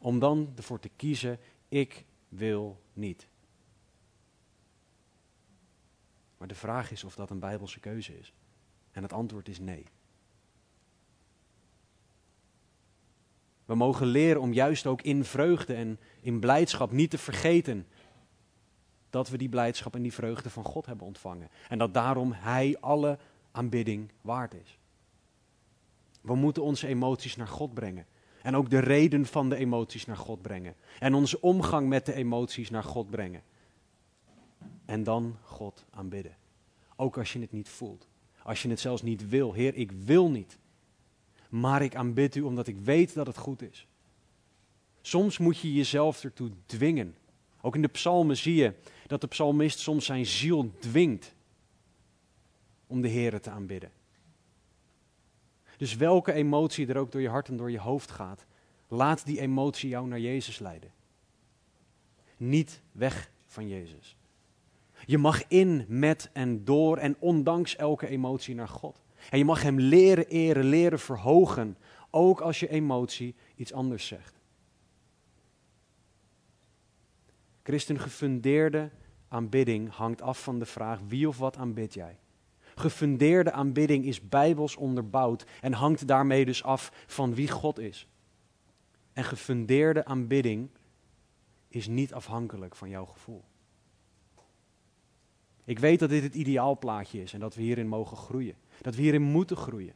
om 0.00 0.18
dan 0.18 0.52
ervoor 0.56 0.78
te 0.78 0.90
kiezen, 0.96 1.38
ik 1.68 2.04
wil 2.32 2.82
niet. 2.92 3.28
Maar 6.38 6.48
de 6.48 6.54
vraag 6.54 6.90
is 6.90 7.04
of 7.04 7.14
dat 7.14 7.30
een 7.30 7.38
bijbelse 7.38 7.80
keuze 7.80 8.18
is. 8.18 8.32
En 8.92 9.02
het 9.02 9.12
antwoord 9.12 9.48
is 9.48 9.58
nee. 9.58 9.86
We 13.64 13.74
mogen 13.74 14.06
leren 14.06 14.40
om 14.40 14.52
juist 14.52 14.86
ook 14.86 15.02
in 15.02 15.24
vreugde 15.24 15.74
en 15.74 15.98
in 16.20 16.40
blijdschap 16.40 16.92
niet 16.92 17.10
te 17.10 17.18
vergeten 17.18 17.86
dat 19.10 19.28
we 19.28 19.36
die 19.38 19.48
blijdschap 19.48 19.94
en 19.94 20.02
die 20.02 20.12
vreugde 20.12 20.50
van 20.50 20.64
God 20.64 20.86
hebben 20.86 21.06
ontvangen. 21.06 21.48
En 21.68 21.78
dat 21.78 21.94
daarom 21.94 22.32
Hij 22.32 22.76
alle 22.80 23.18
aanbidding 23.50 24.12
waard 24.20 24.54
is. 24.54 24.78
We 26.20 26.34
moeten 26.34 26.62
onze 26.62 26.86
emoties 26.86 27.36
naar 27.36 27.48
God 27.48 27.74
brengen. 27.74 28.06
En 28.42 28.56
ook 28.56 28.70
de 28.70 28.78
reden 28.78 29.26
van 29.26 29.48
de 29.48 29.56
emoties 29.56 30.06
naar 30.06 30.16
God 30.16 30.42
brengen. 30.42 30.74
En 30.98 31.14
onze 31.14 31.40
omgang 31.40 31.88
met 31.88 32.06
de 32.06 32.14
emoties 32.14 32.70
naar 32.70 32.84
God 32.84 33.10
brengen. 33.10 33.42
En 34.84 35.02
dan 35.02 35.36
God 35.42 35.84
aanbidden. 35.90 36.36
Ook 36.96 37.18
als 37.18 37.32
je 37.32 37.40
het 37.40 37.52
niet 37.52 37.68
voelt. 37.68 38.08
Als 38.42 38.62
je 38.62 38.68
het 38.68 38.80
zelfs 38.80 39.02
niet 39.02 39.28
wil. 39.28 39.52
Heer, 39.52 39.74
ik 39.74 39.92
wil 39.92 40.30
niet. 40.30 40.58
Maar 41.48 41.82
ik 41.82 41.94
aanbid 41.94 42.34
u 42.34 42.40
omdat 42.40 42.66
ik 42.66 42.76
weet 42.78 43.14
dat 43.14 43.26
het 43.26 43.36
goed 43.36 43.62
is. 43.62 43.86
Soms 45.00 45.38
moet 45.38 45.58
je 45.58 45.72
jezelf 45.72 46.24
ertoe 46.24 46.50
dwingen. 46.66 47.16
Ook 47.60 47.74
in 47.74 47.82
de 47.82 47.88
psalmen 47.88 48.36
zie 48.36 48.54
je 48.54 48.74
dat 49.06 49.20
de 49.20 49.26
psalmist 49.26 49.78
soms 49.78 50.04
zijn 50.04 50.26
ziel 50.26 50.72
dwingt 50.78 51.34
om 52.86 53.00
de 53.00 53.08
Heer 53.08 53.40
te 53.40 53.50
aanbidden. 53.50 53.90
Dus 55.82 55.96
welke 55.96 56.32
emotie 56.32 56.86
er 56.86 56.96
ook 56.96 57.12
door 57.12 57.20
je 57.20 57.28
hart 57.28 57.48
en 57.48 57.56
door 57.56 57.70
je 57.70 57.80
hoofd 57.80 58.10
gaat, 58.10 58.46
laat 58.88 59.26
die 59.26 59.40
emotie 59.40 59.88
jou 59.88 60.06
naar 60.06 60.20
Jezus 60.20 60.58
leiden. 60.58 60.92
Niet 62.36 62.82
weg 62.92 63.30
van 63.46 63.68
Jezus. 63.68 64.16
Je 65.04 65.18
mag 65.18 65.48
in, 65.48 65.84
met 65.88 66.30
en 66.32 66.64
door 66.64 66.96
en 66.96 67.16
ondanks 67.18 67.76
elke 67.76 68.06
emotie 68.06 68.54
naar 68.54 68.68
God. 68.68 69.02
En 69.30 69.38
je 69.38 69.44
mag 69.44 69.62
Hem 69.62 69.78
leren 69.78 70.26
eren, 70.26 70.64
leren 70.64 70.98
verhogen, 70.98 71.76
ook 72.10 72.40
als 72.40 72.60
je 72.60 72.68
emotie 72.68 73.34
iets 73.56 73.72
anders 73.72 74.06
zegt. 74.06 74.40
Christen, 77.62 77.98
gefundeerde 77.98 78.90
aanbidding 79.28 79.90
hangt 79.90 80.22
af 80.22 80.42
van 80.42 80.58
de 80.58 80.66
vraag 80.66 81.00
wie 81.06 81.28
of 81.28 81.38
wat 81.38 81.56
aanbid 81.56 81.94
jij. 81.94 82.18
Gefundeerde 82.74 83.52
aanbidding 83.52 84.04
is 84.04 84.28
bijbels 84.28 84.76
onderbouwd 84.76 85.46
en 85.60 85.72
hangt 85.72 86.06
daarmee 86.06 86.44
dus 86.44 86.62
af 86.62 86.92
van 87.06 87.34
wie 87.34 87.48
God 87.50 87.78
is. 87.78 88.06
En 89.12 89.24
gefundeerde 89.24 90.04
aanbidding 90.04 90.68
is 91.68 91.86
niet 91.86 92.14
afhankelijk 92.14 92.76
van 92.76 92.88
jouw 92.88 93.04
gevoel. 93.04 93.44
Ik 95.64 95.78
weet 95.78 95.98
dat 95.98 96.08
dit 96.08 96.22
het 96.22 96.34
ideaalplaatje 96.34 97.22
is 97.22 97.32
en 97.32 97.40
dat 97.40 97.54
we 97.54 97.62
hierin 97.62 97.88
mogen 97.88 98.16
groeien. 98.16 98.54
Dat 98.80 98.94
we 98.94 99.02
hierin 99.02 99.22
moeten 99.22 99.56
groeien. 99.56 99.94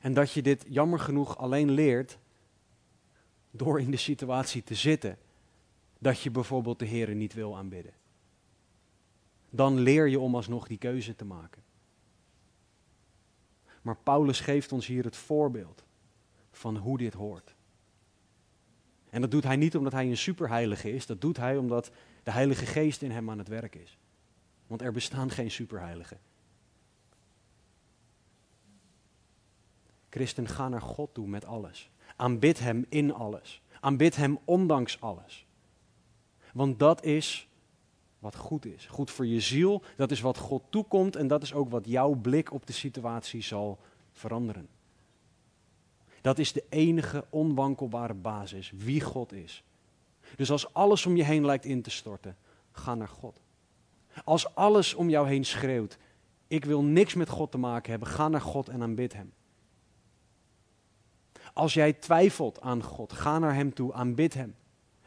En 0.00 0.14
dat 0.14 0.32
je 0.32 0.42
dit 0.42 0.64
jammer 0.68 0.98
genoeg 0.98 1.38
alleen 1.38 1.70
leert 1.70 2.18
door 3.50 3.80
in 3.80 3.90
de 3.90 3.96
situatie 3.96 4.62
te 4.62 4.74
zitten 4.74 5.18
dat 5.98 6.20
je 6.20 6.30
bijvoorbeeld 6.30 6.78
de 6.78 6.84
Heer 6.84 7.14
niet 7.14 7.34
wil 7.34 7.56
aanbidden. 7.56 7.92
Dan 9.50 9.78
leer 9.78 10.08
je 10.08 10.20
om 10.20 10.34
alsnog 10.34 10.66
die 10.66 10.78
keuze 10.78 11.16
te 11.16 11.24
maken. 11.24 11.62
Maar 13.82 13.96
Paulus 13.96 14.40
geeft 14.40 14.72
ons 14.72 14.86
hier 14.86 15.04
het 15.04 15.16
voorbeeld 15.16 15.84
van 16.52 16.76
hoe 16.76 16.98
dit 16.98 17.14
hoort. 17.14 17.54
En 19.10 19.20
dat 19.20 19.30
doet 19.30 19.44
hij 19.44 19.56
niet 19.56 19.76
omdat 19.76 19.92
hij 19.92 20.06
een 20.06 20.16
superheilige 20.16 20.92
is, 20.92 21.06
dat 21.06 21.20
doet 21.20 21.36
hij 21.36 21.56
omdat 21.56 21.90
de 22.22 22.30
Heilige 22.30 22.66
Geest 22.66 23.02
in 23.02 23.10
hem 23.10 23.30
aan 23.30 23.38
het 23.38 23.48
werk 23.48 23.74
is. 23.74 23.98
Want 24.66 24.82
er 24.82 24.92
bestaan 24.92 25.30
geen 25.30 25.50
superheiligen. 25.50 26.20
Christen, 30.10 30.48
ga 30.48 30.68
naar 30.68 30.82
God 30.82 31.14
toe 31.14 31.26
met 31.26 31.44
alles. 31.44 31.90
Aanbid 32.16 32.58
Hem 32.58 32.86
in 32.88 33.12
alles. 33.12 33.62
Aanbid 33.80 34.16
Hem 34.16 34.38
ondanks 34.44 35.00
alles. 35.00 35.46
Want 36.52 36.78
dat 36.78 37.04
is 37.04 37.48
wat 38.20 38.36
goed 38.36 38.64
is. 38.66 38.86
Goed 38.86 39.10
voor 39.10 39.26
je 39.26 39.40
ziel, 39.40 39.82
dat 39.96 40.10
is 40.10 40.20
wat 40.20 40.38
God 40.38 40.62
toekomt 40.70 41.16
en 41.16 41.26
dat 41.26 41.42
is 41.42 41.52
ook 41.52 41.70
wat 41.70 41.86
jouw 41.86 42.14
blik 42.14 42.52
op 42.52 42.66
de 42.66 42.72
situatie 42.72 43.42
zal 43.42 43.78
veranderen. 44.12 44.68
Dat 46.20 46.38
is 46.38 46.52
de 46.52 46.64
enige 46.68 47.24
onwankelbare 47.30 48.14
basis, 48.14 48.72
wie 48.76 49.00
God 49.00 49.32
is. 49.32 49.64
Dus 50.36 50.50
als 50.50 50.74
alles 50.74 51.06
om 51.06 51.16
je 51.16 51.24
heen 51.24 51.44
lijkt 51.44 51.64
in 51.64 51.82
te 51.82 51.90
storten, 51.90 52.36
ga 52.72 52.94
naar 52.94 53.08
God. 53.08 53.40
Als 54.24 54.54
alles 54.54 54.94
om 54.94 55.08
jou 55.08 55.28
heen 55.28 55.44
schreeuwt, 55.44 55.98
ik 56.46 56.64
wil 56.64 56.82
niks 56.82 57.14
met 57.14 57.28
God 57.28 57.50
te 57.50 57.58
maken 57.58 57.90
hebben, 57.90 58.08
ga 58.08 58.28
naar 58.28 58.40
God 58.40 58.68
en 58.68 58.82
aanbid 58.82 59.12
Hem. 59.12 59.32
Als 61.52 61.74
jij 61.74 61.92
twijfelt 61.92 62.60
aan 62.60 62.82
God, 62.82 63.12
ga 63.12 63.38
naar 63.38 63.54
Hem 63.54 63.74
toe, 63.74 63.92
aanbid 63.92 64.34
Hem. 64.34 64.54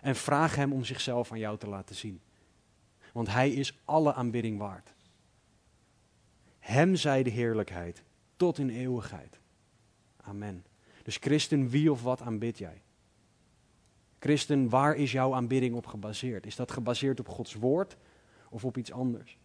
En 0.02 0.16
vraag 0.16 0.56
Hem 0.56 0.74
om 0.74 0.84
zichzelf 0.84 1.32
aan 1.32 1.40
jou 1.40 1.58
te 1.58 1.68
laten 1.68 1.96
zien. 1.96 2.22
Want 3.14 3.28
Hij 3.28 3.52
is 3.52 3.82
alle 3.86 4.14
aanbidding 4.14 4.58
waard. 4.58 4.94
Hem 6.60 6.96
zij 6.96 7.24
de 7.24 7.30
heerlijkheid 7.30 8.04
tot 8.38 8.58
in 8.58 8.70
eeuwigheid. 8.70 9.40
Amen. 10.18 10.66
Dus 11.04 11.18
christen, 11.18 11.70
wie 11.70 11.92
of 11.92 12.04
wat 12.04 12.22
aanbid 12.22 12.58
jij? 12.58 12.82
Christen, 14.20 14.70
waar 14.70 14.96
is 14.96 15.12
jouw 15.12 15.34
aanbidding 15.34 15.76
op 15.76 15.86
gebaseerd? 15.86 16.46
Is 16.46 16.56
dat 16.56 16.72
gebaseerd 16.72 17.20
op 17.20 17.28
Gods 17.28 17.54
woord 17.54 17.98
of 18.50 18.66
op 18.66 18.78
iets 18.78 18.92
anders? 18.92 19.38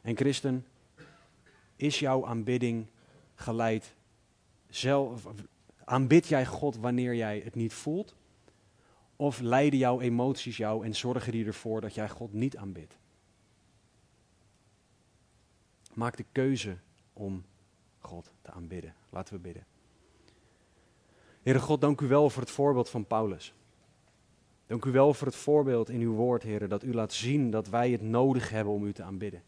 En 0.00 0.16
christen, 0.16 0.66
is 1.76 1.98
jouw 1.98 2.26
aanbidding 2.26 2.86
geleid 3.34 3.94
zelf? 4.68 5.28
Aanbid 5.84 6.28
jij 6.28 6.46
God 6.46 6.76
wanneer 6.76 7.14
jij 7.14 7.40
het 7.44 7.54
niet 7.54 7.72
voelt? 7.72 8.14
Of 9.20 9.40
leiden 9.40 9.78
jouw 9.78 10.00
emoties 10.00 10.56
jou 10.56 10.84
en 10.84 10.94
zorgen 10.94 11.32
die 11.32 11.46
ervoor 11.46 11.80
dat 11.80 11.94
jij 11.94 12.08
God 12.08 12.32
niet 12.32 12.56
aanbidt? 12.56 12.98
Maak 15.92 16.16
de 16.16 16.24
keuze 16.32 16.76
om 17.12 17.44
God 17.98 18.32
te 18.42 18.50
aanbidden. 18.50 18.94
Laten 19.10 19.34
we 19.34 19.40
bidden. 19.40 19.66
Heere 21.42 21.58
God, 21.58 21.80
dank 21.80 22.00
u 22.00 22.06
wel 22.06 22.30
voor 22.30 22.42
het 22.42 22.50
voorbeeld 22.50 22.88
van 22.88 23.06
Paulus. 23.06 23.54
Dank 24.66 24.84
u 24.84 24.90
wel 24.90 25.14
voor 25.14 25.26
het 25.26 25.36
voorbeeld 25.36 25.90
in 25.90 26.00
uw 26.00 26.14
woord, 26.14 26.42
Heere, 26.42 26.66
dat 26.66 26.82
u 26.82 26.94
laat 26.94 27.12
zien 27.12 27.50
dat 27.50 27.68
wij 27.68 27.90
het 27.90 28.02
nodig 28.02 28.50
hebben 28.50 28.72
om 28.72 28.84
u 28.84 28.92
te 28.92 29.02
aanbidden. 29.02 29.42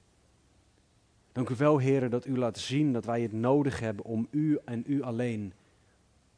Dank 1.33 1.49
u 1.49 1.55
wel, 1.57 1.81
Heere, 1.81 2.09
dat 2.09 2.27
u 2.27 2.39
laat 2.39 2.59
zien 2.59 2.93
dat 2.93 3.05
wij 3.05 3.23
het 3.23 3.33
nodig 3.33 3.81
hebben 3.81 4.05
om 4.05 4.29
u 4.31 4.59
en 4.64 4.85
u 4.87 5.03
alleen 5.03 5.53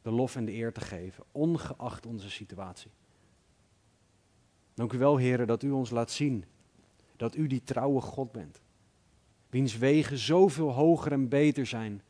de 0.01 0.11
lof 0.11 0.35
en 0.35 0.45
de 0.45 0.53
eer 0.53 0.73
te 0.73 0.81
geven, 0.81 1.23
ongeacht 1.31 2.05
onze 2.05 2.29
situatie. 2.29 2.91
Dank 4.75 4.93
u 4.93 4.97
wel, 4.97 5.19
Heere, 5.19 5.45
dat 5.45 5.63
u 5.63 5.71
ons 5.71 5.89
laat 5.89 6.11
zien 6.11 6.45
dat 7.15 7.35
u 7.35 7.47
die 7.47 7.63
trouwe 7.63 8.01
God 8.01 8.31
bent, 8.31 8.61
wiens 9.49 9.77
wegen 9.77 10.17
zoveel 10.17 10.71
hoger 10.71 11.11
en 11.11 11.29
beter 11.29 11.65
zijn 11.65 12.01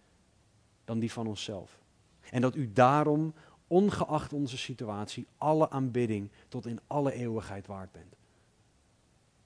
dan 0.85 0.99
die 0.99 1.11
van 1.11 1.27
onszelf. 1.27 1.79
En 2.29 2.41
dat 2.41 2.55
u 2.55 2.71
daarom, 2.73 3.33
ongeacht 3.67 4.33
onze 4.33 4.57
situatie, 4.57 5.27
alle 5.37 5.69
aanbidding 5.69 6.29
tot 6.47 6.65
in 6.65 6.79
alle 6.87 7.13
eeuwigheid 7.13 7.67
waard 7.67 7.91
bent. 7.91 8.15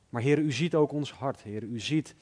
Maar 0.09 0.21
Heer, 0.21 0.39
u 0.39 0.51
ziet 0.51 0.75
ook 0.75 0.91
ons 0.91 1.11
hart, 1.11 1.41
Heer. 1.41 1.63
U 1.63 1.79
ziet 1.79 2.15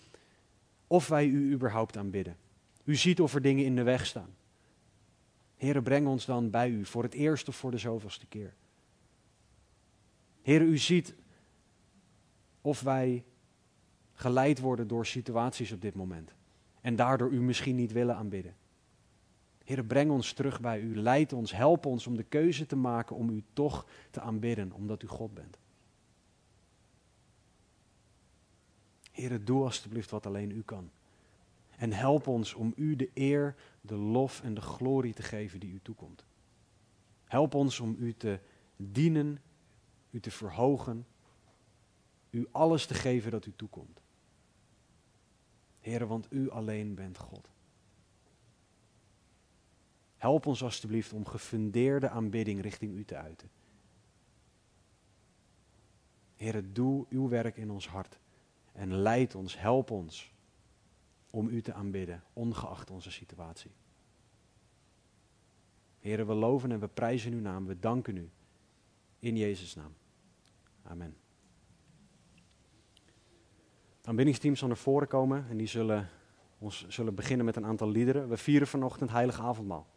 of 0.88 1.08
wij 1.08 1.26
u 1.26 1.54
überhaupt 1.54 1.98
aanbidden. 1.98 2.38
U 2.84 2.96
ziet 2.96 3.22
of 3.22 3.36
er 3.36 3.42
dingen 3.42 3.66
in 3.66 3.76
de 3.76 3.84
weg 3.84 4.06
staan. 4.06 4.36
Heer, 5.56 5.82
breng 5.82 6.08
ons 6.08 6.26
dan 6.26 6.50
bij 6.50 6.70
u 6.70 6.86
voor 6.86 7.04
het 7.04 7.14
eerste 7.14 7.50
of 7.50 7.56
voor 7.56 7.72
de 7.72 7.78
zoveelste 7.78 8.26
keer. 8.26 8.54
Heer, 10.48 10.62
u 10.62 10.78
ziet 10.78 11.16
of 12.62 12.82
wij 12.82 13.24
geleid 14.14 14.60
worden 14.60 14.88
door 14.88 15.06
situaties 15.06 15.72
op 15.72 15.82
dit 15.82 15.96
moment. 15.96 16.34
En 16.82 16.96
daardoor 16.96 17.32
u 17.32 17.42
misschien 17.42 17.76
niet 17.76 17.92
willen 17.92 18.16
aanbidden. 18.16 18.56
Heer, 19.64 19.84
breng 19.84 20.12
ons 20.12 20.34
terug 20.34 20.60
bij 20.60 20.80
u. 20.80 20.96
Leid 20.96 21.34
ons, 21.34 21.52
help 21.52 21.86
ons 21.86 22.08
om 22.08 22.16
de 22.16 22.24
keuze 22.24 22.66
te 22.66 22.76
maken 22.76 23.16
om 23.16 23.30
u 23.30 23.44
toch 23.54 23.86
te 24.12 24.20
aanbidden, 24.20 24.72
omdat 24.72 25.04
u 25.04 25.08
God 25.08 25.34
bent. 25.34 25.58
Heer, 29.12 29.46
doe 29.46 29.64
alstublieft 29.64 30.10
wat 30.10 30.26
alleen 30.26 30.52
u 30.52 30.62
kan. 30.62 30.90
En 31.78 31.94
help 31.94 32.28
ons 32.28 32.54
om 32.54 32.74
u 32.76 32.96
de 32.96 33.10
eer, 33.14 33.56
de 33.82 33.96
lof 33.96 34.42
en 34.44 34.54
de 34.54 34.62
glorie 34.62 35.14
te 35.14 35.24
geven 35.24 35.60
die 35.60 35.72
u 35.72 35.80
toekomt. 35.82 36.26
Help 37.24 37.54
ons 37.54 37.80
om 37.80 37.96
u 38.00 38.14
te 38.14 38.40
dienen, 38.76 39.40
u 40.10 40.20
te 40.20 40.32
verhogen, 40.32 41.06
u 42.30 42.48
alles 42.52 42.86
te 42.86 42.94
geven 42.94 43.32
dat 43.32 43.46
u 43.46 43.54
toekomt. 43.56 44.02
Heer, 45.80 46.08
want 46.08 46.28
u 46.30 46.50
alleen 46.50 46.96
bent 46.96 47.18
God. 47.18 47.50
Help 50.18 50.46
ons 50.46 50.64
alstublieft 50.64 51.14
om 51.14 51.26
gefundeerde 51.26 52.10
aanbidding 52.10 52.62
richting 52.62 52.94
u 52.94 53.06
te 53.06 53.16
uiten. 53.16 53.50
Heer, 56.36 56.74
doe 56.74 57.06
uw 57.10 57.28
werk 57.28 57.58
in 57.58 57.72
ons 57.72 57.88
hart 57.88 58.20
en 58.74 58.94
leid 58.94 59.36
ons, 59.36 59.60
help 59.60 59.92
ons 59.92 60.34
om 61.32 61.48
u 61.48 61.62
te 61.62 61.74
aanbidden, 61.74 62.24
ongeacht 62.34 62.90
onze 62.90 63.12
situatie. 63.12 63.72
Heer, 66.00 66.28
we 66.28 66.34
loven 66.34 66.72
en 66.72 66.80
we 66.80 66.88
prijzen 66.88 67.34
uw 67.34 67.40
naam, 67.40 67.66
we 67.66 67.80
danken 67.80 68.18
u. 68.18 68.30
In 69.20 69.38
Jezus' 69.38 69.76
naam. 69.76 69.94
Amen. 70.84 71.16
De 74.02 74.08
aanbiddingsteams 74.08 74.60
zal 74.60 74.68
naar 74.68 74.78
voren 74.78 75.08
komen 75.08 75.46
en 75.50 75.58
die 75.58 75.68
zullen, 75.68 76.10
ons, 76.58 76.86
zullen 76.88 77.16
beginnen 77.16 77.46
met 77.46 77.56
een 77.56 77.66
aantal 77.66 77.90
liederen. 77.90 78.30
We 78.30 78.38
vieren 78.38 78.68
vanochtend 78.68 79.10
Heilige 79.10 79.42
Avondmaal. 79.42 79.88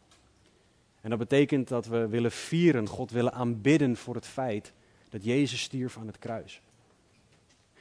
En 1.00 1.10
dat 1.10 1.18
betekent 1.18 1.68
dat 1.68 1.86
we 1.86 2.08
willen 2.08 2.32
vieren, 2.32 2.86
God 2.86 3.10
willen 3.10 3.32
aanbidden 3.32 3.96
voor 3.96 4.14
het 4.14 4.26
feit 4.26 4.72
dat 5.08 5.24
Jezus 5.24 5.60
stierf 5.60 5.98
aan 5.98 6.06
het 6.06 6.18
kruis. 6.18 6.62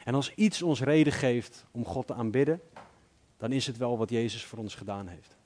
En 0.03 0.15
als 0.15 0.33
iets 0.33 0.61
ons 0.61 0.81
reden 0.81 1.13
geeft 1.13 1.65
om 1.71 1.85
God 1.85 2.07
te 2.07 2.13
aanbidden, 2.13 2.61
dan 3.37 3.51
is 3.51 3.67
het 3.67 3.77
wel 3.77 3.97
wat 3.97 4.09
Jezus 4.09 4.45
voor 4.45 4.59
ons 4.59 4.75
gedaan 4.75 5.07
heeft. 5.07 5.38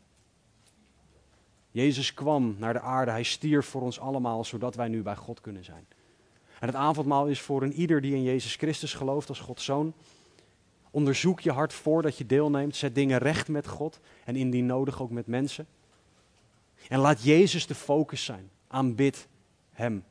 Jezus 1.73 2.13
kwam 2.13 2.55
naar 2.57 2.73
de 2.73 2.79
aarde, 2.79 3.11
hij 3.11 3.23
stierf 3.23 3.65
voor 3.65 3.81
ons 3.81 3.99
allemaal, 3.99 4.43
zodat 4.43 4.75
wij 4.75 4.87
nu 4.87 5.01
bij 5.01 5.15
God 5.15 5.41
kunnen 5.41 5.63
zijn. 5.63 5.85
En 6.59 6.67
het 6.67 6.75
avondmaal 6.75 7.27
is 7.27 7.41
voor 7.41 7.63
een 7.63 7.73
ieder 7.73 8.01
die 8.01 8.15
in 8.15 8.23
Jezus 8.23 8.55
Christus 8.55 8.93
gelooft 8.93 9.29
als 9.29 9.39
Gods 9.39 9.65
zoon. 9.65 9.93
Onderzoek 10.91 11.39
je 11.39 11.51
hart 11.51 11.73
voordat 11.73 12.17
je 12.17 12.25
deelneemt, 12.25 12.75
zet 12.75 12.95
dingen 12.95 13.17
recht 13.17 13.47
met 13.47 13.67
God 13.67 13.99
en 14.25 14.35
indien 14.35 14.65
nodig 14.65 15.01
ook 15.01 15.09
met 15.09 15.27
mensen. 15.27 15.67
En 16.87 16.99
laat 16.99 17.23
Jezus 17.23 17.67
de 17.67 17.75
focus 17.75 18.23
zijn. 18.23 18.49
Aanbid 18.67 19.27
Hem. 19.71 20.03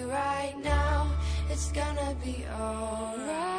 Right 0.00 0.54
now, 0.62 1.10
it's 1.50 1.72
gonna 1.72 2.16
be 2.24 2.44
alright. 2.58 3.51